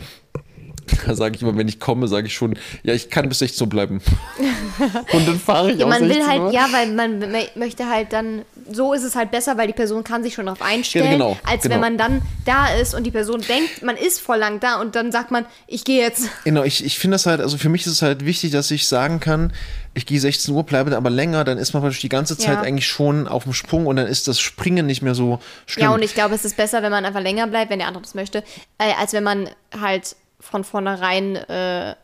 [1.07, 3.64] da sage ich immer, wenn ich komme, sage ich schon, ja, ich kann bis 16
[3.66, 4.01] Uhr bleiben.
[5.12, 6.53] Und dann fahre ich Ja, auch man will 16 halt, Uhr.
[6.53, 10.05] ja, weil man mö- möchte halt dann, so ist es halt besser, weil die Person
[10.05, 11.74] kann sich schon darauf einstellen, Ja, genau, als genau.
[11.74, 14.95] wenn man dann da ist und die Person denkt, man ist voll lang da und
[14.97, 16.28] dann sagt man, ich gehe jetzt.
[16.45, 18.86] Genau, ich, ich finde das halt, also für mich ist es halt wichtig, dass ich
[18.88, 19.53] sagen kann,
[19.93, 22.61] ich gehe 16 Uhr, bleibe aber länger, dann ist man praktisch die ganze Zeit Ja.
[22.62, 25.84] eigentlich schon auf dem Sprung und dann ist das Springen nicht mehr so schlimm.
[25.86, 28.03] Ja, und ich glaube, es ist besser, wenn man einfach länger bleibt, wenn der andere
[28.03, 28.45] das möchte,
[28.78, 31.95] äh, als wenn man halt von vornherein äh,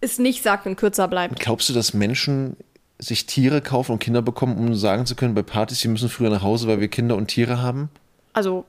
[0.00, 1.38] es nicht sagt und kürzer bleibt.
[1.40, 2.56] Glaubst du, dass Menschen
[2.98, 6.30] sich Tiere kaufen und Kinder bekommen, um sagen zu können bei Partys, sie müssen früher
[6.30, 7.90] nach Hause, weil wir Kinder und Tiere haben?
[8.32, 8.64] Also,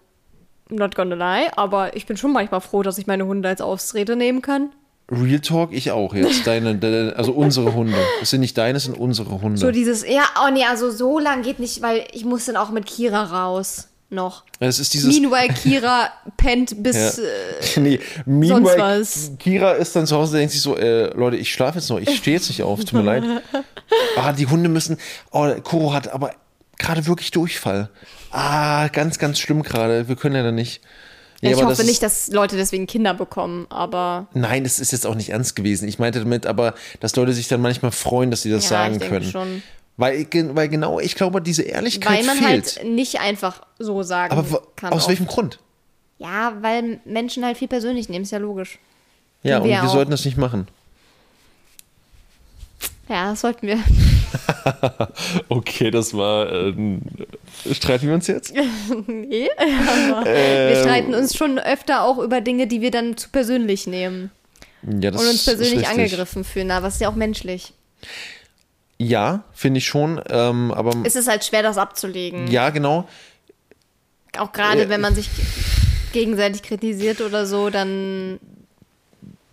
[0.70, 4.16] not gonna lie, aber ich bin schon manchmal froh, dass ich meine Hunde als Ausrede
[4.16, 4.72] nehmen kann.
[5.10, 6.45] Real Talk, ich auch jetzt.
[6.45, 7.95] Deine, deine, also unsere Hunde.
[8.20, 9.58] Das sind nicht deine, das sind unsere Hunde.
[9.58, 12.72] So dieses, ja, oh nee, also so lang geht nicht, weil ich muss dann auch
[12.72, 14.43] mit Kira raus noch.
[14.60, 15.18] das ist dieses.
[15.18, 17.18] Meanwhile, Kira pennt bis.
[17.18, 17.24] Ja.
[17.24, 19.32] Äh, nee, meanwhile, was.
[19.39, 22.16] Kira ist dann zu Hause, denkt sich so, äh, Leute, ich schlafe jetzt noch, ich
[22.16, 23.24] stehe jetzt nicht auf, tut mir leid.
[24.18, 24.97] Ah, die Hunde müssen,
[25.32, 26.34] oh, Koro hat aber
[26.78, 27.89] gerade wirklich Durchfall.
[28.32, 30.82] Ah, ganz, ganz schlimm gerade, wir können ja da nicht.
[31.41, 34.28] Ja, ich hoffe das nicht, dass Leute deswegen Kinder bekommen, aber.
[34.34, 35.88] Nein, das ist jetzt auch nicht ernst gewesen.
[35.88, 38.99] Ich meinte damit aber, dass Leute sich dann manchmal freuen, dass sie das Ja, sagen
[38.99, 39.30] können.
[39.32, 39.64] schon.
[39.98, 42.78] Weil, weil genau, ich glaube, diese Ehrlichkeit Weil man fehlt.
[42.78, 44.93] halt nicht einfach so sagen aber kann.
[44.93, 45.10] aus oft.
[45.10, 45.60] welchem Grund?
[46.20, 48.78] Ja, weil Menschen halt viel persönlich nehmen, ist ja logisch.
[49.43, 49.91] Ja, und wir wir auch.
[49.91, 50.68] sollten das nicht machen.
[53.10, 53.80] Ja, das sollten wir.
[55.50, 56.52] Okay, das war.
[56.52, 57.02] Ähm,
[57.72, 58.54] streiten wir uns jetzt?
[59.08, 60.70] Nee, aber Ähm.
[60.70, 64.30] wir streiten uns schon öfter auch über Dinge, die wir dann zu persönlich nehmen
[64.84, 65.88] Ja, das und uns ist persönlich richtig.
[65.89, 67.74] angegriffen fühlen, aber es ist ja auch menschlich.
[69.00, 70.22] Ja, finde ich schon.
[70.30, 72.48] Ähm, aber Es ist halt schwer, das abzulegen.
[72.48, 73.08] ja, genau.
[74.38, 75.30] Auch gerade, Äh, wenn man sich
[76.14, 78.39] gegenseitig kritisiert oder so, dann.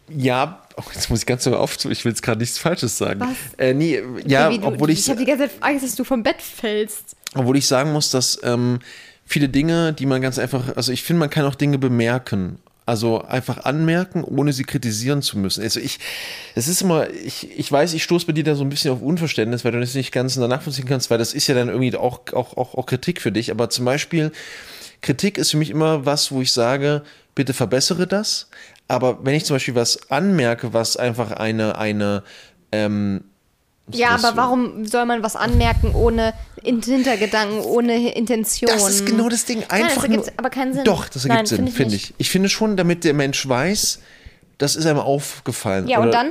[0.08, 1.76] Ja, oh, jetzt muss ich ganz so auf.
[1.86, 3.20] Ich will jetzt gerade nichts Falsches sagen.
[3.20, 3.28] Was?
[3.58, 6.04] Äh, nee, ja, wie du, obwohl ich, ich habe die ganze Zeit Angst, dass du
[6.04, 7.16] vom Bett fällst.
[7.34, 8.80] obwohl ich sagen muss, dass ähm,
[9.24, 12.58] viele Dinge, die man ganz einfach, also ich finde, man kann auch Dinge bemerken.
[12.86, 15.62] Also einfach anmerken, ohne sie kritisieren zu müssen.
[15.62, 15.98] Also ich,
[16.54, 19.00] es ist immer, ich, ich weiß, ich stoße bei dir da so ein bisschen auf
[19.00, 22.20] Unverständnis, weil du das nicht ganz nachvollziehen kannst, weil das ist ja dann irgendwie auch,
[22.34, 23.50] auch, auch, auch Kritik für dich.
[23.50, 24.32] Aber zum Beispiel,
[25.00, 27.02] Kritik ist für mich immer was, wo ich sage,
[27.34, 28.48] bitte verbessere das.
[28.86, 32.22] Aber wenn ich zum Beispiel was anmerke, was einfach eine, eine,
[32.70, 33.24] ähm,
[33.92, 36.32] Ja, Das- aber warum soll man was anmerken ohne
[36.62, 38.70] In- Hintergedanken, ohne Intention?
[38.72, 39.62] Das ist genau das Ding.
[39.68, 40.84] Einfach das ergibt nur, aber keinen Sinn.
[40.84, 42.14] Doch, das ergibt Nein, Sinn, finde ich ich.
[42.18, 43.98] Ich finde schon, damit der Mensch weiß,
[44.58, 45.86] das ist einem aufgefallen.
[45.88, 46.30] Ja, Oder und dann?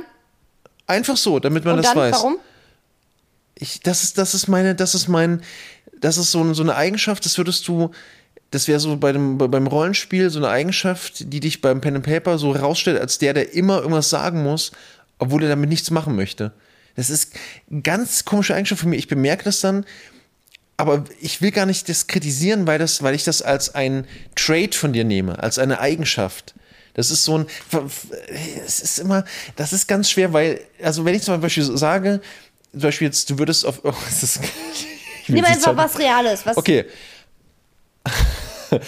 [0.88, 2.14] Einfach so, damit man Und das dann, weiß.
[2.16, 2.38] warum?
[3.54, 5.40] Ich, das ist, das ist meine, das ist mein,
[6.00, 7.90] das ist so, so eine Eigenschaft, das würdest du,
[8.50, 11.94] das wäre so bei dem, bei- beim Rollenspiel so eine Eigenschaft, die dich beim Pen
[11.96, 14.72] and Paper so rausstellt, als der, der immer irgendwas sagen muss,
[15.18, 16.52] obwohl er damit nichts machen möchte.
[16.96, 17.32] Das ist
[17.70, 18.96] eine ganz komische Eigenschaft von mir.
[18.96, 19.84] Ich bemerke das dann,
[20.76, 24.74] aber ich will gar nicht das kritisieren, weil, das, weil ich das als ein Trait
[24.74, 26.54] von dir nehme, als eine Eigenschaft.
[26.94, 27.46] Das ist so ein,
[28.64, 29.24] es ist immer,
[29.56, 32.20] das ist ganz schwer, weil, also wenn ich zum Beispiel sage,
[32.70, 34.40] zum Beispiel jetzt, du würdest auf, oh, das ist,
[35.22, 36.46] ich Nimm einfach was Reales.
[36.46, 36.84] Was Okay.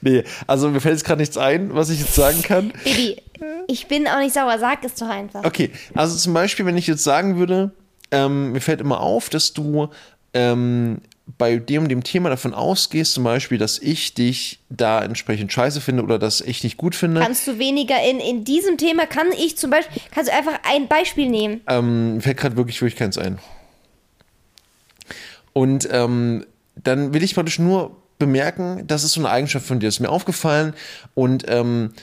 [0.00, 2.72] nee, also mir fällt jetzt gerade nichts ein, was ich jetzt sagen kann.
[2.84, 3.22] Baby,
[3.68, 4.58] ich bin auch nicht sauer.
[4.58, 5.44] Sag es doch einfach.
[5.44, 7.72] Okay, also zum Beispiel, wenn ich jetzt sagen würde,
[8.10, 9.88] ähm, mir fällt immer auf, dass du
[10.32, 11.00] ähm,
[11.38, 16.02] bei dem dem Thema davon ausgehst, zum Beispiel, dass ich dich da entsprechend scheiße finde
[16.02, 17.20] oder dass ich dich gut finde.
[17.20, 20.86] Kannst du weniger in, in diesem Thema, kann ich zum Beispiel, kannst du einfach ein
[20.86, 21.62] Beispiel nehmen.
[21.66, 23.38] Ähm, mir fällt gerade wirklich, wirklich keins ein.
[25.54, 26.44] Und ähm,
[26.76, 30.10] dann will ich praktisch nur bemerken, das ist so eine Eigenschaft von dir, ist mir
[30.10, 30.74] aufgefallen
[31.14, 31.94] und ähm,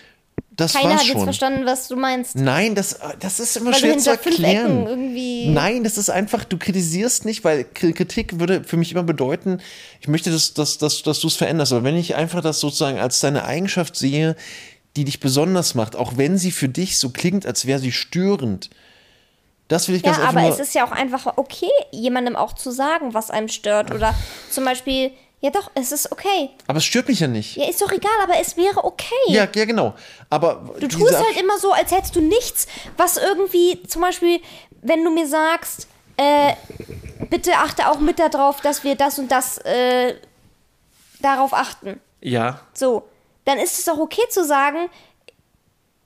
[0.49, 1.23] das Keiner war's hat jetzt schon.
[1.23, 2.35] verstanden, was du meinst.
[2.35, 5.53] Nein, das, das ist immer Weil schwer zu erklären.
[5.53, 9.61] Nein, das ist einfach, du kritisierst nicht, weil Kri- Kritik würde für mich immer bedeuten,
[10.01, 11.71] ich möchte, dass, dass, dass, dass du es veränderst.
[11.71, 14.35] Aber wenn ich einfach das sozusagen als deine Eigenschaft sehe,
[14.97, 18.69] die dich besonders macht, auch wenn sie für dich so klingt, als wäre sie störend,
[19.69, 22.53] das will ich Ja, ganz einfach aber es ist ja auch einfach okay, jemandem auch
[22.53, 23.93] zu sagen, was einem stört.
[23.95, 24.13] Oder
[24.49, 25.11] zum Beispiel,
[25.41, 26.49] ja doch, es ist okay.
[26.67, 27.57] aber es stört mich ja nicht.
[27.57, 29.13] Ja, ist doch egal, aber es wäre okay.
[29.27, 29.93] Ja, ja, genau.
[30.29, 32.67] Aber Du tust halt immer so, als hättest du nichts,
[32.97, 34.39] was irgendwie, zum Beispiel,
[34.81, 35.87] wenn du mir sagst,
[36.17, 36.53] äh,
[37.29, 40.15] bitte achte auch mit darauf, dass wir das und das äh,
[41.21, 41.99] darauf achten.
[42.21, 43.07] Ja, So,
[43.45, 44.89] dann ist es doch okay zu sagen,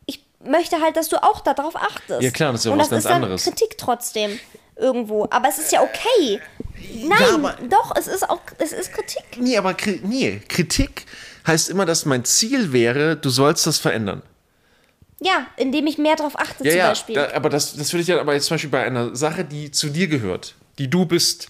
[0.06, 2.22] ich möchte halt, dass du auch darauf achtest.
[2.22, 3.44] Ja, klar, das ist ja Und was ganz anderes.
[3.44, 4.40] Kritik trotzdem
[4.76, 5.28] irgendwo.
[5.30, 6.42] Aber es ist ja okay.
[7.04, 9.24] Nein, aber- doch, es ist auch, es ist Kritik.
[9.40, 11.06] nee, aber nee, Kritik
[11.48, 14.22] heißt immer, dass mein Ziel wäre, du sollst das verändern.
[15.22, 17.16] Ja, indem ich mehr darauf achte Ja, zum ja, Beispiel.
[17.16, 19.72] da, aber das, das würde ich ja aber jetzt zum Beispiel bei einer Sache, die
[19.72, 21.48] zu dir gehört, die du bist,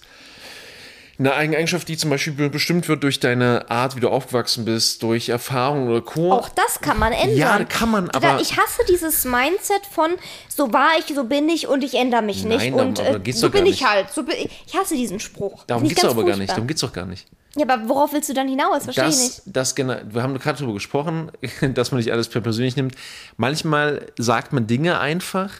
[1.18, 4.64] eine eigene Eigenschaft, die zum Beispiel be- bestimmt wird durch deine Art, wie du aufgewachsen
[4.64, 6.32] bist, durch Erfahrung oder Co.
[6.32, 7.36] Auch das kann man ändern.
[7.38, 10.10] Ja, kann man, aber- Ich hasse dieses Mindset von,
[10.48, 12.58] so war ich, so bin ich und ich ändere mich nicht.
[12.58, 13.88] Nein, und äh, so bin ich nicht.
[13.88, 14.10] halt.
[14.12, 15.64] So bin ich, ich hasse diesen Spruch.
[15.66, 16.36] Darum ich doch ganz aber gar nicht.
[16.38, 16.54] furchtbar.
[16.56, 17.26] Darum geht's doch gar nicht.
[17.56, 18.84] Ja, aber worauf willst du dann hinaus?
[18.84, 19.38] Verstehe ich nicht.
[19.46, 21.32] Das, das, gena- wir haben gerade darüber gesprochen,
[21.74, 22.94] dass man nicht alles per persönlich nimmt.
[23.38, 25.50] Manchmal sagt man Dinge einfach,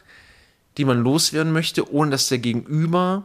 [0.77, 3.25] die man loswerden möchte, ohne dass der Gegenüber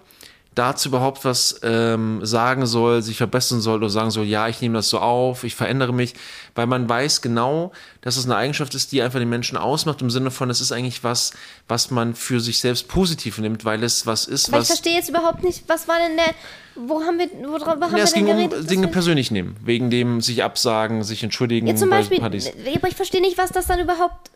[0.54, 4.76] dazu überhaupt was ähm, sagen soll, sich verbessern soll oder sagen soll, ja, ich nehme
[4.78, 6.14] das so auf, ich verändere mich,
[6.56, 7.72] weil man weiß genau,
[8.02, 10.74] dass es eine Eigenschaft ist, die einfach den Menschen ausmacht, im Sinne von, es ist
[10.74, 11.32] eigentlich was,
[11.70, 14.68] was man für sich selbst positiv nimmt, weil es was ist, Aber ich was...
[14.68, 16.34] verstehe jetzt überhaupt nicht, was war denn der.
[16.76, 18.60] Wo haben wir, worüber haben Ja, wir es denn ging geredet?
[18.62, 22.20] um Dinge wir- persönlich nehmen, wegen dem sich absagen, sich entschuldigen ja, zum bei Beispiel,
[22.20, 22.52] Partys.
[22.76, 24.32] aber ich verstehe nicht, was das dann überhaupt.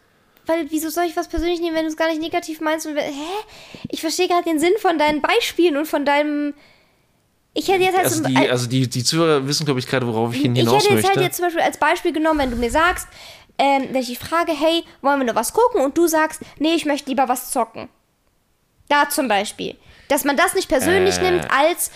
[0.47, 2.85] Weil, wieso soll ich was persönlich nehmen, wenn du es gar nicht negativ meinst?
[2.85, 3.11] Und, hä?
[3.89, 6.53] Ich verstehe gerade den Sinn von deinen Beispielen und von deinem.
[7.53, 10.05] Ich hätte jetzt halt Also zum- die, also die, die Zuhörer wissen, glaube ich, gerade,
[10.07, 11.09] worauf ich hin ich hinaus hätte jetzt möchte.
[11.19, 13.07] halt jetzt zum Beispiel als Beispiel genommen, wenn du mir sagst,
[13.57, 15.81] ähm, wenn ich dich frage, hey, wollen wir nur was gucken?
[15.81, 17.87] Und du sagst, nee, ich möchte lieber was zocken.
[18.89, 19.75] Da zum Beispiel.
[20.09, 21.31] Dass man das nicht persönlich Äh.
[21.31, 21.91] nimmt als,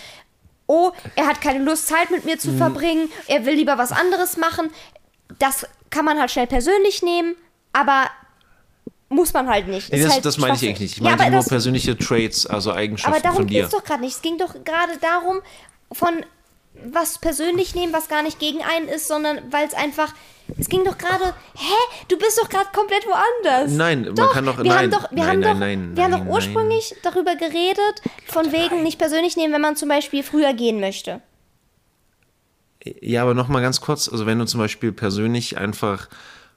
[0.66, 4.38] oh, er hat keine Lust, Zeit mit mir zu verbringen, er will lieber was anderes
[4.38, 4.70] machen.
[5.38, 7.36] Das kann man halt schnell persönlich nehmen,
[7.74, 8.08] aber
[9.10, 9.92] muss man halt nicht.
[9.92, 10.98] nee, das, halt das meine ich eigentlich nicht.
[10.98, 13.54] Ich Ja, aber nur das- persönliche Traits, also Eigenschaften aber darum von dir.
[13.62, 14.14] geht es doch gerade nicht.
[14.16, 15.40] Es ging doch gerade darum,
[15.92, 16.24] von
[16.84, 20.14] was persönlich nehmen, was gar nicht gegen einen ist, sondern weil es einfach.
[20.58, 21.34] Es ging doch gerade.
[21.54, 21.74] Hä?
[22.08, 23.70] Du bist doch gerade komplett woanders.
[23.72, 25.96] Nein, man doch, kann doch- Wir nein, haben doch, wir nein, haben nein, doch, nein,
[25.96, 30.22] wir haben doch ursprünglich darüber geredet, von wegen nicht persönlich nehmen, wenn man zum Beispiel
[30.22, 31.20] früher gehen möchte.
[33.00, 36.08] Ja, aber nochmal ganz kurz, also wenn du zum Beispiel persönlich einfach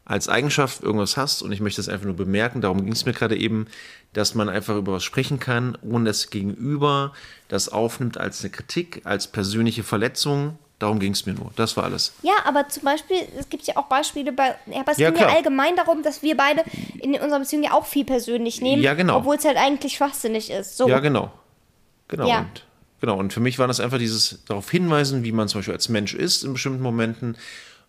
[0.06, 3.14] als Eigenschaft irgendwas hast und ich möchte das einfach nur bemerken, darum ging es mir
[3.14, 3.68] gerade eben,
[4.12, 7.14] dass man einfach über was sprechen kann, ohne das Gegenüber
[7.47, 10.58] das aufnimmt als eine Kritik, als persönliche Verletzung.
[10.80, 11.51] Darum ging es mir nur.
[11.56, 12.12] Das war alles.
[12.24, 14.56] Ja, aber zum Beispiel, es gibt ja auch Beispiele bei.
[14.66, 15.38] Ja, aber es Ja, ging ja klar.
[15.38, 16.64] allgemein darum, dass wir beide
[16.99, 18.82] in unserer Beziehung ja auch viel persönlich nehmen.
[18.82, 19.18] Ja, genau.
[19.20, 20.76] Obwohl es halt eigentlich schwachsinnig ist.
[20.76, 20.89] So.
[20.89, 21.32] Ja, genau.
[22.10, 22.28] Genau.
[22.28, 22.39] Ja.
[22.39, 22.66] Und,
[22.99, 23.18] genau.
[23.18, 26.14] Und für mich war das einfach dieses darauf hinweisen, wie man zum Beispiel als Mensch
[26.16, 27.38] ist in bestimmten Momenten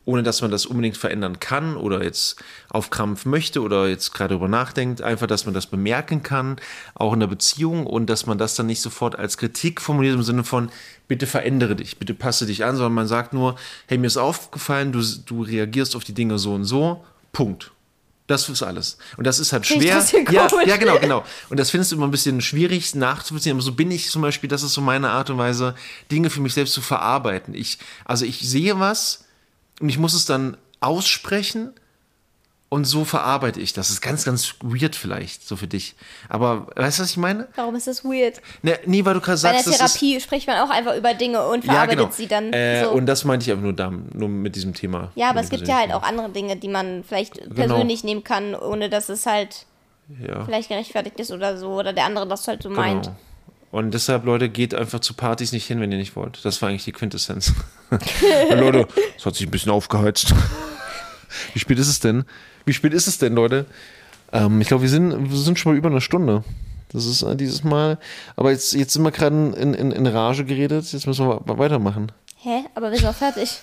[0.04, 2.36] ohne dass man das unbedingt verändern kann oder jetzt
[2.68, 5.02] auf Krampf möchte oder jetzt gerade darüber nachdenkt.
[5.02, 6.56] Einfach, dass man das bemerken kann,
[6.94, 10.22] auch in der Beziehung und dass man das dann nicht sofort als Kritik formuliert im
[10.22, 10.70] Sinne von,
[11.08, 14.92] bitte verändere dich, bitte passe dich an, sondern man sagt nur, hey, mir ist aufgefallen,
[14.92, 17.70] du, du reagierst auf die Dinge so und so, Punkt.
[18.26, 18.96] Das ist alles.
[19.18, 20.02] Und das ist halt schwer.
[20.30, 21.24] Ja, ja, genau, genau.
[21.50, 23.52] Und das findest du immer ein bisschen schwierig nachzuvollziehen.
[23.52, 25.74] Aber so bin ich zum Beispiel, das ist so meine Art und Weise,
[26.10, 27.54] Dinge für mich selbst zu verarbeiten.
[27.54, 29.24] Ich, also ich sehe was
[29.80, 31.72] und ich muss es dann aussprechen
[32.68, 33.86] und so verarbeite ich das.
[33.86, 35.94] Das ist ganz, ganz weird vielleicht, so für dich.
[36.28, 37.46] Aber weißt du, was ich meine?
[37.54, 38.40] Warum ist das weird?
[38.62, 40.96] Ne, nee, weil du gerade Bei der sagst, das ist, Therapie spricht man auch einfach
[40.96, 42.10] über Dinge und ja, verarbeitet genau.
[42.12, 42.90] sie dann äh, so.
[42.90, 45.12] Und das meinte ich einfach nur, da, nur mit diesem Thema.
[45.14, 47.54] ja, aber es gibt ja halt auch andere Dinge, die man vielleicht Genau.
[47.54, 49.66] persönlich nehmen kann, ohne dass es halt
[50.20, 50.44] Ja.
[50.44, 51.68] vielleicht gerechtfertigt ist oder so.
[51.78, 53.10] Oder der andere das halt so meint.
[53.74, 56.44] Und deshalb, Leute, geht einfach zu Partys nicht hin, wenn ihr nicht wollt.
[56.44, 57.54] Das war eigentlich die Quintessenz.
[58.50, 58.86] Leute,
[59.18, 60.32] es hat sich ein bisschen aufgeheizt.
[61.54, 62.24] Wie spät ist es denn?
[62.64, 63.66] Wie spät ist es denn, Leute?
[64.32, 66.44] Ähm, ich glaube, wir sind, wir sind schon mal über eine Stunde.
[66.92, 67.98] Das ist äh, dieses Mal.
[68.36, 70.92] Aber jetzt, jetzt sind wir gerade in, in, in Rage geredet.
[70.92, 72.12] Jetzt müssen wir weitermachen.
[72.36, 72.66] Hä?
[72.76, 73.58] Aber wir sind doch fertig.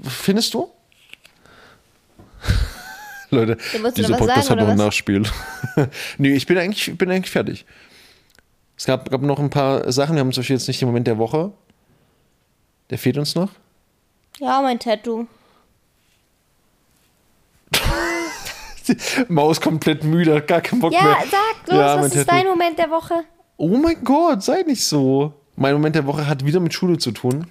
[0.00, 0.70] Findest du?
[3.28, 3.58] Leute,
[3.94, 4.78] dieser Podcast sagen, hat noch ein?
[4.78, 5.22] Nachspiel.
[6.16, 7.66] nee, ich bin eigentlich, ich bin eigentlich fertig.
[8.78, 10.14] Es gab, gab noch ein paar Sachen.
[10.14, 11.52] Wir haben zum Beispiel jetzt nicht den Moment der Woche.
[12.90, 13.50] Der fehlt uns noch.
[14.38, 15.26] Ja, mein Tattoo.
[19.28, 21.16] Maus komplett müde, hat gar keinen Bock Ja, mehr.
[21.30, 22.30] sag los, Ja, was ist Tattoo.
[22.30, 23.24] dein Moment der Woche?
[23.56, 25.34] Oh mein Gott, sei nicht so.
[25.56, 27.46] Mein Moment der Woche hat wieder mit Schule zu tun.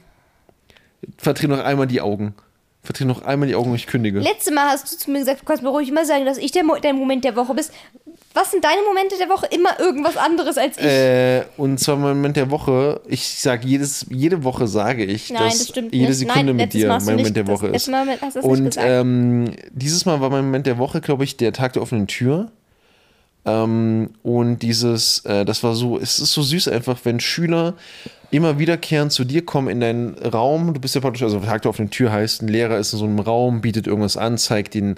[1.18, 2.34] Verdreh noch einmal die Augen.
[2.82, 4.20] Verdreh noch einmal die Augen und ich kündige.
[4.20, 6.52] Letztes Mal hast du zu mir gesagt, du kannst mir ruhig immer sagen, dass ich
[6.54, 7.74] der, Mo der Moment der Woche bist.
[8.38, 9.48] Was sind deine Momente der Woche?
[9.48, 10.84] Immer irgendwas anderes als ich.
[10.84, 13.02] Äh, und zwar mein Moment der Woche.
[13.08, 16.14] Ich sage jedes, jede Woche sage ich, Nein, dass das jede nicht.
[16.14, 17.88] Sekunde Nein, mit dir mein Moment der Woche ist.
[17.88, 21.74] Mal hast und ähm, dieses Mal war mein Moment der Woche, glaube ich, der Tag
[21.74, 22.52] der offenen Tür.
[23.44, 27.74] Ähm, und dieses, äh, das war so, es ist so süß einfach, wenn Schüler
[28.30, 30.74] immer wiederkehrend zu dir kommen in deinen Raum.
[30.74, 33.06] Du bist ja praktisch, also Tag der offenen Tür heißt, ein Lehrer ist in so
[33.06, 34.96] einem Raum, bietet irgendwas an, zeigt den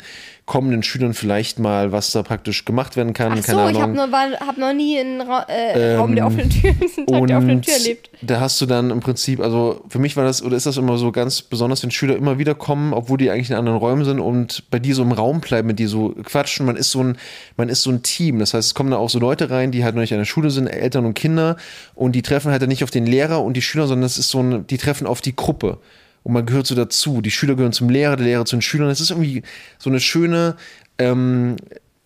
[0.49, 3.34] kommenden Schülern vielleicht mal, was da praktisch gemacht werden kann.
[3.34, 6.49] Ach so, keine ich habe noch, hab noch nie einen Ra äh, Raum der offenen
[6.49, 8.09] Tür, einen Tag der offenen Tür erlebt.
[8.23, 10.97] da hast du dann im Prinzip, also für mich war das, oder ist das immer
[10.97, 14.19] so ganz besonders, wenn Schüler immer wieder kommen, obwohl die eigentlich in anderen Räumen sind
[14.19, 16.65] und bei dir so im Raum bleiben, mit dir so quatschen.
[16.65, 17.19] Man ist so ein,
[17.55, 18.39] man ist so ein Team.
[18.39, 20.25] Das heißt, es kommen da auch so Leute rein, die halt noch nicht an der
[20.25, 21.57] Schule sind, Eltern und Kinder,
[21.93, 24.30] und die treffen halt dann nicht auf den Lehrer und die Schüler, sondern es ist
[24.30, 25.80] so ein, die treffen auf die Gruppe.
[26.24, 27.22] Und man gehört so dazu.
[27.22, 28.89] Die Schüler gehören zum Lehrer, der Lehrer zu den Schülern.
[28.89, 29.43] Das ist irgendwie
[29.78, 30.57] so eine schöne,
[30.97, 31.55] ähm,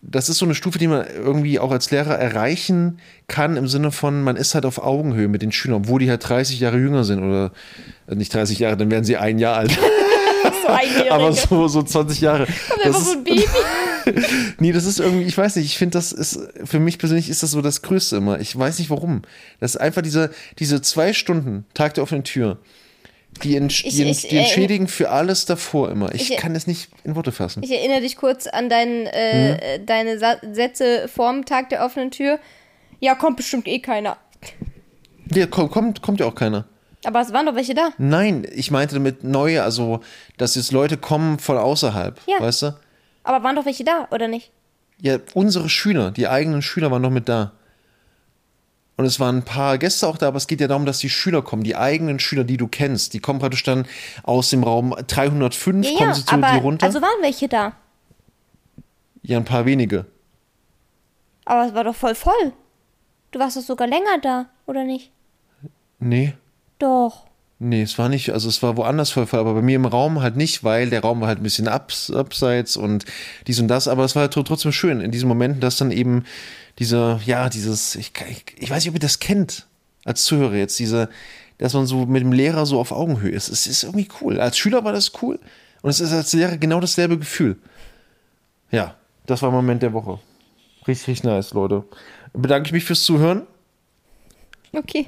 [0.00, 3.90] das ist so eine Stufe, die man irgendwie auch als Lehrer erreichen kann, im Sinne
[3.90, 7.04] von, man ist halt auf Augenhöhe mit den Schülern, obwohl die halt 30 Jahre jünger
[7.04, 7.52] sind oder
[8.06, 9.78] äh, nicht 30 Jahre, dann wären sie ein Jahr alt,
[10.64, 10.68] So
[11.10, 12.46] aber so, so 20 Jahre.
[12.82, 13.44] Das so ist, ein Baby.
[14.58, 17.42] nee, das ist irgendwie, ich weiß nicht, ich finde, das ist, für mich persönlich ist
[17.42, 18.40] das so das Größte immer.
[18.40, 19.22] Ich weiß nicht warum.
[19.60, 22.58] Das ist einfach diese, diese zwei Stunden, Tag der offenen Tür,
[23.42, 26.14] die, entsch Ich- die, ich, die äh, entschädigen für alles davor immer.
[26.14, 27.62] Ich, ich- kann es nicht in Worte fassen.
[27.62, 29.86] Ich erinnere dich kurz an dein, äh, Hm?
[29.86, 32.38] deine Sa Sätze vorm Tag der offenen Tür.
[33.00, 34.16] Ja, kommt bestimmt eh keiner.
[35.34, 36.66] Ja, kommt, kommt, kommt ja auch keiner.
[37.06, 37.90] Aber es waren doch welche da.
[37.98, 40.00] Nein, ich meinte damit neue, also,
[40.38, 42.40] dass jetzt Leute kommen von außerhalb, Ja.
[42.40, 42.74] weißt du?
[43.24, 44.52] Aber waren doch welche da, oder nicht?
[45.00, 47.52] Ja, unsere Schüler, die eigenen Schüler waren noch mit da.
[48.96, 51.10] Und es waren ein paar Gäste auch da, aber es geht ja darum, dass die
[51.10, 53.86] Schüler kommen, die eigenen Schüler, die du kennst, die kommen praktisch dann
[54.22, 56.86] aus dem Raum 305, Ja, kommen sie zu aber dir runter.
[56.86, 57.72] also waren welche da.
[59.22, 60.06] ja, ein paar wenige.
[61.44, 62.52] Aber es war doch voll voll.
[63.32, 65.10] Du warst doch sogar länger da, oder nicht?
[65.98, 66.34] Nee,
[66.78, 67.26] Doch.
[67.58, 70.20] Nee, es war nicht, also es war woanders voll, voll, aber bei mir im Raum
[70.20, 73.04] halt nicht, weil der Raum war halt ein bisschen abs, abseits und
[73.46, 75.90] dies und das, aber es war halt tr- trotzdem schön in diesen Momenten, dass dann
[75.90, 76.24] eben
[76.78, 79.66] dieser, ja, dieses, ich, ich, ich weiß nicht, ob ihr das kennt,
[80.04, 81.08] als Zuhörer jetzt, diese,
[81.58, 83.48] dass man so mit dem Lehrer so auf Augenhöhe ist.
[83.48, 84.40] Es ist irgendwie cool.
[84.40, 85.38] Als Schüler war das cool
[85.82, 87.56] und es ist als Lehrer genau dasselbe Gefühl.
[88.72, 90.18] Ja, das war Moment der Woche.
[90.86, 91.84] Richtig, richtig nice, Leute.
[92.32, 93.42] Bedanke ich mich fürs Zuhören.
[94.72, 95.06] Okay.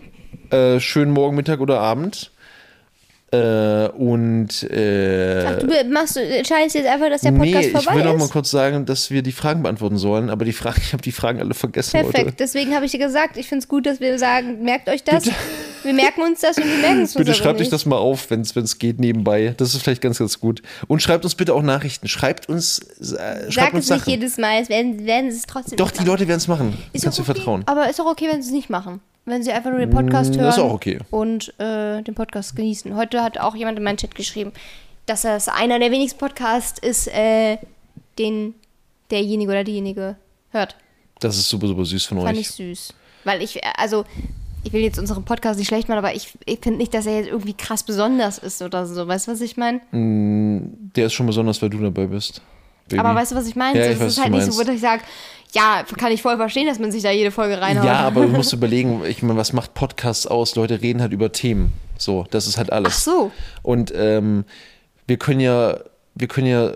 [0.50, 2.30] Äh, schönen Morgen, Mittag oder Abend.
[3.32, 7.72] Äh, und äh, Ach, du machst, du entscheidest jetzt einfach, dass der Podcast nee, ich
[7.72, 8.30] vorbei will noch mal ist?
[8.30, 11.40] kurz sagen, dass wir die Fragen beantworten sollen, aber die Fragen, ich habe die Fragen
[11.40, 12.12] alle vergessen, Leute.
[12.12, 15.02] Perfekt, deswegen habe ich dir gesagt, ich finde es gut, dass wir sagen, merkt euch
[15.02, 15.28] das.
[15.82, 17.72] Wir merken uns das und wir merken es uns Bitte schreibt euch nicht.
[17.72, 19.54] das mal auf, wenn es geht nebenbei.
[19.56, 20.62] Das ist vielleicht ganz, ganz gut.
[20.86, 22.08] Und schreibt uns bitte auch Nachrichten.
[22.08, 24.10] Schreibt uns, äh, schreibt Sag uns es nicht Sachen.
[24.10, 26.08] jedes Mal, es werden, werden sie es trotzdem Doch, nicht die machen.
[26.08, 26.78] Leute werden es machen.
[26.92, 27.62] Ist Kannst du okay, vertrauen.
[27.66, 29.00] Aber ist auch okay, wenn sie es nicht machen.
[29.28, 30.98] Wenn sie einfach nur den Podcast Mm, hören okay.
[31.10, 32.94] und äh, den Podcast genießen.
[32.96, 34.52] Heute hat auch jemand in meinen Chat geschrieben,
[35.06, 37.58] dass das einer der wenigsten Podcasts ist, äh,
[38.20, 38.54] den
[39.10, 40.16] derjenige oder diejenige
[40.50, 40.76] hört.
[41.18, 42.42] Das ist super, super süß von Fand euch.
[42.42, 42.94] ich süß.
[43.24, 44.04] Weil ich, äh, also,
[44.62, 47.16] ich will jetzt unseren Podcast nicht schlecht machen, aber ich, ich finde nicht, dass er
[47.18, 49.08] jetzt irgendwie krass besonders ist oder so.
[49.08, 49.80] Weißt du, was ich meine?
[49.92, 52.42] Der ist schon besonders, weil du dabei bist.
[52.88, 53.00] Baby.
[53.00, 53.76] Aber weißt du, was ich meine?
[53.76, 54.68] Ja, es ich weiß, ist halt nicht so, meinst.
[54.68, 55.02] wo ich sage,
[55.56, 57.86] ja, kann ich voll verstehen, dass man sich da jede Folge reinhaut.
[57.86, 60.54] Ja, aber du musst überlegen, ich meine, was macht Podcasts aus?
[60.54, 61.72] Leute reden halt über Themen.
[61.98, 62.94] So, das ist halt alles.
[62.96, 63.30] Ach so.
[63.62, 64.44] Und ähm,
[65.06, 65.78] wir können ja,
[66.14, 66.72] wir können ja,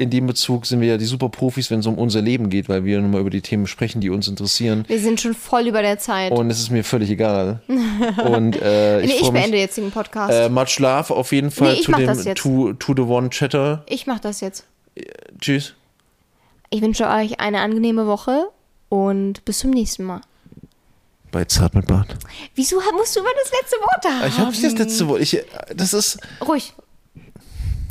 [0.00, 2.68] in dem Bezug sind wir ja die super Profis, wenn es um unser Leben geht,
[2.68, 4.84] weil wir nun mal über die Themen sprechen, die uns interessieren.
[4.86, 6.30] Wir sind schon voll über der Zeit.
[6.30, 7.62] Und es ist mir völlig egal.
[7.66, 10.32] Und äh, ich, nee, ich freu mich- beende jetzt den Podcast.
[10.32, 12.40] Äh, much love auf jeden Fall Nee, ich to, mach dem, das jetzt.
[12.40, 13.82] to, to the one chatter.
[13.88, 14.64] ich mache das jetzt.
[15.40, 15.74] Tschüss.
[16.70, 18.50] Ich wünsche euch eine angenehme Woche
[18.88, 20.20] und bis zum nächsten Mal.
[21.30, 22.16] Bei Zart mit Bart.
[22.54, 24.28] Wieso musst du immer das letzte Wort haben?
[24.28, 25.20] Ich habe das letzte Wort.
[25.20, 25.42] Ich,
[25.74, 26.18] das ist.
[26.46, 26.72] Ruhig.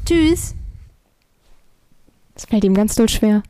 [0.06, 0.56] Tschüss.
[2.34, 3.44] Das fällt ihm ganz doll schwer.